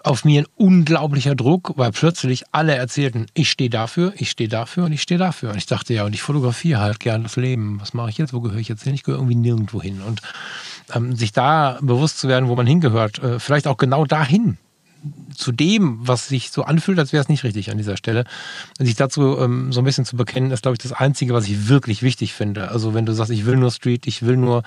[0.03, 4.85] auf mir ein unglaublicher Druck, weil plötzlich alle erzählten, ich stehe dafür, ich stehe dafür
[4.85, 5.51] und ich stehe dafür.
[5.51, 7.81] Und ich dachte, ja, und ich fotografiere halt gern das Leben.
[7.81, 8.33] Was mache ich jetzt?
[8.33, 8.95] Wo gehöre ich jetzt hin?
[8.95, 10.01] Ich gehöre irgendwie nirgendwo hin.
[10.03, 10.23] Und
[10.95, 14.59] ähm, sich da bewusst zu werden, wo man hingehört, äh, vielleicht auch genau dahin,
[15.35, 18.25] zu dem, was sich so anfühlt, als wäre es nicht richtig an dieser Stelle.
[18.79, 21.69] Sich dazu ähm, so ein bisschen zu bekennen, ist, glaube ich, das Einzige, was ich
[21.69, 22.71] wirklich wichtig finde.
[22.71, 24.63] Also wenn du sagst, ich will nur Street, ich will nur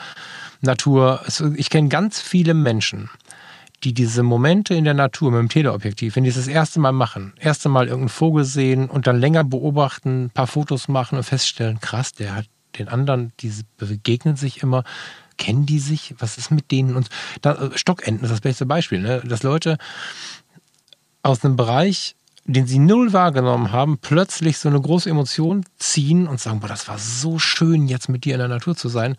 [0.61, 1.21] Natur.
[1.55, 3.09] Ich kenne ganz viele Menschen,
[3.83, 6.91] die diese Momente in der Natur mit dem Teleobjektiv, wenn die es das erste Mal
[6.91, 11.23] machen, erste Mal irgendeinen Vogel sehen und dann länger beobachten, ein paar Fotos machen und
[11.23, 12.45] feststellen, krass, der hat
[12.77, 14.83] den anderen, die begegnen sich immer,
[15.39, 17.09] kennen die sich, was ist mit denen und
[17.41, 19.21] da, äh, Stockenten ist das beste Beispiel, ne?
[19.25, 19.77] dass Leute
[21.23, 22.15] aus einem Bereich,
[22.45, 26.87] den sie null wahrgenommen haben, plötzlich so eine große Emotion ziehen und sagen, boah, das
[26.87, 29.15] war so schön, jetzt mit dir in der Natur zu sein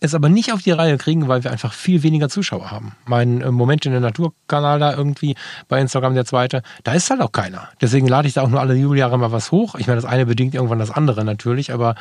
[0.00, 2.92] es aber nicht auf die Reihe kriegen, weil wir einfach viel weniger Zuschauer haben.
[3.06, 5.34] Mein äh, Moment in der Naturkanal da irgendwie
[5.68, 7.68] bei Instagram der zweite, da ist halt auch keiner.
[7.80, 9.74] Deswegen lade ich da auch nur alle Jubeljahre mal was hoch.
[9.74, 11.96] Ich meine, das eine bedingt irgendwann das andere natürlich, aber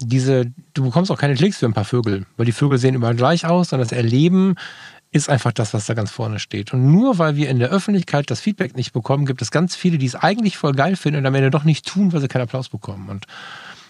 [0.00, 3.16] diese, du bekommst auch keine Klicks für ein paar Vögel, weil die Vögel sehen überall
[3.16, 4.54] gleich aus und das Erleben
[5.10, 6.72] ist einfach das, was da ganz vorne steht.
[6.74, 9.96] Und nur weil wir in der Öffentlichkeit das Feedback nicht bekommen, gibt es ganz viele,
[9.96, 12.42] die es eigentlich voll geil finden und am Ende doch nicht tun, weil sie keinen
[12.42, 13.08] Applaus bekommen.
[13.08, 13.26] Und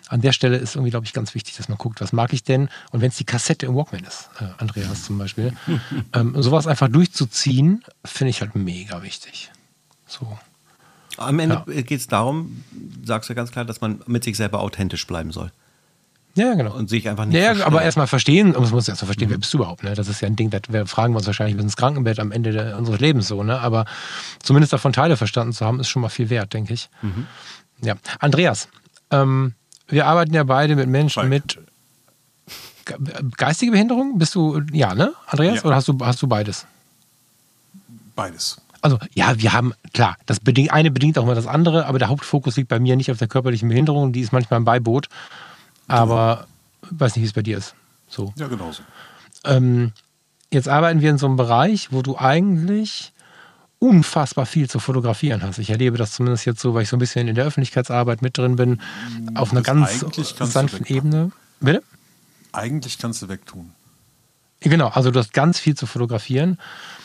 [0.08, 2.44] an der Stelle ist irgendwie, glaube ich, ganz wichtig, dass man guckt, was mag ich
[2.44, 2.68] denn?
[2.92, 5.52] Und wenn es die Kassette im Walkman ist, äh, Andreas zum Beispiel,
[6.14, 9.50] ähm, sowas einfach durchzuziehen, finde ich halt mega wichtig.
[10.06, 10.38] So.
[11.16, 11.82] Am Ende ja.
[11.82, 12.62] geht es darum,
[13.04, 15.50] sagst du ganz klar, dass man mit sich selber authentisch bleiben soll.
[16.38, 16.72] Ja, genau.
[16.72, 17.36] Und sich einfach nicht.
[17.36, 17.66] Ja, verstehen.
[17.66, 19.32] aber erstmal verstehen, und man muss erstmal verstehen, mhm.
[19.32, 19.94] wer bist du überhaupt, ne?
[19.94, 22.52] Das ist ja ein Ding, das wir fragen uns wahrscheinlich bis ins Krankenbett am Ende
[22.52, 23.58] der, unseres Lebens so, ne?
[23.60, 23.86] Aber
[24.40, 26.88] zumindest davon Teile verstanden zu haben, ist schon mal viel wert, denke ich.
[27.02, 27.26] Mhm.
[27.82, 27.94] Ja.
[28.20, 28.68] Andreas,
[29.10, 29.54] ähm,
[29.88, 31.28] wir arbeiten ja beide mit Menschen Falk.
[31.28, 31.58] mit
[33.36, 34.18] geistige Behinderung.
[34.18, 35.56] Bist du, ja, ne, Andreas?
[35.56, 35.64] Ja.
[35.64, 36.66] Oder hast du, hast du beides?
[38.14, 38.60] Beides.
[38.80, 42.08] Also, ja, wir haben, klar, das bedingt, eine bedingt auch mal das andere, aber der
[42.08, 45.08] Hauptfokus liegt bei mir nicht auf der körperlichen Behinderung, die ist manchmal im Beiboot.
[45.88, 46.46] Aber
[46.82, 47.00] genau.
[47.00, 47.74] weiß nicht, wie es bei dir ist.
[48.08, 48.32] So.
[48.36, 48.82] Ja, genauso.
[49.44, 49.92] Ähm,
[50.50, 53.12] jetzt arbeiten wir in so einem Bereich, wo du eigentlich
[53.80, 55.58] unfassbar viel zu fotografieren hast.
[55.58, 58.36] Ich erlebe das zumindest jetzt so, weil ich so ein bisschen in der Öffentlichkeitsarbeit mit
[58.36, 58.80] drin bin,
[59.34, 60.04] auf einer ganz
[60.40, 61.30] sanften Ebene.
[61.60, 61.82] Bitte?
[62.52, 63.72] Eigentlich kannst du wegtun.
[64.60, 66.58] Genau, also du hast ganz viel zu fotografieren.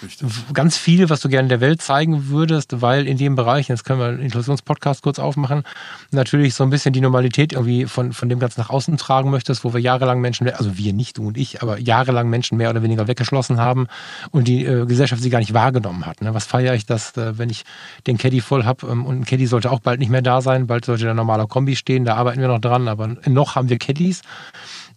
[0.03, 0.27] Richtig.
[0.53, 3.99] Ganz viel, was du gerne der Welt zeigen würdest, weil in dem Bereich, jetzt können
[3.99, 5.63] wir einen Inklusionspodcast kurz aufmachen,
[6.09, 9.63] natürlich so ein bisschen die Normalität irgendwie von, von dem Ganzen nach außen tragen möchtest,
[9.63, 12.81] wo wir jahrelang Menschen, also wir nicht, du und ich, aber jahrelang Menschen mehr oder
[12.81, 13.87] weniger weggeschlossen haben
[14.31, 16.21] und die äh, Gesellschaft sie gar nicht wahrgenommen hat.
[16.21, 16.33] Ne?
[16.33, 17.65] Was feiere ich, dass, äh, wenn ich
[18.07, 20.65] den Caddy voll habe ähm, und ein Caddy sollte auch bald nicht mehr da sein,
[20.65, 23.77] bald sollte der normale Kombi stehen, da arbeiten wir noch dran, aber noch haben wir
[23.77, 24.23] Caddies.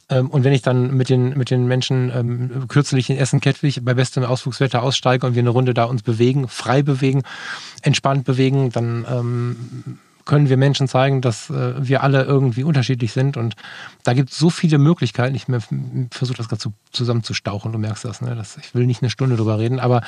[0.09, 3.95] Ähm, und wenn ich dann mit den, mit den Menschen ähm, kürzlich in Essen-Kettwig bei
[3.95, 7.23] bestem Ausflugswetter aussteige und wir eine Runde da uns bewegen, frei bewegen,
[7.83, 13.37] entspannt bewegen, dann ähm, können wir Menschen zeigen, dass äh, wir alle irgendwie unterschiedlich sind.
[13.37, 13.55] Und
[14.03, 15.35] da gibt es so viele Möglichkeiten.
[15.35, 15.47] Ich
[16.11, 18.35] versuche das gerade zu, zusammenzustauchen, du merkst das, ne?
[18.35, 18.59] das.
[18.59, 20.03] Ich will nicht eine Stunde drüber reden, aber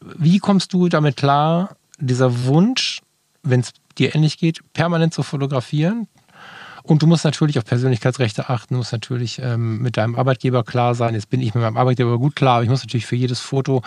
[0.00, 3.00] wie kommst du damit klar, dieser Wunsch,
[3.42, 6.08] wenn es dir ähnlich geht, permanent zu fotografieren,
[6.88, 10.94] und du musst natürlich auf Persönlichkeitsrechte achten, du musst natürlich ähm, mit deinem Arbeitgeber klar
[10.94, 11.14] sein.
[11.14, 13.82] Jetzt bin ich mit meinem Arbeitgeber gut klar, aber ich muss natürlich für jedes Foto,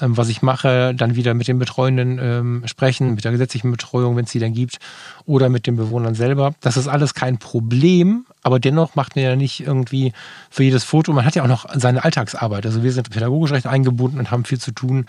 [0.00, 4.16] ähm, was ich mache, dann wieder mit den Betreuenden ähm, sprechen, mit der gesetzlichen Betreuung,
[4.16, 4.78] wenn es sie dann gibt,
[5.26, 6.54] oder mit den Bewohnern selber.
[6.60, 10.12] Das ist alles kein Problem, aber dennoch macht man ja nicht irgendwie
[10.48, 12.64] für jedes Foto, man hat ja auch noch seine Alltagsarbeit.
[12.64, 15.06] Also wir sind pädagogisch recht eingebunden und haben viel zu tun.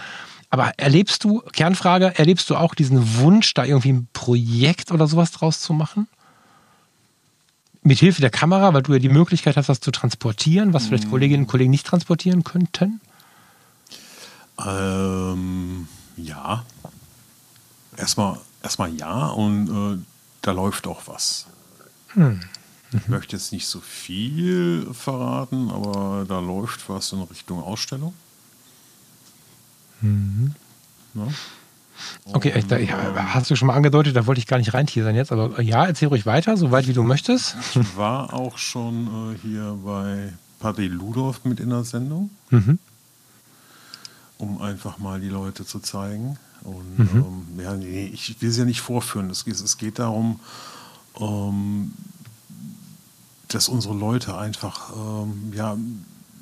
[0.49, 5.31] Aber erlebst du, Kernfrage, erlebst du auch diesen Wunsch, da irgendwie ein Projekt oder sowas
[5.31, 6.07] draus zu machen?
[7.89, 11.09] Mit Hilfe der Kamera, weil du ja die Möglichkeit hast, das zu transportieren, was vielleicht
[11.09, 13.01] Kolleginnen und Kollegen nicht transportieren könnten?
[14.63, 16.63] Ähm, ja.
[17.97, 20.03] Erstmal, erstmal ja und äh,
[20.43, 21.47] da läuft auch was.
[22.09, 22.41] Hm.
[22.91, 28.13] Ich möchte jetzt nicht so viel verraten, aber da läuft was in Richtung Ausstellung.
[30.01, 30.53] Mhm.
[31.15, 31.27] Ja.
[32.31, 35.15] Okay, ich, da, ja, hast du schon mal angedeutet, da wollte ich gar nicht reinteasern
[35.15, 37.55] jetzt, aber ja, erzähl ruhig weiter, so weit wie du möchtest.
[37.75, 42.79] Ich war auch schon äh, hier bei Paddy Ludorf mit in der Sendung, mhm.
[44.37, 46.37] um einfach mal die Leute zu zeigen.
[46.63, 47.45] Und mhm.
[47.57, 49.29] ähm, ja, nee, ich will sie ja nicht vorführen.
[49.29, 50.39] Es, es geht darum,
[51.19, 51.93] ähm,
[53.47, 55.77] dass unsere Leute einfach, ähm, ja,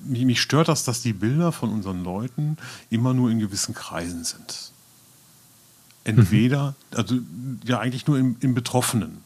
[0.04, 2.58] mich, mich stört das, dass die Bilder von unseren Leuten
[2.90, 4.72] immer nur in gewissen Kreisen sind.
[6.08, 6.98] Entweder, mhm.
[6.98, 7.16] also
[7.66, 9.18] ja eigentlich nur im, im betroffenen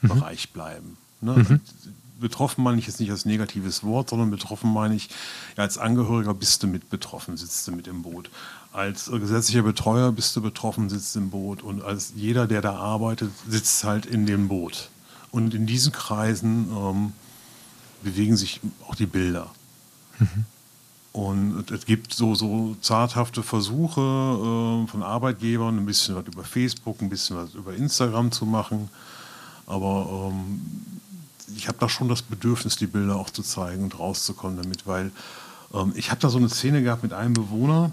[0.00, 0.08] mhm.
[0.08, 0.96] Bereich bleiben.
[1.20, 1.32] Ne?
[1.36, 1.60] Mhm.
[2.20, 5.08] Betroffen meine ich jetzt nicht als negatives Wort, sondern betroffen meine ich,
[5.56, 8.30] ja, als Angehöriger bist du mit betroffen, sitzt du mit im Boot.
[8.72, 11.62] Als gesetzlicher Betreuer bist du betroffen, sitzt im Boot.
[11.62, 14.90] Und als jeder, der da arbeitet, sitzt halt in dem Boot.
[15.30, 17.12] Und in diesen Kreisen ähm,
[18.02, 19.50] bewegen sich auch die Bilder.
[20.18, 20.44] Mhm.
[21.14, 27.00] Und es gibt so, so zarthafte Versuche äh, von Arbeitgebern, ein bisschen was über Facebook,
[27.00, 28.88] ein bisschen was über Instagram zu machen.
[29.64, 30.60] Aber ähm,
[31.56, 35.12] ich habe da schon das Bedürfnis, die Bilder auch zu zeigen und rauszukommen damit, weil
[35.72, 37.92] ähm, ich habe da so eine Szene gehabt mit einem Bewohner,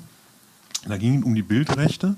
[0.88, 2.16] da ging es um die Bildrechte.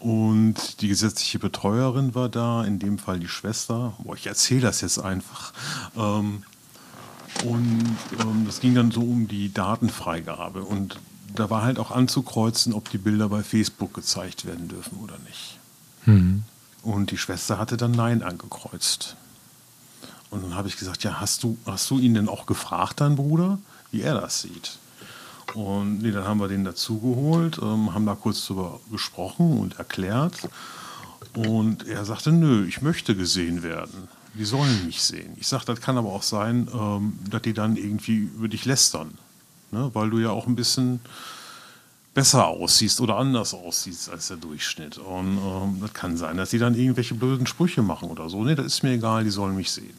[0.00, 3.92] Und die gesetzliche Betreuerin war da, in dem Fall die Schwester.
[3.98, 5.52] Boah, ich erzähle das jetzt einfach.
[5.98, 6.44] Ähm,
[7.44, 10.62] und ähm, das ging dann so um die Datenfreigabe.
[10.62, 10.98] Und
[11.34, 15.58] da war halt auch anzukreuzen, ob die Bilder bei Facebook gezeigt werden dürfen oder nicht.
[16.06, 16.42] Mhm.
[16.82, 19.16] Und die Schwester hatte dann Nein angekreuzt.
[20.30, 23.16] Und dann habe ich gesagt, ja, hast du, hast du ihn denn auch gefragt, dein
[23.16, 23.58] Bruder,
[23.90, 24.78] wie er das sieht?
[25.54, 30.36] Und nee, dann haben wir den dazugeholt, ähm, haben da kurz drüber gesprochen und erklärt.
[31.34, 34.08] Und er sagte, nö, ich möchte gesehen werden
[34.38, 35.32] die sollen mich sehen.
[35.36, 39.10] Ich sage, das kann aber auch sein, ähm, dass die dann irgendwie über dich lästern.
[39.70, 39.90] Ne?
[39.92, 41.00] Weil du ja auch ein bisschen
[42.14, 44.98] besser aussiehst oder anders aussiehst als der Durchschnitt.
[44.98, 48.44] Und ähm, das kann sein, dass die dann irgendwelche blöden Sprüche machen oder so.
[48.44, 49.94] Nee, das ist mir egal, die sollen mich sehen.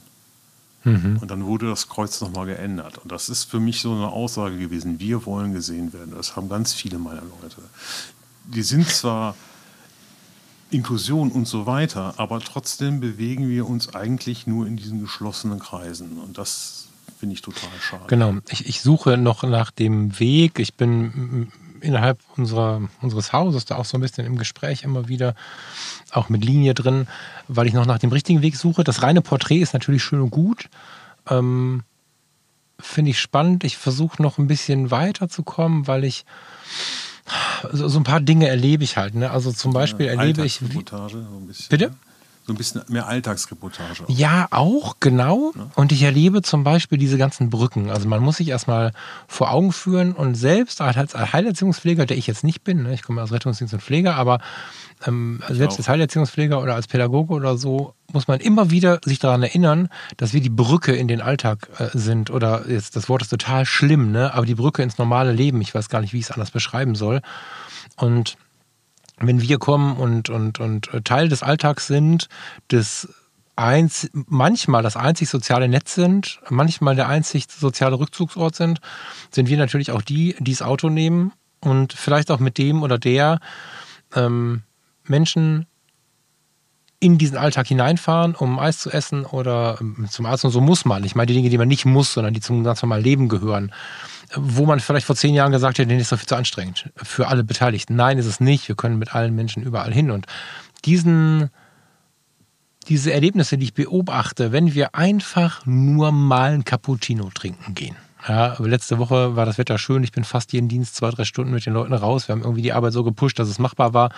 [0.86, 1.18] Mhm.
[1.22, 2.98] Und dann wurde das Kreuz nochmal geändert.
[2.98, 6.14] Und das ist für mich so eine Aussage gewesen, wir wollen gesehen werden.
[6.16, 7.62] Das haben ganz viele meiner Leute.
[8.46, 9.36] Die sind zwar
[10.72, 16.18] Inklusion und so weiter, aber trotzdem bewegen wir uns eigentlich nur in diesen geschlossenen Kreisen
[16.20, 16.88] und das
[17.20, 18.06] finde ich total schade.
[18.08, 20.60] Genau, ich, ich suche noch nach dem Weg.
[20.60, 21.52] Ich bin
[21.82, 25.36] innerhalb unserer, unseres Hauses da auch so ein bisschen im Gespräch immer wieder,
[26.12, 27.08] auch mit Linie drin,
[27.48, 28.84] weil ich noch nach dem richtigen Weg suche.
[28.84, 30.70] Das reine Porträt ist natürlich schön und gut.
[31.30, 31.84] Ähm,
[32.80, 33.66] Finde ich spannend.
[33.66, 36.26] Ich versuche noch ein bisschen weiterzukommen, weil ich
[37.72, 39.16] so, so ein paar Dinge erlebe ich halt.
[39.16, 39.32] Ne?
[39.32, 40.62] Also zum Beispiel ja, erlebe ich.
[40.62, 41.94] Wie, so bitte?
[42.46, 44.06] So ein bisschen mehr Alltagsreportage.
[44.06, 44.10] Auch.
[44.10, 45.52] Ja, auch, genau.
[45.56, 45.70] Ja.
[45.76, 47.92] Und ich erlebe zum Beispiel diese ganzen Brücken.
[47.92, 48.92] Also man muss sich erstmal
[49.28, 52.94] vor Augen führen und selbst als Heilerziehungspfleger, der ich jetzt nicht bin, ne?
[52.94, 54.40] ich komme aus Rettungsdienst und Pfleger, aber
[55.06, 59.44] ähm, selbst als Heilerziehungspfleger oder als Pädagoge oder so, muss man immer wieder sich daran
[59.44, 62.32] erinnern, dass wir die Brücke in den Alltag äh, sind.
[62.32, 64.34] Oder jetzt das Wort ist total schlimm, ne?
[64.34, 65.62] Aber die Brücke ins normale Leben.
[65.62, 67.22] Ich weiß gar nicht, wie ich es anders beschreiben soll.
[67.96, 68.38] Und
[69.22, 72.28] wenn wir kommen und, und, und Teil des Alltags sind,
[72.72, 73.10] des
[73.60, 78.80] eins, manchmal das einzig soziale Netz sind, manchmal der einzig soziale Rückzugsort sind,
[79.32, 82.98] sind wir natürlich auch die, die das Auto nehmen und vielleicht auch mit dem oder
[82.98, 83.40] der
[84.16, 84.64] ähm,
[85.04, 85.66] Menschen
[87.02, 90.86] in diesen Alltag hineinfahren, um Eis zu essen oder ähm, zum Arzt und so muss
[90.86, 91.04] man.
[91.04, 93.72] Ich meine die Dinge, die man nicht muss, sondern die zum ganz normalen Leben gehören.
[94.36, 97.28] Wo man vielleicht vor zehn Jahren gesagt hätte, den ist doch viel zu anstrengend für
[97.28, 97.96] alle Beteiligten.
[97.96, 98.68] Nein, ist es nicht.
[98.68, 100.12] Wir können mit allen Menschen überall hin.
[100.12, 100.28] Und
[100.86, 101.50] diesen,
[102.88, 107.96] diese Erlebnisse, die ich beobachte, wenn wir einfach nur mal ein Cappuccino trinken gehen.
[108.28, 110.04] Ja, letzte Woche war das Wetter schön.
[110.04, 112.28] Ich bin fast jeden Dienst zwei, drei Stunden mit den Leuten raus.
[112.28, 114.12] Wir haben irgendwie die Arbeit so gepusht, dass es machbar war.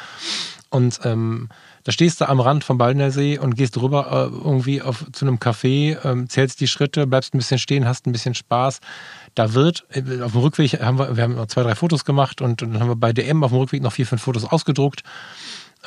[0.72, 1.50] Und ähm,
[1.84, 5.38] da stehst du am Rand vom Ballnersee und gehst rüber äh, irgendwie auf, zu einem
[5.38, 8.80] Café, ähm, zählst die Schritte, bleibst ein bisschen stehen, hast ein bisschen Spaß.
[9.36, 12.42] Da wird, äh, auf dem Rückweg haben wir, wir haben noch zwei, drei Fotos gemacht
[12.42, 15.04] und, und dann haben wir bei DM auf dem Rückweg noch vier, fünf Fotos ausgedruckt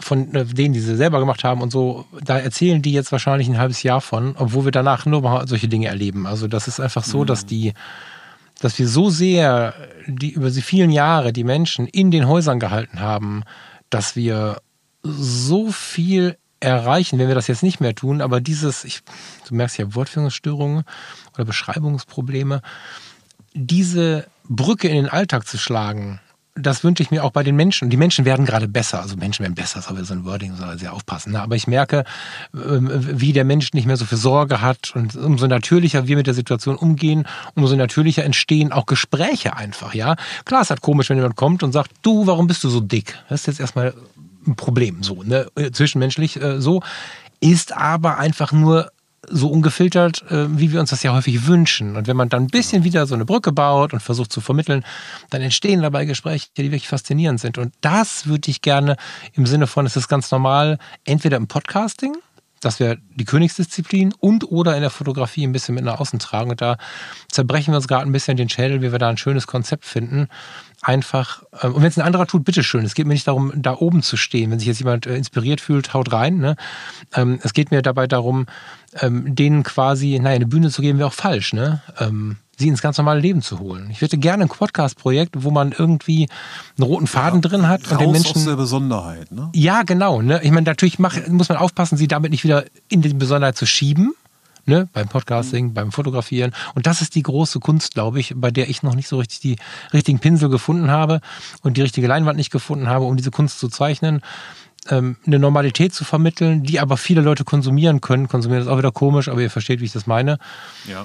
[0.00, 3.48] von äh, denen, die sie selber gemacht haben und so, da erzählen die jetzt wahrscheinlich
[3.48, 6.26] ein halbes Jahr von, obwohl wir danach nur mal solche Dinge erleben.
[6.26, 7.26] Also das ist einfach so, mhm.
[7.26, 7.74] dass die,
[8.60, 9.74] dass wir so sehr
[10.06, 13.42] die über die vielen Jahre die Menschen in den Häusern gehalten haben,
[13.90, 14.60] dass wir
[15.02, 18.20] so viel erreichen, wenn wir das jetzt nicht mehr tun.
[18.20, 19.02] Aber dieses, ich,
[19.48, 20.84] du merkst ja Wortführungsstörungen
[21.34, 22.62] oder Beschreibungsprobleme,
[23.54, 26.20] diese Brücke in den Alltag zu schlagen,
[26.56, 27.90] das wünsche ich mir auch bei den Menschen.
[27.90, 29.00] Die Menschen werden gerade besser.
[29.02, 31.32] Also Menschen werden besser, das ist aber so ein Wording, soll sehr aufpassen.
[31.32, 31.42] Ne?
[31.42, 32.04] Aber ich merke,
[32.54, 36.28] ähm, wie der Mensch nicht mehr so viel Sorge hat und umso natürlicher wir mit
[36.28, 37.26] der Situation umgehen,
[37.56, 40.14] umso natürlicher entstehen auch Gespräche einfach, ja.
[40.44, 42.80] Klar, es ist halt komisch, wenn jemand kommt und sagt, du, warum bist du so
[42.80, 43.18] dick?
[43.28, 43.94] Das ist jetzt erstmal
[44.46, 45.48] ein Problem, so, ne?
[45.72, 46.82] Zwischenmenschlich äh, so.
[47.40, 48.92] Ist aber einfach nur
[49.30, 51.96] so ungefiltert, äh, wie wir uns das ja häufig wünschen.
[51.96, 54.84] Und wenn man dann ein bisschen wieder so eine Brücke baut und versucht zu vermitteln,
[55.30, 57.58] dann entstehen dabei Gespräche, die wirklich faszinierend sind.
[57.58, 58.96] Und das würde ich gerne
[59.32, 62.16] im Sinne von, es ist ganz normal, entweder im Podcasting,
[62.64, 66.50] das wäre die Königsdisziplin und oder in der Fotografie ein bisschen mit nach außen tragen.
[66.50, 66.76] Und da
[67.30, 70.28] zerbrechen wir uns gerade ein bisschen den Schädel, wie wir da ein schönes Konzept finden.
[70.82, 72.84] Einfach, ähm, und wenn es ein anderer tut, bitteschön.
[72.84, 74.50] Es geht mir nicht darum, da oben zu stehen.
[74.50, 76.38] Wenn sich jetzt jemand äh, inspiriert fühlt, haut rein.
[76.38, 76.56] Ne?
[77.14, 78.46] Ähm, es geht mir dabei darum,
[79.00, 81.52] ähm, denen quasi, naja, eine Bühne zu geben, wäre auch falsch.
[81.52, 81.82] Ne?
[82.58, 83.88] Sie ins ganz normale Leben zu holen.
[83.90, 86.28] Ich hätte gerne ein Podcast-Projekt, wo man irgendwie
[86.78, 89.32] einen roten Faden ja, drin hat und den Menschen aus der Besonderheit.
[89.32, 89.50] Ne?
[89.54, 90.22] Ja, genau.
[90.22, 90.40] Ne?
[90.42, 93.66] Ich meine, natürlich mach, muss man aufpassen, sie damit nicht wieder in die Besonderheit zu
[93.66, 94.14] schieben.
[94.66, 95.74] Ne, beim Podcasting, mhm.
[95.74, 96.54] beim Fotografieren.
[96.74, 99.40] Und das ist die große Kunst, glaube ich, bei der ich noch nicht so richtig
[99.40, 99.56] die
[99.92, 101.20] richtigen Pinsel gefunden habe
[101.60, 104.22] und die richtige Leinwand nicht gefunden habe, um diese Kunst zu zeichnen.
[104.88, 108.26] Ähm, eine Normalität zu vermitteln, die aber viele Leute konsumieren können.
[108.26, 110.38] Konsumieren ist auch wieder komisch, aber ihr versteht, wie ich das meine.
[110.88, 111.04] Ja.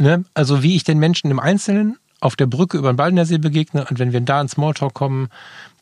[0.00, 0.24] Ne?
[0.34, 3.98] Also wie ich den Menschen im Einzelnen auf der Brücke über den Baldeneysee begegne und
[3.98, 5.28] wenn wir da in Smalltalk kommen,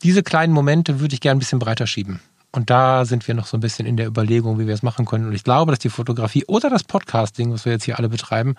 [0.03, 2.19] diese kleinen Momente würde ich gerne ein bisschen breiter schieben.
[2.51, 5.05] Und da sind wir noch so ein bisschen in der Überlegung, wie wir es machen
[5.05, 5.27] können.
[5.27, 8.55] Und ich glaube, dass die Fotografie oder das Podcasting, was wir jetzt hier alle betreiben,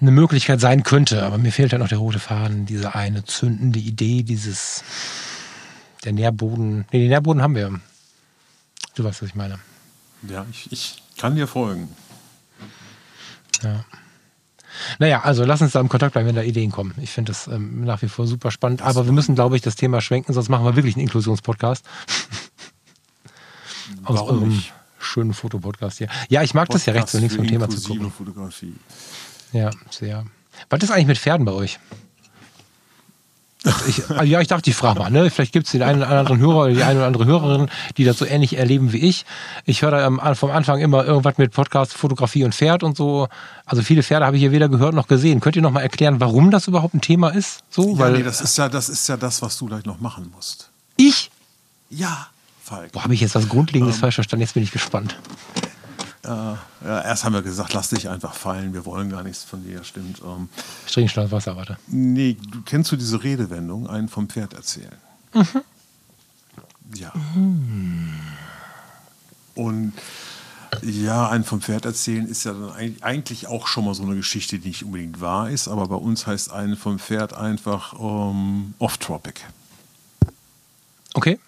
[0.00, 1.24] eine Möglichkeit sein könnte.
[1.24, 4.84] Aber mir fehlt halt noch der rote Faden, diese eine zündende Idee, dieses,
[6.04, 6.84] der Nährboden.
[6.92, 7.80] Nee, den Nährboden haben wir.
[8.94, 9.58] Du weißt, was ich meine.
[10.28, 11.88] Ja, ich, ich kann dir folgen.
[13.62, 13.84] Ja.
[14.98, 16.94] Naja, also lass uns da im Kontakt bleiben, wenn da Ideen kommen.
[17.00, 18.82] Ich finde das ähm, nach wie vor super spannend.
[18.82, 21.84] Aber wir müssen, glaube ich, das Thema schwenken, sonst machen wir wirklich einen Inklusionspodcast.
[24.04, 24.72] Aus eurem nicht?
[24.98, 26.08] schönen Fotopodcast hier.
[26.28, 28.10] Ja, ich mag Podcast das ja rechts und links vom Thema zu gucken.
[28.10, 28.74] Fotografie.
[29.52, 30.26] Ja, sehr.
[30.68, 31.78] Was ist eigentlich mit Pferden bei euch?
[33.88, 35.10] Ich, also ja, ich dachte, ich frage mal.
[35.10, 35.30] Ne?
[35.30, 38.04] Vielleicht gibt es den einen oder anderen Hörer oder die eine oder andere Hörerin, die
[38.04, 39.26] das so ähnlich erleben wie ich.
[39.64, 43.28] Ich höre da vom Anfang immer irgendwas mit Podcast, Fotografie und Pferd und so.
[43.66, 45.40] Also viele Pferde habe ich hier weder gehört noch gesehen.
[45.40, 47.64] Könnt ihr noch mal erklären, warum das überhaupt ein Thema ist?
[47.68, 50.00] So, ja, weil, nee, das ist ja, das ist ja das, was du gleich noch
[50.00, 50.70] machen musst.
[50.96, 51.30] Ich?
[51.90, 52.28] Ja,
[52.68, 52.90] Falk.
[52.92, 54.42] Wo habe ich jetzt was Grundlegendes ähm, falsch verstanden?
[54.42, 55.16] Jetzt bin ich gespannt.
[56.24, 59.62] Äh, ja, erst haben wir gesagt, lass dich einfach fallen, wir wollen gar nichts von
[59.62, 60.20] dir, stimmt.
[60.24, 60.48] Ähm,
[60.86, 61.78] ich trinke schnell Wasser, warte.
[61.86, 64.96] Nee, du kennst du diese Redewendung, einen vom Pferd erzählen?
[65.32, 65.62] Mhm.
[66.94, 67.12] Ja.
[67.34, 68.18] Mhm.
[69.54, 69.92] Und
[70.82, 74.58] ja, einen vom Pferd erzählen ist ja dann eigentlich auch schon mal so eine Geschichte,
[74.58, 79.40] die nicht unbedingt wahr ist, aber bei uns heißt einen vom Pferd einfach ähm, off-tropic.
[81.14, 81.38] Okay.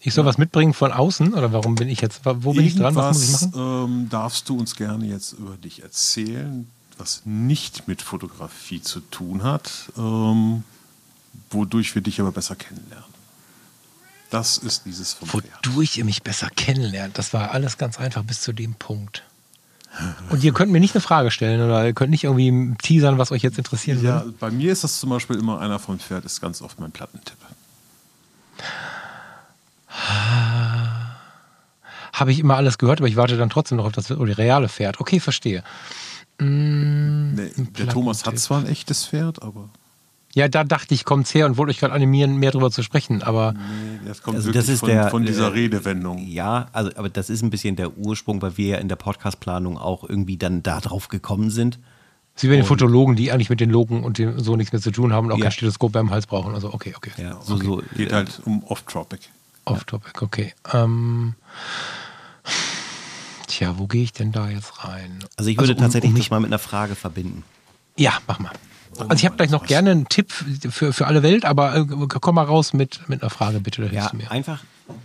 [0.00, 0.28] Ich soll ja.
[0.28, 2.94] was mitbringen von außen oder warum bin ich jetzt, wo bin Irgendwas, ich dran?
[2.94, 3.52] Was muss ich machen?
[3.56, 9.42] Ähm, darfst du uns gerne jetzt über dich erzählen, was nicht mit Fotografie zu tun
[9.42, 10.62] hat, ähm,
[11.50, 13.06] wodurch wir dich aber besser kennenlernen.
[14.30, 17.16] Das ist dieses vom Wodurch ihr mich besser kennenlernt.
[17.18, 19.24] Das war alles ganz einfach bis zu dem Punkt.
[20.28, 23.32] Und ihr könnt mir nicht eine Frage stellen oder ihr könnt nicht irgendwie teasern, was
[23.32, 26.40] euch jetzt interessieren Ja, bei mir ist das zum Beispiel immer einer vom Pferd, ist
[26.40, 27.38] ganz oft mein Plattentipp.
[32.12, 35.00] Habe ich immer alles gehört, aber ich warte dann trotzdem noch auf das reale Pferd.
[35.00, 35.62] Okay, verstehe.
[36.40, 39.68] Mm, nee, der Thomas hat zwar ein echtes Pferd, aber.
[40.34, 43.22] Ja, da dachte ich, kommt's her und wollte euch gerade animieren, mehr darüber zu sprechen,
[43.22, 43.54] aber.
[43.54, 46.26] Nee, das kommt also das ist von, der, von dieser Redewendung.
[46.26, 49.78] Ja, also, aber das ist ein bisschen der Ursprung, weil wir ja in der Podcastplanung
[49.78, 51.78] auch irgendwie dann da drauf gekommen sind.
[52.36, 55.12] Sie werden Fotologen, die eigentlich mit den Logen und dem so nichts mehr zu tun
[55.12, 55.44] haben und auch ja.
[55.44, 56.54] kein Stethoskop beim Hals brauchen.
[56.54, 57.10] Also, okay, okay.
[57.16, 57.64] Ja, so, okay.
[57.64, 59.22] so geht halt um Off-Tropic.
[59.70, 60.54] Off-Topic, okay.
[60.72, 61.34] Ähm,
[63.46, 65.24] tja, wo gehe ich denn da jetzt rein?
[65.36, 67.44] Also ich würde also, um, tatsächlich um dich mal mit einer Frage verbinden.
[67.96, 68.52] Ja, mach mal.
[68.98, 72.34] Also ich habe gleich noch gerne einen Tipp für, für alle Welt, aber äh, komm
[72.34, 73.88] mal raus mit, mit einer Frage, bitte.
[73.92, 74.64] Ja, einfach,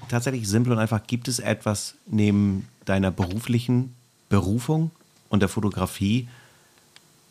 [0.10, 3.94] tatsächlich simpel und einfach, gibt es etwas neben deiner beruflichen
[4.30, 4.92] Berufung
[5.30, 6.28] und der Fotografie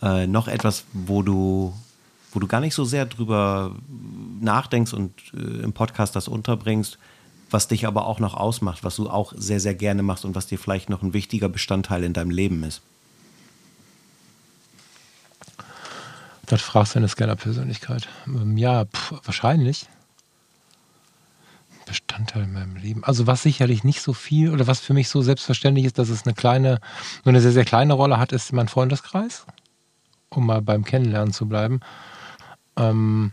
[0.03, 1.75] äh, noch etwas, wo du
[2.33, 3.77] wo du gar nicht so sehr drüber
[4.41, 6.99] nachdenkst und äh, im Podcast das unterbringst,
[7.53, 10.47] was dich aber auch noch ausmacht, was du auch sehr, sehr gerne machst und was
[10.47, 12.83] dir vielleicht noch ein wichtiger Bestandteil in deinem Leben ist?
[16.47, 18.09] Das fragst du eine Scanner-Persönlichkeit.
[18.27, 19.87] Ähm, ja, pff, wahrscheinlich.
[21.87, 23.05] Bestandteil in meinem Leben.
[23.05, 26.25] Also was sicherlich nicht so viel oder was für mich so selbstverständlich ist, dass es
[26.25, 26.81] eine kleine,
[27.25, 29.47] nur eine sehr, sehr kleine Rolle hat, ist mein Freundeskreis,
[30.31, 31.81] um mal beim Kennenlernen zu bleiben.
[32.77, 33.33] Ähm,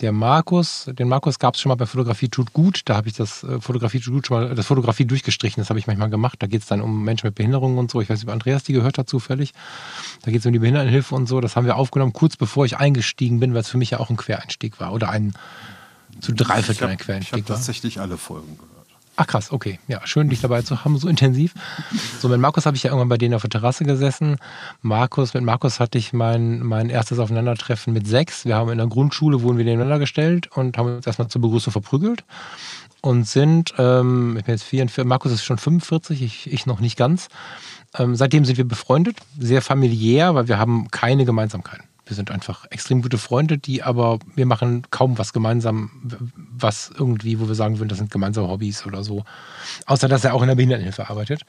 [0.00, 2.82] der Markus, den Markus gab es schon mal bei Fotografie tut gut.
[2.84, 5.60] Da habe ich das äh, Fotografie tut gut schon mal, das Fotografie durchgestrichen.
[5.60, 6.36] Das habe ich manchmal gemacht.
[6.40, 8.00] Da geht es dann um Menschen mit Behinderungen und so.
[8.00, 9.54] Ich weiß nicht, ob Andreas die gehört hat zufällig.
[10.22, 11.40] Da geht es um die Behindertenhilfe und so.
[11.40, 14.10] Das haben wir aufgenommen, kurz bevor ich eingestiegen bin, weil es für mich ja auch
[14.10, 15.34] ein Quereinstieg war oder ein
[16.20, 17.38] zu dreiviertel ein Quereinstieg ich war.
[17.38, 18.75] Ich habe tatsächlich alle Folgen gehört.
[19.18, 19.78] Ach krass, okay.
[19.88, 21.54] Ja, schön, dich dabei zu haben, so intensiv.
[22.20, 24.36] So, mit Markus habe ich ja irgendwann bei denen auf der Terrasse gesessen.
[24.82, 28.44] Markus, mit Markus hatte ich mein, mein erstes Aufeinandertreffen mit sechs.
[28.44, 31.72] Wir haben in der Grundschule, wurden wir nebeneinander gestellt und haben uns erstmal zur Begrüßung
[31.72, 32.24] verprügelt
[33.00, 36.98] und sind, ähm, ich bin jetzt 44, Markus ist schon 45, ich, ich noch nicht
[36.98, 37.28] ganz.
[37.96, 41.84] Ähm, seitdem sind wir befreundet, sehr familiär, weil wir haben keine Gemeinsamkeiten.
[42.06, 45.90] Wir sind einfach extrem gute Freunde, die aber, wir machen kaum was gemeinsam,
[46.56, 49.24] was irgendwie, wo wir sagen würden, das sind gemeinsame Hobbys oder so.
[49.86, 51.42] Außer, dass er auch in der Behindertenhilfe arbeitet.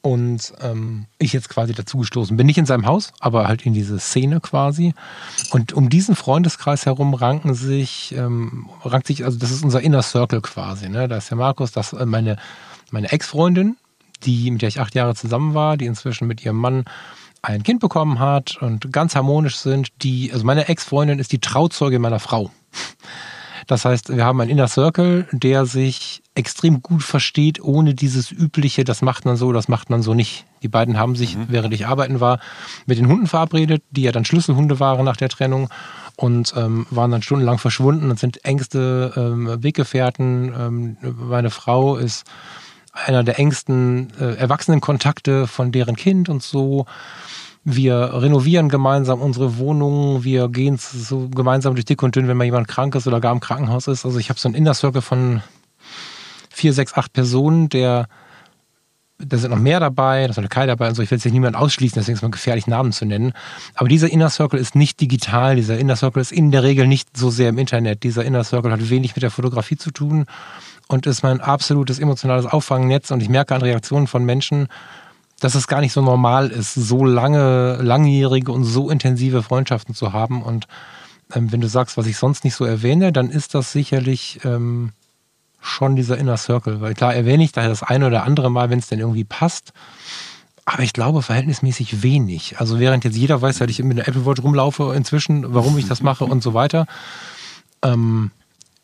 [0.00, 2.46] Und ähm, ich jetzt quasi dazugestoßen bin.
[2.46, 4.94] Nicht in seinem Haus, aber halt in diese Szene quasi.
[5.50, 10.02] Und um diesen Freundeskreis herum ranken sich, ähm, rankt sich, also das ist unser Inner
[10.02, 10.88] Circle quasi.
[10.88, 11.08] Ne?
[11.08, 12.36] Da ist der Markus, das äh, meine,
[12.90, 13.76] meine Ex-Freundin,
[14.24, 16.84] die, mit der ich acht Jahre zusammen war, die inzwischen mit ihrem Mann
[17.44, 21.98] ein Kind bekommen hat und ganz harmonisch sind, die, also meine Ex-Freundin ist die Trauzeuge
[21.98, 22.50] meiner Frau.
[23.66, 28.84] Das heißt, wir haben einen Inner Circle, der sich extrem gut versteht, ohne dieses übliche,
[28.84, 30.44] das macht man so, das macht man so nicht.
[30.62, 31.46] Die beiden haben sich, mhm.
[31.48, 32.40] während ich arbeiten war,
[32.86, 35.70] mit den Hunden verabredet, die ja dann Schlüsselhunde waren nach der Trennung
[36.16, 40.52] und ähm, waren dann stundenlang verschwunden und sind engste ähm, Weggefährten.
[40.58, 42.24] Ähm, meine Frau ist
[42.94, 46.86] einer der engsten äh, Erwachsenenkontakte von deren Kind und so.
[47.64, 52.44] Wir renovieren gemeinsam unsere Wohnungen, wir gehen so gemeinsam durch dick und dünn, wenn mal
[52.44, 54.04] jemand krank ist oder gar im Krankenhaus ist.
[54.04, 55.42] Also ich habe so einen Inner Circle von
[56.50, 58.06] vier, sechs, acht Personen, der
[59.18, 61.02] da sind noch mehr dabei, da ist noch Kai dabei und so.
[61.02, 63.32] Ich will jetzt niemand ausschließen, deswegen ist es mal gefährlich, Namen zu nennen.
[63.74, 65.56] Aber dieser Inner Circle ist nicht digital.
[65.56, 68.02] Dieser Inner Circle ist in der Regel nicht so sehr im Internet.
[68.02, 70.26] Dieser Inner Circle hat wenig mit der Fotografie zu tun
[70.88, 73.10] und ist mein absolutes emotionales Auffangnetz.
[73.10, 74.68] Und ich merke an Reaktionen von Menschen,
[75.40, 80.12] dass es gar nicht so normal ist, so lange, langjährige und so intensive Freundschaften zu
[80.12, 80.42] haben.
[80.42, 80.66] Und
[81.34, 84.92] ähm, wenn du sagst, was ich sonst nicht so erwähne, dann ist das sicherlich ähm,
[85.60, 86.80] schon dieser Inner Circle.
[86.80, 89.72] Weil klar erwähne ich da das eine oder andere Mal, wenn es denn irgendwie passt.
[90.66, 92.58] Aber ich glaube verhältnismäßig wenig.
[92.58, 95.86] Also während jetzt jeder weiß, dass ich mit der Apple Watch rumlaufe inzwischen, warum ich
[95.86, 96.86] das mache und so weiter,
[97.82, 98.30] ähm,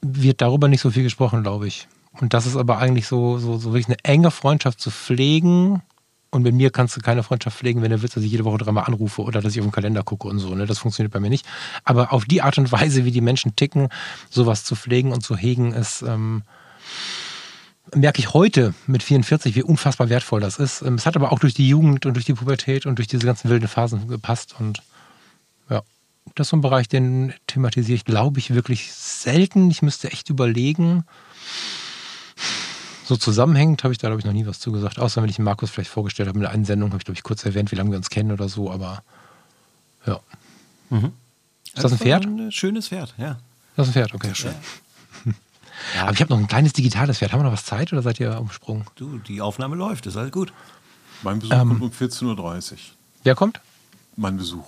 [0.03, 1.89] wird darüber nicht so viel gesprochen, glaube ich.
[2.21, 5.83] Und das ist aber eigentlich so, so, so wirklich eine enge Freundschaft zu pflegen.
[6.33, 8.59] Und mit mir kannst du keine Freundschaft pflegen, wenn du willst, dass ich jede Woche
[8.59, 10.55] dreimal anrufe oder dass ich auf den Kalender gucke und so.
[10.55, 10.67] Ne?
[10.67, 11.45] Das funktioniert bei mir nicht.
[11.85, 13.89] Aber auf die Art und Weise, wie die Menschen ticken,
[14.29, 16.43] sowas zu pflegen und zu hegen, ist, ähm,
[17.95, 20.83] merke ich heute mit 44, wie unfassbar wertvoll das ist.
[20.83, 23.27] Ähm, es hat aber auch durch die Jugend und durch die Pubertät und durch diese
[23.27, 24.55] ganzen wilden Phasen gepasst.
[24.59, 24.83] Und
[26.35, 29.71] das ist so ein Bereich, den thematisiere ich, glaube ich, wirklich selten.
[29.71, 31.05] Ich müsste echt überlegen
[33.11, 35.01] so zusammenhängend habe ich da, glaube ich, noch nie was zugesagt.
[35.01, 37.45] Außer wenn ich Markus vielleicht vorgestellt habe in einer Sendung, habe ich, glaube ich, kurz
[37.45, 39.03] erwähnt, wie lange wir uns kennen oder so, aber
[40.07, 40.21] ja.
[40.91, 41.13] Mhm.
[41.67, 42.25] Ist das, das ein Pferd?
[42.25, 43.37] Ein schönes Pferd, ja.
[43.75, 44.33] Das ist ein Pferd, okay.
[44.33, 44.55] schön.
[45.25, 45.33] Ja.
[46.03, 47.33] Aber ich habe noch ein kleines digitales Pferd.
[47.33, 48.85] Haben wir noch was Zeit oder seid ihr umsprungen?
[48.97, 50.53] Du, die Aufnahme läuft, ist alles gut.
[51.23, 52.79] Mein Besuch ähm, kommt um 14.30 Uhr.
[53.25, 53.61] Wer kommt?
[54.17, 54.67] Mein Besuch.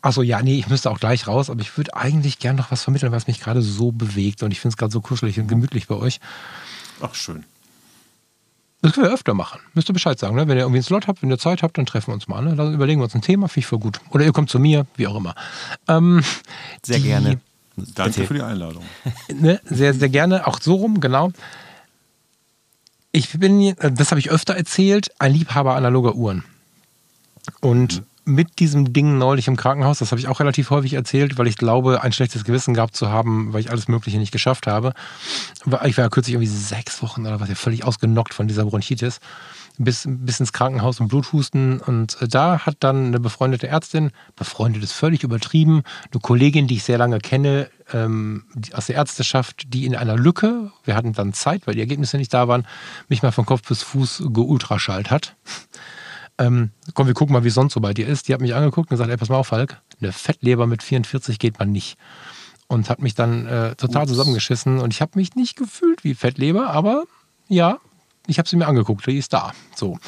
[0.00, 2.82] Achso, ja, nee, ich müsste auch gleich raus, aber ich würde eigentlich gern noch was
[2.82, 4.42] vermitteln, was mich gerade so bewegt.
[4.42, 6.20] Und ich finde es gerade so kuschelig und gemütlich bei euch.
[7.00, 7.44] Ach, schön.
[8.82, 9.60] Das können wir öfter machen.
[9.74, 10.34] Müsst ihr Bescheid sagen.
[10.34, 10.48] Ne?
[10.48, 12.42] Wenn ihr irgendwie einen Slot habt, wenn ihr Zeit habt, dann treffen wir uns mal.
[12.42, 12.56] Ne?
[12.56, 14.00] Dann überlegen wir uns ein Thema, finde ich voll gut.
[14.10, 15.36] Oder ihr kommt zu mir, wie auch immer.
[15.86, 16.22] Ähm,
[16.82, 17.40] sehr die, gerne.
[17.76, 18.84] Danke für die Einladung.
[19.32, 19.60] Ne?
[19.64, 20.46] Sehr, sehr gerne.
[20.46, 21.30] Auch so rum, genau.
[23.12, 26.44] Ich bin, das habe ich öfter erzählt, ein Liebhaber analoger Uhren.
[27.60, 31.38] Und mhm mit diesem Ding neulich im Krankenhaus, das habe ich auch relativ häufig erzählt,
[31.38, 34.66] weil ich glaube, ein schlechtes Gewissen gehabt zu haben, weil ich alles Mögliche nicht geschafft
[34.66, 34.94] habe.
[35.66, 39.18] Ich war ja kürzlich irgendwie sechs Wochen oder was, ja völlig ausgenockt von dieser Bronchitis,
[39.78, 41.80] bis, bis ins Krankenhaus und Bluthusten.
[41.80, 45.82] Und da hat dann eine befreundete Ärztin, befreundet ist völlig übertrieben,
[46.12, 50.70] eine Kollegin, die ich sehr lange kenne, ähm, aus der Ärzteschaft, die in einer Lücke,
[50.84, 52.66] wir hatten dann Zeit, weil die Ergebnisse nicht da waren,
[53.08, 55.34] mich mal von Kopf bis Fuß geultraschallt hat
[56.38, 58.28] ähm, komm, wir gucken mal, wie es sonst so bei dir ist.
[58.28, 61.38] Die hat mich angeguckt und gesagt, ey, pass mal auf, Falk, eine Fettleber mit 44
[61.38, 61.98] geht man nicht.
[62.68, 64.12] Und hat mich dann äh, total Ups.
[64.12, 67.04] zusammengeschissen und ich habe mich nicht gefühlt wie Fettleber, aber
[67.48, 67.78] ja,
[68.26, 69.52] ich habe sie mir angeguckt, die ist da.
[69.74, 69.98] So.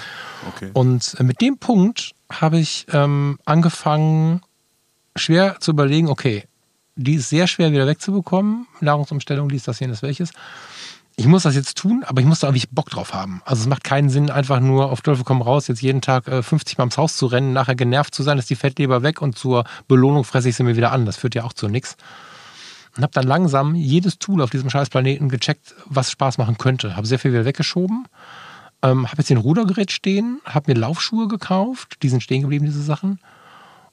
[0.55, 0.71] Okay.
[0.73, 4.41] Und äh, mit dem Punkt habe ich ähm, angefangen,
[5.17, 6.45] schwer zu überlegen, okay,
[6.97, 10.31] die ist sehr schwer wieder wegzubekommen, Nahrungsumstellung, dies, das, jenes, welches.
[11.17, 13.41] Ich muss das jetzt tun, aber ich muss da irgendwie Bock drauf haben.
[13.45, 16.43] Also es macht keinen Sinn, einfach nur auf Teufel komm raus, jetzt jeden Tag äh,
[16.43, 19.39] 50 Mal ums Haus zu rennen, nachher genervt zu sein, ist die Fettleber weg und
[19.39, 21.07] zur Belohnung fresse ich sie mir wieder an.
[21.07, 21.97] Das führt ja auch zu nichts.
[22.97, 26.97] Und habe dann langsam jedes Tool auf diesem scheiß Planeten gecheckt, was Spaß machen könnte.
[26.97, 28.07] Habe sehr viel wieder weggeschoben.
[28.83, 32.83] Ähm, habe jetzt den Rudergerät stehen, habe mir Laufschuhe gekauft, die sind stehen geblieben, diese
[32.83, 33.21] Sachen.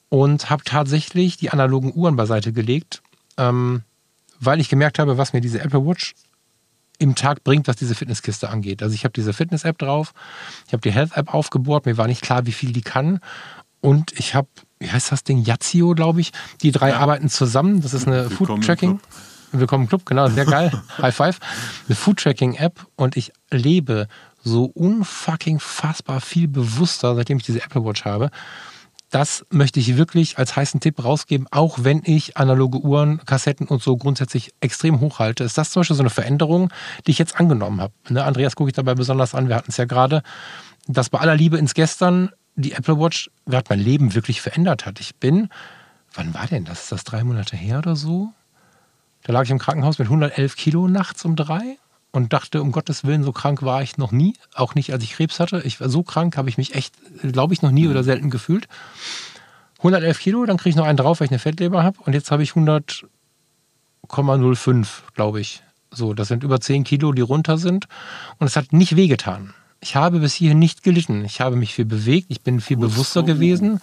[0.09, 3.01] Und habe tatsächlich die analogen Uhren beiseite gelegt,
[3.37, 3.83] ähm,
[4.39, 6.15] weil ich gemerkt habe, was mir diese Apple Watch
[7.01, 8.83] im Tag bringt, was diese Fitnesskiste angeht.
[8.83, 10.13] Also ich habe diese Fitness-App drauf,
[10.67, 13.19] ich habe die Health-App aufgebohrt, mir war nicht klar, wie viel die kann.
[13.81, 14.47] Und ich habe,
[14.77, 16.31] wie heißt das Ding, Yazio, glaube ich.
[16.61, 16.99] Die drei ja.
[16.99, 17.81] arbeiten zusammen.
[17.81, 18.99] Das ist eine Food-Tracking.
[19.51, 20.71] Willkommen im Club, genau, sehr geil.
[21.01, 21.39] High Five.
[21.87, 24.07] Eine Food-Tracking-App und ich lebe
[24.43, 28.29] so unfucking fassbar viel bewusster, seitdem ich diese Apple Watch habe
[29.11, 33.83] das möchte ich wirklich als heißen Tipp rausgeben, auch wenn ich analoge Uhren, Kassetten und
[33.83, 35.43] so grundsätzlich extrem hochhalte.
[35.43, 36.71] Ist das zum Beispiel so eine Veränderung,
[37.05, 37.93] die ich jetzt angenommen habe?
[38.09, 40.23] Ne, Andreas gucke ich dabei besonders an, wir hatten es ja gerade,
[40.87, 44.99] dass bei aller Liebe ins Gestern die Apple Watch gerade mein Leben wirklich verändert hat.
[45.01, 45.49] Ich bin,
[46.13, 46.83] wann war denn das?
[46.83, 48.29] Ist das drei Monate her oder so?
[49.23, 51.77] Da lag ich im Krankenhaus mit 111 Kilo nachts um drei
[52.11, 54.33] und dachte, um Gottes Willen, so krank war ich noch nie.
[54.53, 55.61] Auch nicht, als ich Krebs hatte.
[55.63, 58.67] Ich war so krank, habe ich mich echt, glaube ich, noch nie oder selten gefühlt.
[59.77, 61.97] 111 Kilo, dann kriege ich noch einen drauf, weil ich eine Fettleber habe.
[62.05, 65.63] Und jetzt habe ich 100,05, glaube ich.
[65.89, 67.87] So, das sind über 10 Kilo, die runter sind.
[68.37, 69.53] Und es hat nicht wehgetan.
[69.79, 71.25] Ich habe bis hierhin nicht gelitten.
[71.25, 73.81] Ich habe mich viel bewegt, ich bin viel bewusster gewesen.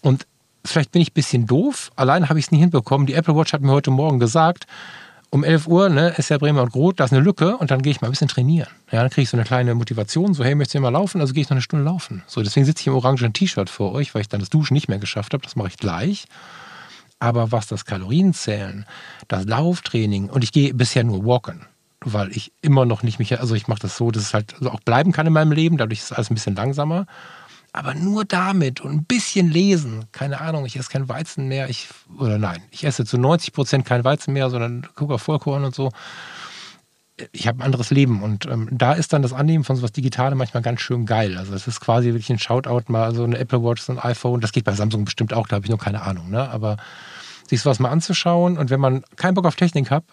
[0.00, 0.26] Und
[0.64, 1.90] vielleicht bin ich ein bisschen doof.
[1.96, 3.06] Allein habe ich es nicht hinbekommen.
[3.06, 4.66] Die Apple Watch hat mir heute Morgen gesagt,
[5.32, 7.80] um 11 Uhr ne, ist ja Bremer und Groth, da ist eine Lücke und dann
[7.80, 8.68] gehe ich mal ein bisschen trainieren.
[8.90, 11.22] Ja, dann kriege ich so eine kleine Motivation, so hey, möchtest du mal laufen?
[11.22, 12.22] Also gehe ich noch eine Stunde laufen.
[12.26, 14.88] So, deswegen sitze ich im orangen T-Shirt vor euch, weil ich dann das Duschen nicht
[14.88, 15.42] mehr geschafft habe.
[15.42, 16.26] Das mache ich gleich.
[17.18, 18.84] Aber was das Kalorienzählen,
[19.26, 21.64] das Lauftraining und ich gehe bisher nur walken,
[22.00, 24.80] weil ich immer noch nicht mich, also ich mache das so, dass es halt auch
[24.80, 25.78] bleiben kann in meinem Leben.
[25.78, 27.06] Dadurch ist es alles ein bisschen langsamer.
[27.74, 31.88] Aber nur damit und ein bisschen lesen, keine Ahnung, ich esse kein Weizen mehr, ich,
[32.18, 35.74] oder nein, ich esse zu 90 Prozent kein Weizen mehr, sondern gucke auf Vollkorn und
[35.74, 35.90] so.
[37.32, 40.34] Ich habe ein anderes Leben und ähm, da ist dann das Annehmen von sowas Digitale
[40.34, 41.38] manchmal ganz schön geil.
[41.38, 44.40] Also es ist quasi wirklich ein Shoutout mal, so eine Apple Watch, so ein iPhone,
[44.40, 46.50] das geht bei Samsung bestimmt auch, da habe ich noch keine Ahnung, ne?
[46.50, 46.76] aber
[47.48, 50.04] sich sowas mal anzuschauen und wenn man keinen Bock auf Technik hat,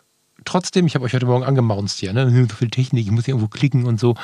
[0.45, 2.47] trotzdem, ich habe euch heute Morgen angemaunzt hier, ne?
[2.49, 4.15] so viel Technik, ich muss hier irgendwo klicken und so.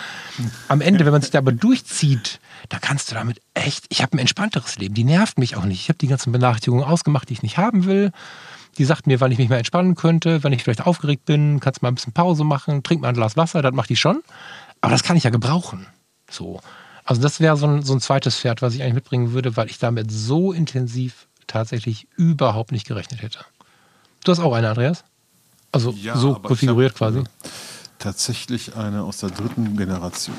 [0.67, 2.39] Am Ende, wenn man sich da aber durchzieht,
[2.69, 5.81] da kannst du damit echt, ich habe ein entspannteres Leben, die nervt mich auch nicht.
[5.81, 8.11] Ich habe die ganzen Benachrichtigungen ausgemacht, die ich nicht haben will.
[8.77, 11.81] Die sagt mir, wann ich mich mal entspannen könnte, wenn ich vielleicht aufgeregt bin, kannst
[11.81, 14.21] mal ein bisschen Pause machen, trink mal ein Glas Wasser, das macht die schon.
[14.81, 15.87] Aber das kann ich ja gebrauchen.
[16.29, 16.59] So.
[17.05, 19.69] Also das wäre so ein, so ein zweites Pferd, was ich eigentlich mitbringen würde, weil
[19.69, 23.45] ich damit so intensiv tatsächlich überhaupt nicht gerechnet hätte.
[24.23, 25.03] Du hast auch eine, Andreas?
[25.75, 27.21] Also ja, so konfiguriert quasi?
[27.99, 30.37] Tatsächlich eine aus der dritten Generation.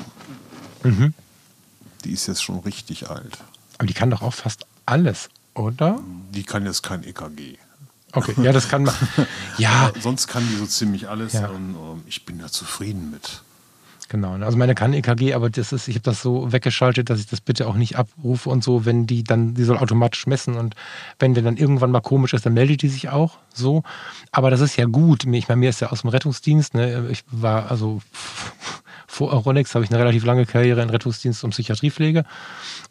[0.83, 1.13] Mhm.
[2.03, 3.37] Die ist jetzt schon richtig alt.
[3.77, 5.99] Aber die kann doch auch fast alles, oder?
[6.31, 7.57] Die kann jetzt kein EKG.
[8.13, 8.95] Okay, ja, das kann man.
[9.59, 9.89] ja.
[9.89, 11.49] Aber sonst kann die so ziemlich alles ja.
[11.49, 13.43] und um, ich bin da zufrieden mit.
[14.09, 17.27] Genau, also meine kann EKG, aber das ist, ich habe das so weggeschaltet, dass ich
[17.27, 20.75] das bitte auch nicht abrufe und so, wenn die dann, die soll automatisch messen und
[21.19, 23.83] wenn der dann irgendwann mal komisch ist, dann meldet die sich auch so.
[24.31, 25.25] Aber das ist ja gut.
[25.25, 28.01] Ich meine, mir ist ja aus dem Rettungsdienst, ne, ich war also
[29.07, 32.23] vor Euronext habe ich eine relativ lange Karriere in Rettungsdienst und Psychiatriepflege.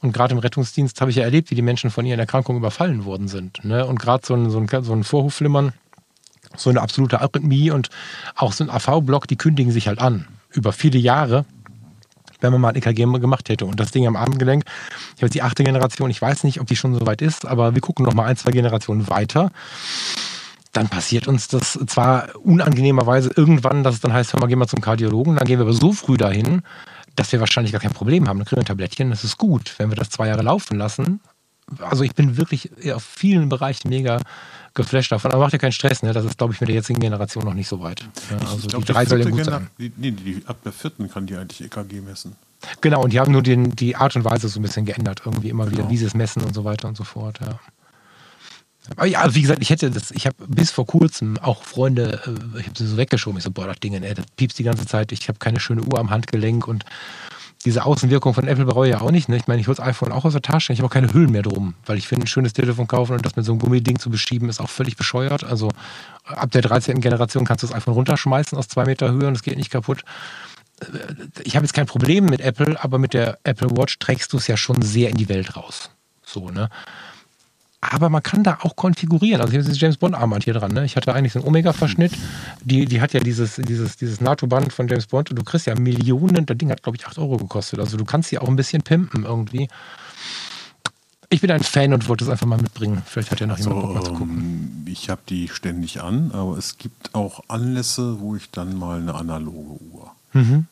[0.03, 3.07] Und gerade im Rettungsdienst habe ich ja erlebt, wie die Menschen von ihren Erkrankungen überfallen
[3.07, 3.65] worden sind.
[3.65, 3.87] Ne?
[3.87, 5.73] Und gerade so ein, so, ein, so ein Vorhofflimmern,
[6.57, 7.89] so eine absolute Arrhythmie und
[8.35, 11.45] auch so ein AV-Block, die kündigen sich halt an über viele Jahre,
[12.41, 13.67] wenn man mal ein EKG gemacht hätte.
[13.67, 16.67] Und das Ding am Armgelenk, ich habe jetzt die achte Generation, ich weiß nicht, ob
[16.67, 19.51] die schon so weit ist, aber wir gucken noch mal ein, zwei Generationen weiter.
[20.73, 24.69] Dann passiert uns das zwar unangenehmerweise irgendwann, dass es dann heißt, hör mal, gehen wir
[24.69, 26.63] zum Kardiologen, dann gehen wir aber so früh dahin,
[27.15, 28.39] dass wir wahrscheinlich gar kein Problem haben.
[28.39, 29.75] Dann kriegen wir ein Tablettchen, das ist gut.
[29.79, 31.21] Wenn wir das zwei Jahre laufen lassen,
[31.81, 34.21] also ich bin wirklich auf vielen Bereichen mega
[34.77, 35.33] geflasht davon.
[35.33, 36.13] Aber macht ja keinen Stress, ne?
[36.13, 38.09] Das ist, glaube ich, mit der jetzigen Generation noch nicht so weit.
[38.31, 39.69] Ja, also glaub, die drei soll ja gut sein.
[39.79, 42.37] Die, nee, die, ab der vierten kann die eigentlich EKG messen.
[42.81, 45.49] Genau, und die haben nur den, die Art und Weise so ein bisschen geändert, irgendwie
[45.49, 45.91] immer wieder, genau.
[45.91, 47.59] wie sie es messen und so weiter und so fort, ja.
[48.95, 52.61] Aber ja, wie gesagt, ich hätte das, ich habe bis vor kurzem auch Freunde, äh,
[52.61, 53.39] ich habe sie so weggeschoben.
[53.39, 55.83] Ich so, boah, das Ding, ey, das piepst die ganze Zeit, ich habe keine schöne
[55.83, 56.85] Uhr am Handgelenk und
[57.65, 59.29] diese Außenwirkung von Apple bereue ich ja auch nicht.
[59.29, 59.37] Ne?
[59.37, 60.73] Ich meine, ich hole das iPhone auch aus der Tasche.
[60.73, 63.25] Ich habe auch keine Hüllen mehr drum, weil ich finde, ein schönes Telefon kaufen und
[63.25, 65.43] das mit so einem Gummiding zu beschieben, ist auch völlig bescheuert.
[65.43, 65.71] Also
[66.25, 67.01] ab der 13.
[67.01, 70.05] Generation kannst du das iPhone runterschmeißen aus zwei Meter Höhe und es geht nicht kaputt.
[71.43, 74.47] Ich habe jetzt kein Problem mit Apple, aber mit der Apple Watch trägst du es
[74.47, 75.91] ja schon sehr in die Welt raus.
[76.23, 76.69] So, ne?
[77.91, 79.41] Aber man kann da auch konfigurieren.
[79.41, 80.73] Also hier ist dieses James Bond Armband hier dran.
[80.73, 80.85] Ne?
[80.85, 82.13] Ich hatte eigentlich so einen Omega-Verschnitt.
[82.65, 85.75] Die, die hat ja dieses, dieses, dieses NATO-Band von James Bond und du kriegst ja
[85.75, 86.47] Millionen.
[86.47, 87.79] Das Ding hat, glaube ich, 8 Euro gekostet.
[87.81, 89.69] Also du kannst sie auch ein bisschen pimpen irgendwie.
[91.29, 93.03] Ich bin ein Fan und wollte es einfach mal mitbringen.
[93.05, 94.83] Vielleicht hat ja noch Also, jemand Bock mal zu gucken.
[94.87, 99.01] ähm, ich habe die ständig an, aber es gibt auch Anlässe, wo ich dann mal
[99.01, 100.67] eine analoge Uhr Mhm.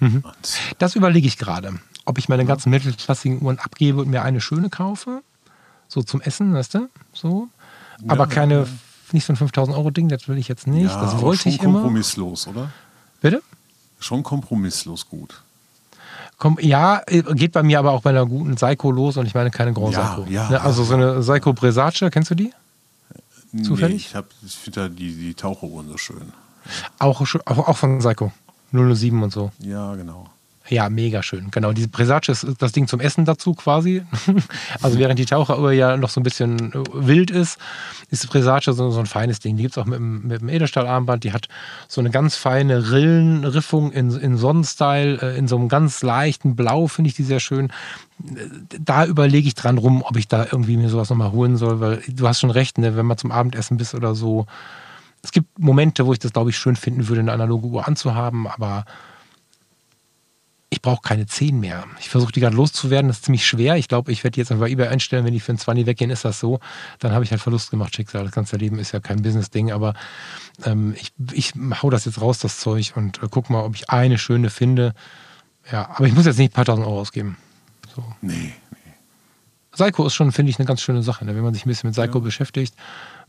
[0.00, 0.74] anziehe.
[0.78, 1.74] Das überlege ich gerade.
[2.06, 5.22] Ob ich meine ganzen mittelklassigen Uhren abgebe und mir eine schöne kaufe.
[5.90, 6.88] So zum Essen, weißt du?
[7.12, 7.48] So.
[8.08, 8.66] Aber Ja, keine, ja.
[9.12, 10.88] nicht so ein 5000 Euro Ding, das will ich jetzt nicht.
[10.90, 11.72] Ja, das wollte schon ich immer.
[11.80, 12.70] kompromisslos, oder?
[13.20, 13.42] Bitte?
[13.98, 15.42] Schon kompromisslos gut.
[16.38, 19.34] Komm, ja, äh, geht bei mir aber auch bei einer guten Seiko los und ich
[19.34, 20.30] meine keine Grand Ja, Seiko.
[20.30, 22.52] ja, Ne, also so eine Seiko Bresace, kennst du die?
[23.62, 23.90] Zufällig?
[23.90, 26.32] Nee, ich, hab- ich finde da die, die Taucheruhren so schön.
[27.00, 28.32] Auch auch von Seiko.
[28.72, 29.50] 007 und so.
[29.58, 30.28] Ja, genau.
[30.70, 31.50] Ja, mega schön.
[31.50, 34.02] Genau, diese Bresace ist das Ding zum Essen dazu quasi.
[34.82, 37.58] also während die Taucheruhr ja noch so ein bisschen äh, wild ist,
[38.10, 39.56] ist die Bresace so, so ein feines Ding.
[39.56, 41.24] Die gibt es auch mit, dem- mit dem Edelstahlarmband.
[41.24, 41.48] Die hat
[41.88, 46.86] so eine ganz feine Rillenriffung in, in Sonnenstyle, äh, in so einem ganz leichten Blau,
[46.86, 47.72] finde ich die sehr schön.
[48.78, 52.00] Da überlege ich dran rum, ob ich da irgendwie mir sowas nochmal holen soll, weil
[52.06, 54.46] du hast schon recht, ne, wenn man zum Abendessen bist oder so.
[55.22, 58.46] Es gibt Momente, wo ich das, glaube ich, schön finden würde, eine analoge Uhr anzuhaben,
[58.46, 58.84] aber
[60.72, 61.84] ich brauche keine 10 mehr.
[61.98, 63.74] Ich versuche die gerade loszuwerden, das ist ziemlich schwer.
[63.76, 66.24] Ich glaube, ich werde jetzt einfach eBay einstellen, wenn die für ein 20 weggehen, ist
[66.24, 66.60] das so.
[67.00, 68.22] Dann habe ich halt Verlust gemacht, Schicksal.
[68.22, 69.94] Das ganze Leben ist ja kein Business-Ding, aber
[70.64, 73.90] ähm, ich, ich hau das jetzt raus, das Zeug, und äh, guck mal, ob ich
[73.90, 74.94] eine schöne finde.
[75.72, 77.36] Ja, aber ich muss jetzt nicht ein paar tausend Euro ausgeben.
[77.94, 78.04] So.
[78.22, 78.92] Nee, nee.
[79.72, 81.24] Seiko ist schon, finde ich, eine ganz schöne Sache.
[81.24, 81.34] Ne?
[81.34, 82.74] Wenn man sich ein bisschen mit Seiko beschäftigt,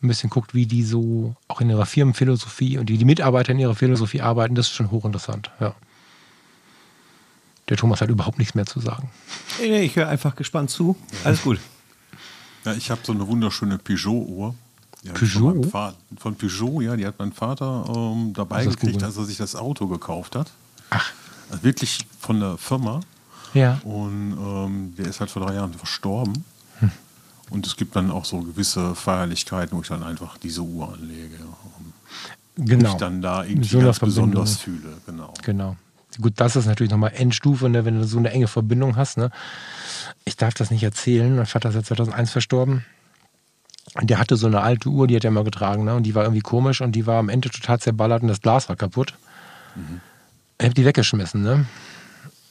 [0.03, 3.59] ein bisschen guckt, wie die so auch in ihrer Firmenphilosophie und wie die Mitarbeiter in
[3.59, 5.49] ihrer Philosophie arbeiten, das ist schon hochinteressant.
[5.59, 5.73] Ja.
[7.71, 9.09] Der Thomas hat überhaupt nichts mehr zu sagen.
[9.57, 10.97] Nee, nee, ich höre einfach gespannt zu.
[11.23, 11.57] Alles gut.
[12.65, 14.53] Ja, ich habe so eine wunderschöne Peugeot-Uhr.
[15.03, 15.63] Ich Peugeot?
[16.17, 19.87] Von, Peugeot, ja, die hat mein Vater ähm, dabei gekriegt, als er sich das Auto
[19.87, 20.51] gekauft hat.
[20.89, 21.13] Ach.
[21.49, 22.99] Also wirklich von der Firma.
[23.53, 23.79] Ja.
[23.85, 26.43] Und ähm, der ist halt vor drei Jahren verstorben.
[26.79, 26.91] Hm.
[27.51, 31.37] Und es gibt dann auch so gewisse Feierlichkeiten, wo ich dann einfach diese Uhr anlege.
[31.77, 31.93] Und
[32.57, 32.89] Genau.
[32.89, 34.97] mich dann da irgendwie So ganz besonders fühle.
[35.05, 35.33] Genau.
[35.41, 35.77] Genau.
[36.19, 39.17] Gut, das ist natürlich nochmal Endstufe, ne, wenn du so eine enge Verbindung hast.
[39.17, 39.29] Ne?
[40.25, 41.35] Ich darf das nicht erzählen.
[41.35, 42.85] Mein Vater ist ja 2001 verstorben.
[43.95, 45.85] Und der hatte so eine alte Uhr, die hat er immer getragen.
[45.85, 45.95] Ne?
[45.95, 48.69] Und die war irgendwie komisch und die war am Ende total zerballert und das Glas
[48.69, 49.13] war kaputt.
[50.59, 51.41] Ich habe die weggeschmissen.
[51.41, 51.65] Ne?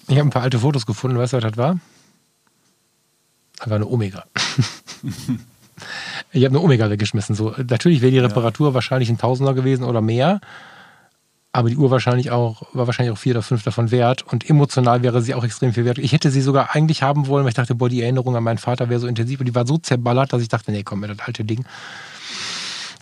[0.08, 1.18] Ich habe ein paar alte Fotos gefunden.
[1.18, 1.78] Weißt du, was das war?
[3.58, 4.24] Das war eine Omega.
[6.32, 7.36] ich habe eine Omega weggeschmissen.
[7.36, 10.40] So, natürlich wäre die Reparatur wahrscheinlich ein Tausender gewesen oder mehr.
[11.52, 14.22] Aber die Uhr wahrscheinlich auch, war wahrscheinlich auch vier oder fünf davon wert.
[14.22, 15.98] Und emotional wäre sie auch extrem viel wert.
[15.98, 18.58] Ich hätte sie sogar eigentlich haben wollen, weil ich dachte, boah, die Erinnerung an meinen
[18.58, 19.40] Vater wäre so intensiv.
[19.40, 21.64] Und die war so zerballert, dass ich dachte, nee, komm, mir das alte Ding.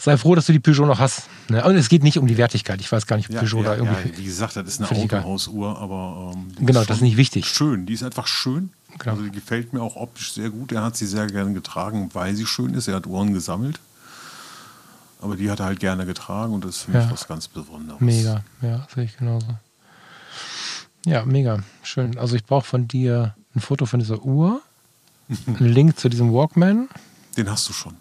[0.00, 1.24] Sei froh, dass du die Peugeot noch hast.
[1.50, 1.62] Ne?
[1.64, 2.80] Und es geht nicht um die Wertigkeit.
[2.80, 4.08] Ich weiß gar nicht, ob Ja, Peugeot ja, da irgendwie.
[4.10, 5.02] ja, wie gesagt, das ist eine.
[5.02, 7.46] Autohausuhr, aber ähm, Genau, ist das ist nicht wichtig.
[7.46, 8.70] Schön, die ist einfach schön.
[8.98, 9.12] Genau.
[9.12, 10.72] Also die gefällt mir auch optisch sehr gut.
[10.72, 12.88] Er hat sie sehr gerne getragen, weil sie schön ist.
[12.88, 13.80] Er hat Uhren gesammelt.
[15.20, 17.10] Aber die hat er halt gerne getragen und das ist für mich Ja.
[17.10, 18.00] was ganz Besonderes.
[18.00, 19.46] Mega, ja, sehe ich genauso.
[21.04, 22.18] Ja, mega, schön.
[22.18, 24.60] Also ich brauche von dir ein Foto von dieser Uhr,
[25.46, 26.88] einen Link zu diesem Walkman.
[27.36, 27.94] Den hast du schon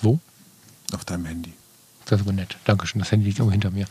[0.00, 0.18] Wo?
[0.92, 1.52] auf deinem Handy.
[2.06, 2.56] Das ist aber nett.
[2.64, 3.00] Dankeschön.
[3.00, 3.86] Das Handy liegt irgendwo hinter mir.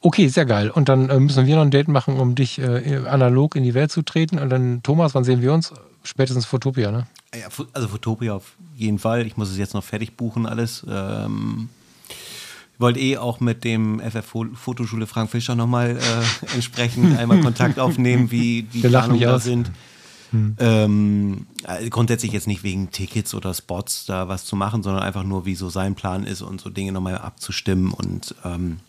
[0.00, 0.70] Okay, sehr geil.
[0.70, 3.72] Und dann äh, müssen wir noch ein Date machen, um dich äh, analog in die
[3.72, 4.38] Welt zu treten.
[4.38, 5.72] Und dann, Thomas, wann sehen wir uns?
[6.02, 7.06] Spätestens Fotopia, ne?
[7.40, 9.26] Ja, Fo- also Fotopia auf jeden Fall.
[9.26, 10.84] Ich muss es jetzt noch fertig buchen, alles.
[10.88, 11.68] Ähm,
[12.74, 17.40] ich wollte eh auch mit dem FF Fo- Fotoschule Frank Fischer nochmal äh, entsprechend einmal
[17.40, 19.44] Kontakt aufnehmen, wie die lacht Planungen da aus.
[19.44, 19.70] sind.
[20.58, 25.22] Ähm, äh, grundsätzlich jetzt nicht wegen Tickets oder Spots da was zu machen, sondern einfach
[25.22, 28.80] nur, wie so sein Plan ist und so Dinge nochmal abzustimmen und ähm,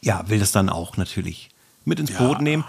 [0.00, 1.50] ja, will das dann auch natürlich
[1.84, 2.18] mit ins Ja.
[2.26, 2.64] Boot nehmen.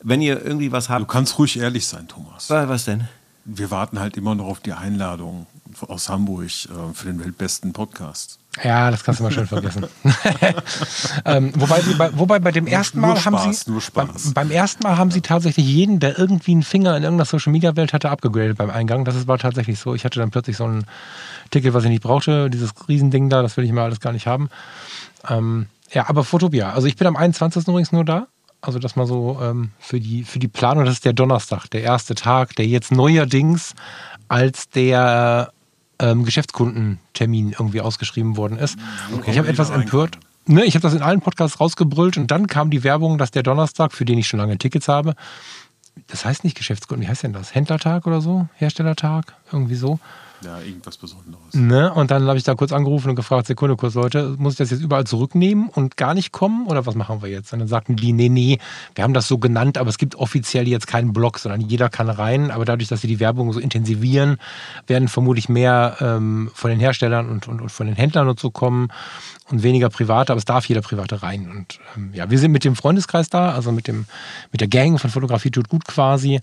[0.00, 2.48] Wenn ihr irgendwie was Du habt, kannst ruhig ehrlich sein, Thomas.
[2.50, 3.08] was denn?
[3.44, 5.46] Wir warten halt immer noch auf die Einladung
[5.86, 8.38] aus Hamburg äh, für den weltbesten Podcast.
[8.64, 9.86] Ja, das kannst du mal schön vergessen.
[11.24, 14.06] ähm, wobei, sie bei, wobei bei dem ersten Nur Mal haben Spaß, sie nur Spaß.
[14.06, 17.52] Beim, beim ersten Mal haben sie tatsächlich jeden, der irgendwie einen Finger in irgendeiner Social
[17.52, 19.04] Media Welt hatte, abgegradet beim Eingang.
[19.04, 19.94] Das war tatsächlich so.
[19.94, 20.84] Ich hatte dann plötzlich so ein
[21.50, 24.26] Ticket, was ich nicht brauchte, dieses Riesending da, das will ich mal alles gar nicht
[24.26, 24.50] haben.
[25.28, 26.72] Ähm, ja, aber Fotopia.
[26.72, 27.68] Also ich bin am 21.
[27.68, 28.26] übrigens nur da.
[28.62, 31.82] Also das mal so ähm, für, die, für die Planung, das ist der Donnerstag, der
[31.82, 33.74] erste Tag, der jetzt neuerdings
[34.28, 35.52] als der
[35.98, 38.78] ähm, Geschäftskundentermin irgendwie ausgeschrieben worden ist.
[39.26, 40.18] ich habe etwas empört.
[40.46, 43.42] Ne, ich habe das in allen Podcasts rausgebrüllt und dann kam die Werbung, dass der
[43.42, 45.14] Donnerstag, für den ich schon lange Tickets habe,
[46.06, 47.54] das heißt nicht Geschäftskunden, wie heißt denn das?
[47.54, 48.48] Händlertag oder so?
[48.56, 49.34] Herstellertag?
[49.52, 50.00] Irgendwie so.
[50.42, 51.52] Ja, irgendwas Besonderes.
[51.52, 51.92] Ne?
[51.92, 54.70] Und dann habe ich da kurz angerufen und gefragt, Sekunde kurz, Leute, muss ich das
[54.70, 57.52] jetzt überall zurücknehmen und gar nicht kommen oder was machen wir jetzt?
[57.52, 58.58] Und dann sagten die, nee, nee,
[58.94, 62.08] wir haben das so genannt, aber es gibt offiziell jetzt keinen Blog, sondern jeder kann
[62.08, 62.50] rein.
[62.50, 64.38] Aber dadurch, dass sie die Werbung so intensivieren,
[64.86, 68.50] werden vermutlich mehr ähm, von den Herstellern und, und, und, von den Händlern und so
[68.50, 68.88] kommen
[69.50, 71.50] und weniger private, aber es darf jeder private rein.
[71.50, 74.06] Und ähm, ja, wir sind mit dem Freundeskreis da, also mit, dem,
[74.52, 76.40] mit der Gang von Fotografie tut gut quasi.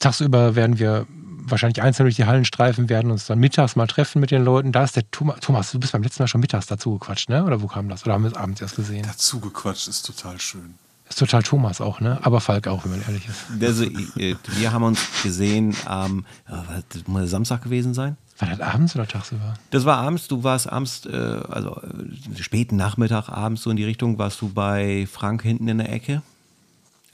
[0.00, 1.06] Tagsüber werden wir
[1.50, 4.72] wahrscheinlich einzeln durch die Hallen streifen, werden uns dann mittags mal treffen mit den Leuten.
[4.72, 7.44] Da ist der Thomas, Thomas du bist beim letzten Mal schon mittags dazu gequatscht, ne?
[7.44, 8.04] Oder wo kam das?
[8.04, 9.04] Oder haben wir es abends erst gesehen?
[9.06, 10.74] Dazu gequatscht ist total schön.
[11.08, 12.18] Ist total Thomas auch, ne?
[12.22, 13.62] Aber Falk auch, wenn man ehrlich ist.
[13.62, 18.16] Also, äh, wir haben uns gesehen am, ähm, das muss Samstag gewesen sein.
[18.38, 19.54] War das abends oder tagsüber?
[19.70, 20.28] Das war abends.
[20.28, 24.50] Du warst abends, äh, also äh, späten Nachmittag, abends so in die Richtung, warst du
[24.50, 26.22] bei Frank hinten in der Ecke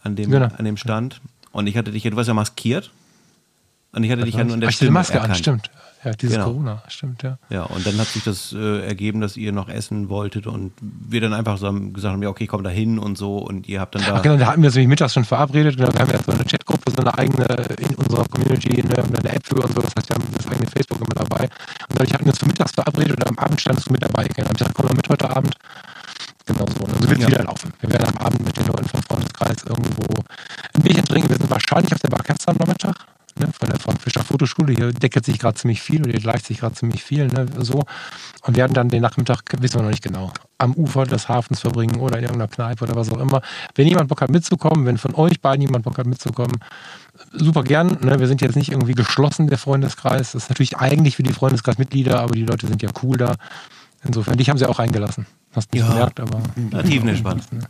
[0.02, 0.48] an dem, genau.
[0.56, 1.20] an dem Stand.
[1.52, 2.90] Und ich hatte dich, du warst ja maskiert.
[3.94, 5.32] Und ich hatte dich ja nur in der Ach, Stimme Maske erkannt.
[5.32, 5.70] an, stimmt.
[6.04, 6.48] Ja, dieses genau.
[6.48, 7.38] Corona, stimmt, ja.
[7.48, 11.22] Ja, und dann hat sich das äh, ergeben, dass ihr noch essen wolltet und wir
[11.22, 13.80] dann einfach so haben gesagt haben, ja, okay, komm da hin und so und ihr
[13.80, 14.16] habt dann da...
[14.16, 15.76] Ach, genau, da hatten wir uns nämlich mittags schon verabredet.
[15.76, 17.46] Genau, wir haben ja so eine Chatgruppe, so eine eigene
[17.78, 20.66] in unserer Community, eine, eine App für und so, das heißt, wir haben das eigene
[20.70, 21.44] Facebook immer dabei.
[21.44, 24.28] Und dadurch hatten wir uns für mittags verabredet und am Abend standest du mit dabei.
[24.28, 25.54] Genau, ich gesagt, komm mal mit heute Abend.
[26.44, 26.84] Genau so.
[26.84, 27.28] Und so wird es ja.
[27.28, 27.72] wieder laufen.
[27.80, 30.22] Wir werden am Abend mit den Leuten vom Freundeskreis irgendwo
[30.74, 31.30] ein Bierchen trinken.
[31.30, 32.94] Wir sind wahrscheinlich auf der Barkatze am Nachmittag
[33.38, 34.74] ne, von der Frank Fischer Fotoschule.
[34.74, 37.26] Hier deckelt sich gerade ziemlich viel oder hier gleicht sich gerade ziemlich viel.
[37.28, 37.84] Ne, so.
[38.42, 42.00] Und werden dann den Nachmittag, wissen wir noch nicht genau, am Ufer des Hafens verbringen
[42.00, 43.42] oder in irgendeiner Kneipe oder was auch immer.
[43.74, 46.56] Wenn jemand Bock hat mitzukommen, wenn von euch beiden jemand Bock hat mitzukommen,
[47.32, 47.98] super gern.
[48.00, 48.18] Ne?
[48.18, 50.32] Wir sind jetzt nicht irgendwie geschlossen, der Freundeskreis.
[50.32, 53.36] Das ist natürlich eigentlich für die Freundeskreismitglieder, aber die Leute sind ja cool da.
[54.04, 55.26] Insofern, dich haben sie auch eingelassen.
[55.52, 55.88] Hast nicht ja.
[55.88, 56.42] gemerkt, aber.
[56.56, 57.50] Nativ entspannt.
[57.52, 57.60] Ne?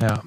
[0.00, 0.22] Ja,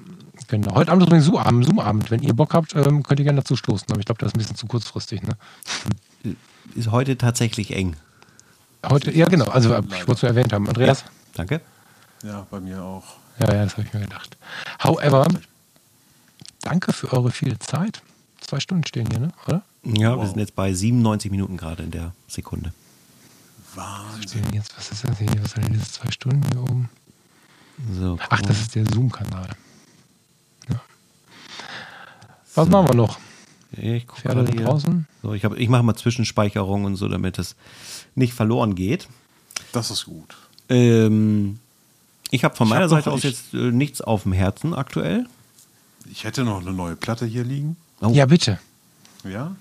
[0.52, 0.74] Genau.
[0.74, 1.64] Heute Abend ist übrigens Zoom-Abend.
[1.64, 3.86] Zoom Wenn ihr Bock habt, ähm, könnt ihr gerne dazu stoßen.
[3.88, 5.22] Aber ich glaube, das ist ein bisschen zu kurzfristig.
[5.22, 5.38] Ne?
[6.74, 7.96] Ist heute tatsächlich eng.
[8.86, 9.46] Heute, ja, genau.
[9.46, 10.68] Also, ich wollte es erwähnt haben.
[10.68, 11.00] Andreas?
[11.00, 11.06] Ja,
[11.36, 11.60] danke.
[12.22, 13.16] Ja, bei mir auch.
[13.38, 14.36] Ja, ja, das habe ich mir gedacht.
[14.84, 15.26] However,
[16.60, 18.02] danke für eure viele Zeit.
[18.42, 19.32] Zwei Stunden stehen hier, ne?
[19.46, 19.62] oder?
[19.84, 20.22] Ja, wow.
[20.22, 22.74] wir sind jetzt bei 97 Minuten gerade in der Sekunde.
[23.74, 24.44] Wahnsinn.
[24.52, 25.28] Jetzt, was ist das hier?
[25.42, 26.90] Was sind denn diese zwei Stunden hier oben?
[27.98, 29.48] So, Ach, das ist der Zoom-Kanal.
[32.54, 33.18] Was machen wir noch?
[33.72, 34.64] Ich gucke Pferde hier.
[34.64, 35.06] draußen.
[35.22, 37.56] So, ich, ich mache mal Zwischenspeicherung und so, damit es
[38.14, 39.08] nicht verloren geht.
[39.72, 40.36] Das ist gut.
[40.68, 41.58] Ähm,
[42.30, 45.26] ich habe von ich meiner hab Seite aus jetzt äh, nichts auf dem Herzen aktuell.
[46.10, 47.76] Ich hätte noch eine neue Platte hier liegen.
[48.00, 48.10] Oh.
[48.10, 48.58] Ja, bitte.
[49.24, 49.54] Ja.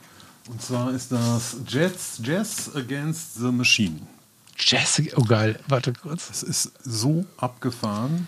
[0.50, 4.02] Und zwar ist das Jazz, Jazz Against the Machine.
[4.58, 5.60] Jazz, oh geil.
[5.68, 6.30] Warte kurz.
[6.30, 8.28] Es ist so abgefahren.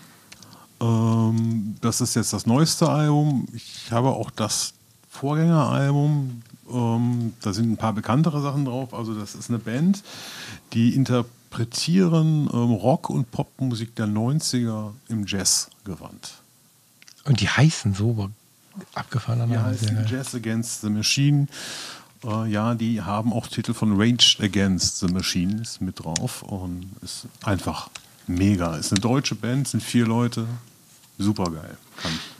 [0.84, 3.46] Ähm, das ist jetzt das neueste Album.
[3.54, 4.74] Ich habe auch das
[5.08, 6.42] Vorgängeralbum.
[6.70, 8.92] Ähm, da sind ein paar bekanntere Sachen drauf.
[8.92, 10.02] Also das ist eine Band,
[10.72, 16.34] die interpretieren ähm, Rock- und Popmusik der 90er im Jazz-Gewand.
[17.24, 18.30] Und die heißen so
[18.94, 19.48] abgefahren.
[19.48, 21.46] Die heißen Jazz Against the Machine.
[22.24, 27.26] Äh, ja, die haben auch Titel von Rage Against the Machines mit drauf und ist
[27.42, 27.88] einfach
[28.26, 28.76] mega.
[28.76, 30.46] Ist eine deutsche Band, sind vier Leute.
[31.18, 31.76] Super geil.
[32.02, 32.34] Kann ich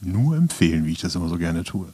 [0.00, 1.92] nur empfehlen, wie ich das immer so gerne tue.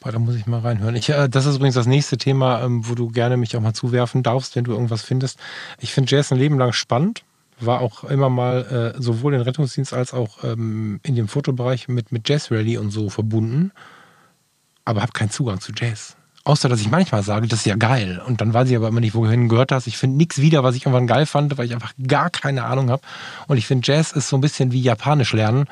[0.00, 0.94] Boah, da muss ich mal reinhören.
[0.94, 3.74] Ich, äh, das ist übrigens das nächste Thema, ähm, wo du gerne mich auch mal
[3.74, 5.38] zuwerfen darfst, wenn du irgendwas findest.
[5.80, 7.24] Ich finde Jazz ein Leben lang spannend.
[7.58, 12.12] War auch immer mal äh, sowohl in Rettungsdienst als auch ähm, in dem Fotobereich mit,
[12.12, 13.72] mit Jazz Rally und so verbunden.
[14.84, 16.16] Aber habe keinen Zugang zu Jazz.
[16.46, 18.22] Außer, dass ich manchmal sage, das ist ja geil.
[18.24, 19.88] Und dann weiß ich aber immer nicht, wohin gehört das.
[19.88, 22.88] Ich finde nichts wieder, was ich irgendwann geil fand, weil ich einfach gar keine Ahnung
[22.88, 23.02] habe.
[23.48, 25.66] Und ich finde, Jazz ist so ein bisschen wie Japanisch lernen.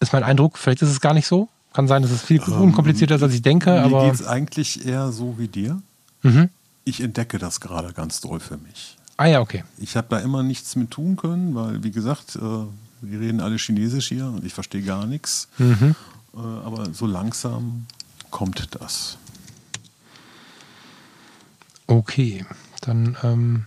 [0.00, 0.58] Ist mein Eindruck.
[0.58, 1.48] Vielleicht ist es gar nicht so.
[1.72, 3.70] Kann sein, dass es viel ähm, unkomplizierter ist, als ich denke.
[3.70, 5.80] Mir aber geht es eigentlich eher so wie dir.
[6.22, 6.48] Mhm.
[6.84, 8.96] Ich entdecke das gerade ganz doll für mich.
[9.18, 9.62] Ah ja, okay.
[9.78, 13.56] Ich habe da immer nichts mit tun können, weil, wie gesagt, äh, wir reden alle
[13.56, 15.46] Chinesisch hier und ich verstehe gar nichts.
[15.58, 15.94] Mhm.
[16.34, 17.86] Äh, aber so langsam
[18.32, 19.16] kommt das.
[21.86, 22.44] Okay,
[22.80, 23.16] dann.
[23.22, 23.64] Ähm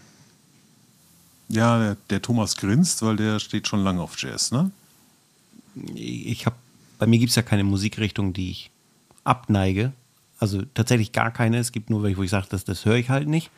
[1.47, 4.71] ja, der, der, Thomas grinst, weil der steht schon lange auf Jazz, ne?
[5.95, 6.55] Ich habe,
[6.99, 8.71] bei mir gibt es ja keine Musikrichtung, die ich
[9.23, 9.93] abneige.
[10.37, 11.57] Also tatsächlich gar keine.
[11.57, 13.49] Es gibt nur welche, wo ich sage, das, das höre ich halt nicht.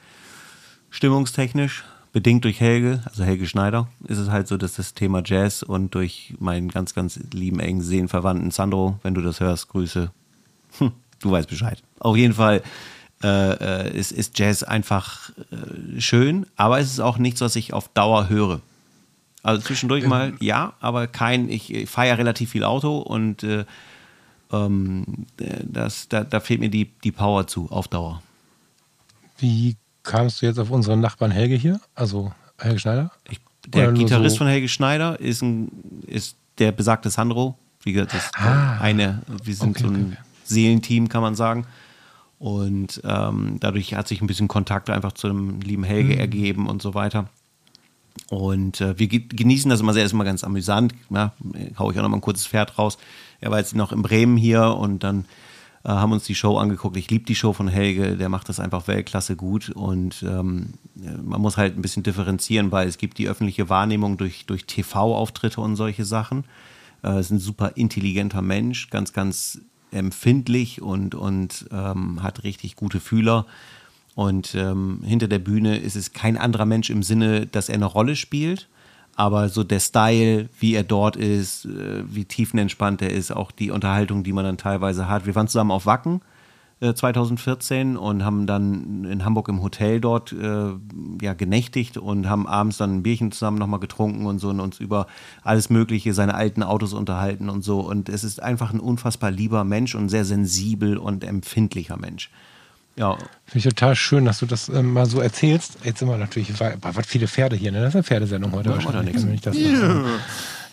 [0.90, 1.84] Stimmungstechnisch,
[2.14, 5.96] bedingt durch Helge, also Helge Schneider, ist es halt so, dass das Thema Jazz und
[5.96, 10.12] durch meinen ganz, ganz lieben, engen Seelenverwandten Sandro, wenn du das hörst, Grüße.
[10.80, 11.82] Hm, du weißt Bescheid.
[12.00, 12.62] Auf jeden Fall
[13.23, 17.73] äh, äh, ist, ist Jazz einfach äh, schön, aber es ist auch nichts, was ich
[17.73, 18.61] auf Dauer höre.
[19.43, 23.65] Also zwischendurch mal ja, aber kein, ich, ich fahre ja relativ viel Auto und äh,
[24.52, 28.22] ähm, das, da, da fehlt mir die, die Power zu, auf Dauer.
[29.38, 31.80] Wie kamst du jetzt auf unseren Nachbarn Helge hier?
[31.95, 33.11] Also Helge Schneider?
[33.30, 35.69] Ich, der Gitarrist so- von Helge Schneider ist, ein,
[36.07, 37.57] ist der besagte Sandro.
[37.84, 38.77] Wie gesagt, das ist Ah.
[38.80, 40.18] eine, wir sind Okay, so ein okay.
[40.43, 41.65] Seelenteam, kann man sagen.
[42.42, 46.20] Und ähm, dadurch hat sich ein bisschen Kontakt einfach zu dem lieben Helge Mhm.
[46.20, 47.30] ergeben und so weiter.
[48.30, 50.96] Und äh, wir ge genießen das immer sehr, ist immer ganz amüsant.
[51.12, 51.34] Ja,
[51.78, 52.98] hau ich auch noch mal ein kurzes Pferd raus.
[53.42, 55.26] Er war jetzt noch in Bremen hier und dann
[55.84, 56.98] äh, haben uns die Show angeguckt.
[56.98, 59.70] Ich liebe die Show von Helge, der macht das einfach Weltklasse gut.
[59.70, 60.74] Und ähm,
[61.24, 65.62] man muss halt ein bisschen differenzieren, weil es gibt die öffentliche Wahrnehmung durch, durch TV-Auftritte
[65.62, 66.46] und solche Sachen.
[67.04, 69.62] Äh, ist ein super intelligenter Mensch, ganz, ganz
[69.92, 73.46] empfindlich und, und ähm, hat richtig gute Fühler.
[74.16, 77.86] Und ähm, hinter der Bühne ist es kein anderer Mensch im Sinne, dass er eine
[77.86, 78.68] Rolle spielt.
[79.16, 83.72] Aber so der Style, wie er dort ist, äh, wie tiefenentspannt er ist, auch die
[83.72, 85.26] Unterhaltung, die man dann teilweise hat.
[85.26, 86.22] Wir waren zusammen auf Wacken
[86.82, 90.72] äh, 2014 und haben dann in Hamburg im Hotel dort äh,
[91.22, 94.80] ja, genächtigt und haben abends dann ein Bierchen zusammen nochmal getrunken und so und uns
[94.80, 95.08] über
[95.44, 97.80] alles Mögliche, seine alten Autos unterhalten und so.
[97.80, 102.30] Und es ist einfach ein unfassbar lieber Mensch und sehr sensibel und empfindlicher Mensch.
[102.98, 105.78] Ja, Finde ich total schön, dass du das ähm, mal so erzählst.
[105.84, 107.80] Jetzt sind wir natürlich, was viele Pferde hier, ne?
[107.80, 109.16] Das ist eine Pferdesendung heute Ja, wahrscheinlich.
[109.16, 110.03] wenn ich das mache.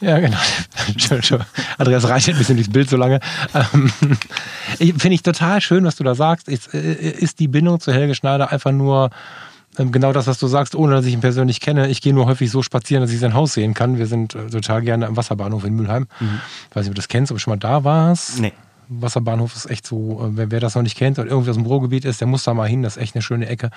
[0.01, 0.37] Ja, genau.
[1.79, 3.21] Andreas reicht ein bisschen durchs Bild so lange.
[3.55, 3.91] Ähm,
[4.79, 6.49] ich- Finde ich total schön, was du da sagst.
[6.49, 9.11] Ist, äh, ist die Bindung zu Helge Schneider einfach nur
[9.79, 11.89] ähm, genau das, was du sagst, ohne dass ich ihn persönlich kenne.
[11.89, 13.99] Ich gehe nur häufig so spazieren, dass ich sein Haus sehen kann.
[13.99, 16.07] Wir sind äh, total gerne am Wasserbahnhof in Mülheim.
[16.75, 18.39] Weiß nicht, ob du das kennst, ob du schon mal da warst.
[18.41, 18.53] nee.
[18.91, 21.67] Wasserbahnhof ist echt so, äh, wer, wer das noch nicht kennt und irgendwie aus dem
[21.67, 23.69] Ruhrgebiet ist, der muss da mal hin, das ist echt eine schöne Ecke.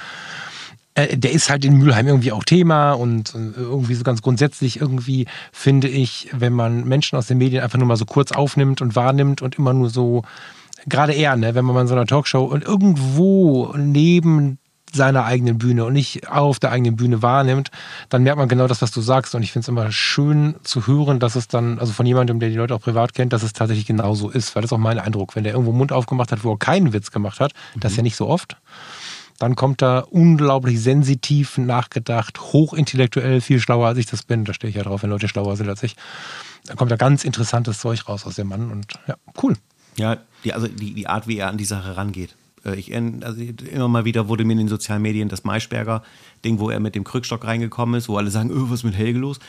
[0.96, 4.80] Äh, Der ist halt in Mülheim irgendwie auch Thema und äh, irgendwie so ganz grundsätzlich
[4.82, 8.82] irgendwie finde ich, wenn man Menschen aus den Medien einfach nur mal so kurz aufnimmt
[8.82, 10.24] und wahrnimmt und immer nur so,
[10.88, 14.58] gerade er, ne, wenn man mal in so einer Talkshow und irgendwo neben
[14.94, 17.72] seiner eigenen Bühne und nicht auf der eigenen Bühne wahrnimmt,
[18.10, 19.34] dann merkt man genau das, was du sagst.
[19.36, 22.50] Und ich finde es immer schön zu hören, dass es dann, also von jemandem, der
[22.50, 24.54] die Leute auch privat kennt, dass es tatsächlich genauso ist.
[24.54, 25.36] Weil das ist auch mein Eindruck.
[25.36, 28.04] Wenn der irgendwo Mund aufgemacht hat, wo er keinen Witz gemacht hat, das ist ja
[28.04, 28.58] nicht so oft,
[29.42, 34.46] dann kommt da unglaublich sensitiv nachgedacht, hochintellektuell, viel schlauer als ich das bin.
[34.46, 35.96] Da stehe ich ja drauf, wenn Leute schlauer sind als ich.
[36.66, 39.58] Dann kommt da ganz interessantes Zeug raus aus dem Mann und ja, cool.
[39.98, 42.36] Ja, die, also die, die Art, wie er an die Sache rangeht.
[42.64, 46.70] Äh, Ich, also immer mal wieder wurde mir in den sozialen Medien das Maischberger-Ding, wo
[46.70, 49.40] er mit dem Krückstock reingekommen ist, wo alle sagen, öh, was ist mit Helge los?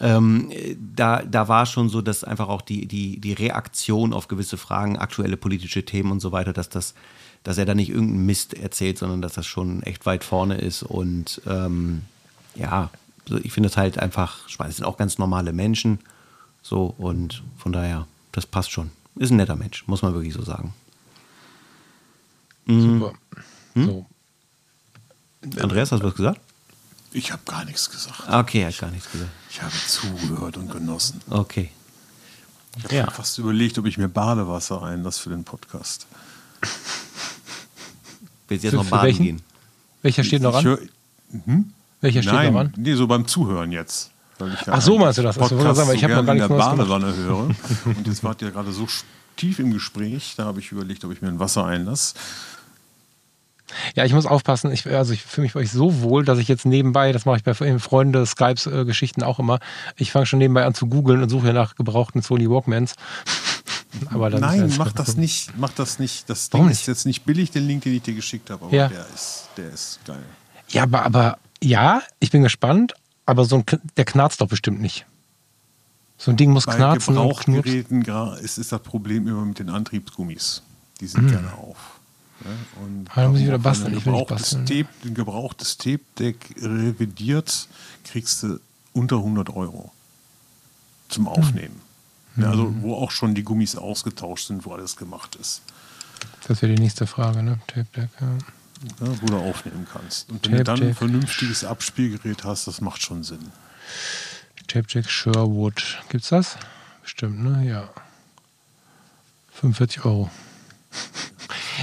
[0.00, 4.26] Ähm, äh, da, da war schon so, dass einfach auch die, die, die Reaktion auf
[4.26, 6.94] gewisse Fragen, aktuelle politische Themen und so weiter, dass das,
[7.44, 10.82] dass er da nicht irgendeinen Mist erzählt, sondern dass das schon echt weit vorne ist.
[10.82, 12.02] Und ähm,
[12.56, 12.90] ja,
[13.42, 16.00] ich finde es halt einfach, ich meine, es sind auch ganz normale Menschen.
[16.62, 18.90] So, und von daher, das passt schon.
[19.16, 20.74] Ist ein netter Mensch, muss man wirklich so sagen.
[22.66, 23.12] Super.
[23.74, 24.06] So.
[25.60, 26.40] Andreas, hast du was gesagt?
[27.12, 28.22] Ich habe gar nichts gesagt.
[28.28, 29.30] Okay, er hat gar nichts gesagt.
[29.50, 31.20] Ich habe zugehört und genossen.
[31.30, 31.70] Okay.
[32.78, 33.10] Ich habe Ja.
[33.10, 36.06] fast überlegt, ob ich mir Badewasser einlasse für den Podcast.
[38.48, 39.22] Willst du jetzt Für- noch baden welchen?
[39.24, 39.42] gehen?
[40.02, 40.64] Welcher steht noch an?
[40.64, 40.78] hör,
[42.00, 42.72] Welcher steht nein, noch an?
[42.76, 44.10] nee, so beim Zuhören jetzt.
[44.38, 45.36] Weil ich ja Ach so, meinst du das?
[45.38, 47.16] Podcast wollte ich sagen, ich so hab noch gerne gar in nichts der Neues gemacht.
[47.16, 47.16] Badewanne
[47.84, 47.96] höre.
[47.96, 48.86] Und jetzt wart ihr gerade so
[49.36, 52.14] tief im Gespräch, da habe ich überlegt, ob ich mir ein Wasser einlasse.
[53.96, 54.70] Ja, ich muss aufpassen.
[54.72, 57.38] Ich, also ich fühle mich bei euch so wohl, dass ich jetzt nebenbei, das mache
[57.38, 59.58] ich bei Freunde, Skypes, äh, Geschichten auch immer,
[59.96, 62.94] ich fange schon nebenbei an zu googeln und suche nach gebrauchten Sony Walkmans.
[64.10, 65.56] Aber Nein, mach das nicht.
[65.56, 66.28] Mach das nicht.
[66.30, 68.88] Das Ding ist jetzt nicht billig, den Link, den ich dir geschickt habe, aber Ja.
[68.88, 70.22] der, ist, der ist geil.
[70.68, 72.94] Ja, aber, aber ja, ich bin gespannt,
[73.26, 73.64] aber so ein,
[73.96, 75.06] der knarzt doch bestimmt nicht.
[76.18, 77.54] So ein Ding muss Bei knarzen und knurzen.
[78.02, 80.62] Gebrauchgeräten ist, ist das Problem immer mit den Antriebsgummis.
[81.00, 81.76] Die sind gerne auf.
[82.44, 82.50] Ja,
[82.84, 83.94] und Ah, da muss ich wieder basteln.
[83.94, 84.50] nicht gebrauchtes.
[84.50, 87.68] Tape, ein gebrauchtes Tape-Deck revidiert,
[88.04, 88.58] kriegst du
[88.92, 89.92] unter 100 Euro
[91.08, 91.80] zum Aufnehmen.
[92.36, 92.82] Ja, also Hm.
[92.82, 95.62] wo auch schon die Gummis ausgetauscht sind, wo alles gemacht ist.
[96.48, 97.58] Das wäre die nächste Frage, ne?
[97.66, 98.26] Tape Deck, ja.
[99.00, 100.28] Ja, wo du aufnehmen kannst.
[100.30, 103.50] Und wenn Tape du dann ein vernünftiges Abspielgerät hast, das macht schon Sinn.
[104.66, 106.02] Tape Deck Sherwood.
[106.08, 106.56] Gibt's das?
[107.02, 107.66] Bestimmt, ne?
[107.66, 107.88] Ja.
[109.52, 110.30] 45 Euro.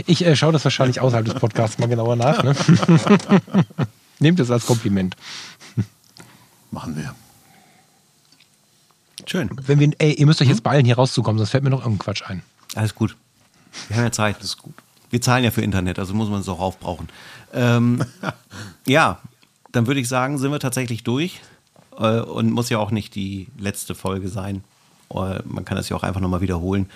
[0.06, 2.44] Ich äh, schaue das wahrscheinlich außerhalb des Podcasts mal genauer nach.
[2.44, 2.56] Ne?
[4.20, 5.16] Nehmt es als Kompliment.
[6.72, 7.16] Machen wir.
[9.26, 9.50] Schön.
[9.66, 12.00] Wenn wir, ey, ihr müsst euch jetzt beeilen, hier rauszukommen, sonst fällt mir noch irgendein
[12.00, 12.44] Quatsch ein.
[12.76, 13.16] Alles gut.
[13.88, 14.38] Wir haben ja Zeit.
[14.38, 14.74] Alles gut.
[15.10, 17.10] Wir zahlen ja für Internet, also muss man es auch aufbrauchen.
[17.54, 18.04] Ähm,
[18.88, 19.20] ja,
[19.72, 21.42] dann würde ich sagen, sind wir tatsächlich durch.
[21.98, 24.64] Äh, und muss ja auch nicht die letzte Folge sein.
[25.10, 26.90] Äh, man kann das ja auch einfach nochmal wiederholen.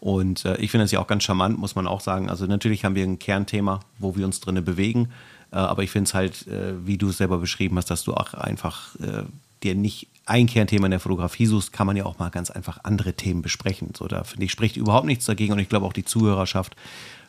[0.00, 2.30] Und äh, ich finde das ja auch ganz charmant, muss man auch sagen.
[2.30, 5.10] Also natürlich haben wir ein Kernthema, wo wir uns drinnen bewegen.
[5.52, 8.14] Äh, aber ich finde es halt, äh, wie du es selber beschrieben hast, dass du
[8.14, 9.24] auch einfach äh,
[9.62, 12.78] dir nicht ein Kernthema in der Fotografie suchst, kann man ja auch mal ganz einfach
[12.84, 13.92] andere Themen besprechen.
[13.96, 16.76] So, da finde ich, spricht überhaupt nichts dagegen und ich glaube auch die Zuhörerschaft,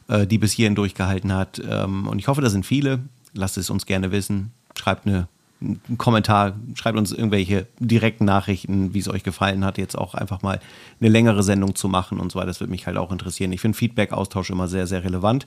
[0.08, 1.62] äh, die bis hierhin durchgehalten hat.
[1.68, 3.00] Ähm, und ich hoffe, da sind viele.
[3.34, 4.52] Lasst es uns gerne wissen.
[4.76, 5.28] Schreibt eine
[5.62, 10.42] einen Kommentar, schreibt uns irgendwelche direkten Nachrichten, wie es euch gefallen hat, jetzt auch einfach
[10.42, 10.60] mal
[11.00, 12.48] eine längere Sendung zu machen und so weiter.
[12.48, 13.52] Das würde mich halt auch interessieren.
[13.52, 15.46] Ich finde Feedback-Austausch immer sehr, sehr relevant.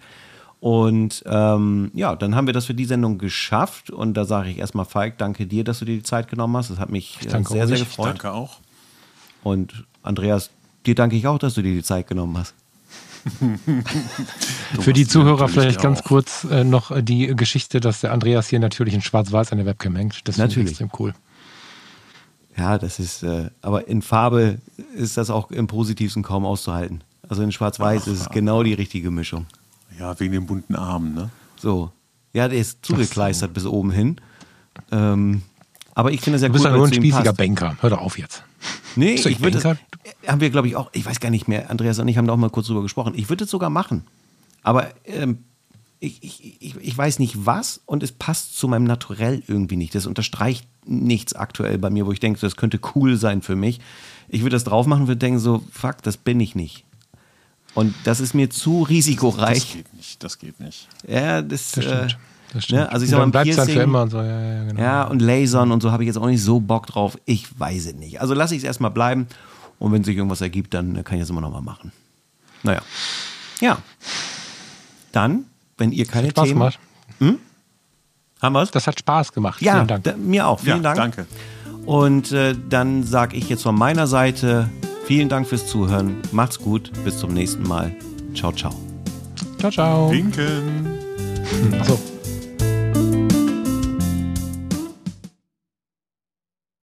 [0.65, 3.91] Und ähm, ja, dann haben wir das für die Sendung geschafft.
[3.91, 6.71] Und da sage ich erstmal, Falk, danke dir, dass du dir die Zeit genommen hast.
[6.71, 8.07] Das hat mich äh, sehr, sehr gefreut.
[8.07, 8.61] Danke auch.
[9.43, 10.49] Und Andreas,
[10.87, 12.55] dir danke ich auch, dass du dir die Zeit genommen hast.
[14.81, 16.05] Für die Zuhörer vielleicht ganz auch.
[16.05, 19.97] kurz äh, noch die Geschichte, dass der Andreas hier natürlich in Schwarz-Weiß an der Webcam
[19.97, 20.27] hängt.
[20.27, 21.13] Das ist extrem cool.
[22.57, 24.61] Ja, das ist, äh, aber in Farbe
[24.95, 27.05] ist das auch im Positivsten kaum auszuhalten.
[27.29, 29.45] Also in Schwarz-Weiß ist es genau die richtige Mischung.
[29.99, 31.31] Ja, wegen den bunten Armen, ne?
[31.57, 31.91] So.
[32.33, 33.55] Ja, der ist zugekleistert so.
[33.55, 34.17] bis oben hin.
[34.91, 35.43] Ähm,
[35.95, 37.77] aber ich finde es ja gut, Du bist ja nur ein spießiger Banker.
[37.81, 38.43] Hör doch auf jetzt.
[38.97, 39.77] Nee, ich würde das,
[40.27, 42.33] haben wir, glaube ich, auch, ich weiß gar nicht mehr, Andreas und ich haben da
[42.33, 43.13] auch mal kurz drüber gesprochen.
[43.17, 44.05] Ich würde es sogar machen.
[44.63, 45.39] Aber ähm,
[46.01, 49.95] ich, ich, ich, weiß nicht was und es passt zu meinem Naturell irgendwie nicht.
[49.95, 53.81] Das unterstreicht nichts aktuell bei mir, wo ich denke, das könnte cool sein für mich.
[54.29, 56.85] Ich würde das drauf machen und würde denken so, fuck, das bin ich nicht.
[57.75, 59.59] Und das ist mir zu risikoreich.
[59.59, 60.89] Das geht nicht, das geht nicht.
[61.07, 62.13] Ja, das, das stimmt.
[62.13, 62.17] Äh,
[62.53, 62.81] das stimmt.
[62.81, 62.93] Ne?
[62.93, 64.19] Also ich sag mal, bleibt dann für immer und so.
[64.19, 64.81] Ja, ja, genau.
[64.81, 67.19] ja, und Lasern und so habe ich jetzt auch nicht so Bock drauf.
[67.25, 68.21] Ich weiß es nicht.
[68.21, 69.27] Also lasse ich es erstmal bleiben.
[69.81, 71.91] Und wenn sich irgendwas ergibt, dann kann ich es immer noch mal machen.
[72.63, 72.81] Naja.
[73.61, 73.79] Ja.
[75.11, 75.45] Dann,
[75.77, 76.61] wenn ihr keine Spaß Themen...
[76.61, 76.79] Gemacht.
[77.19, 77.39] Hm?
[78.41, 78.71] Haben wir's?
[78.71, 79.61] Das hat Spaß gemacht.
[79.61, 80.05] Ja, Vielen Dank.
[80.05, 80.61] Da, mir auch.
[80.61, 81.17] Vielen ja, Dank.
[81.17, 81.27] Danke.
[81.87, 84.71] Und äh, dann sage ich jetzt von meiner Seite
[85.07, 86.17] vielen Dank fürs Zuhören.
[86.33, 86.91] Macht's gut.
[87.05, 87.95] Bis zum nächsten Mal.
[88.35, 88.75] Ciao, ciao.
[89.59, 90.11] Ciao, ciao.
[90.11, 90.99] Winken.
[91.81, 91.99] Achso.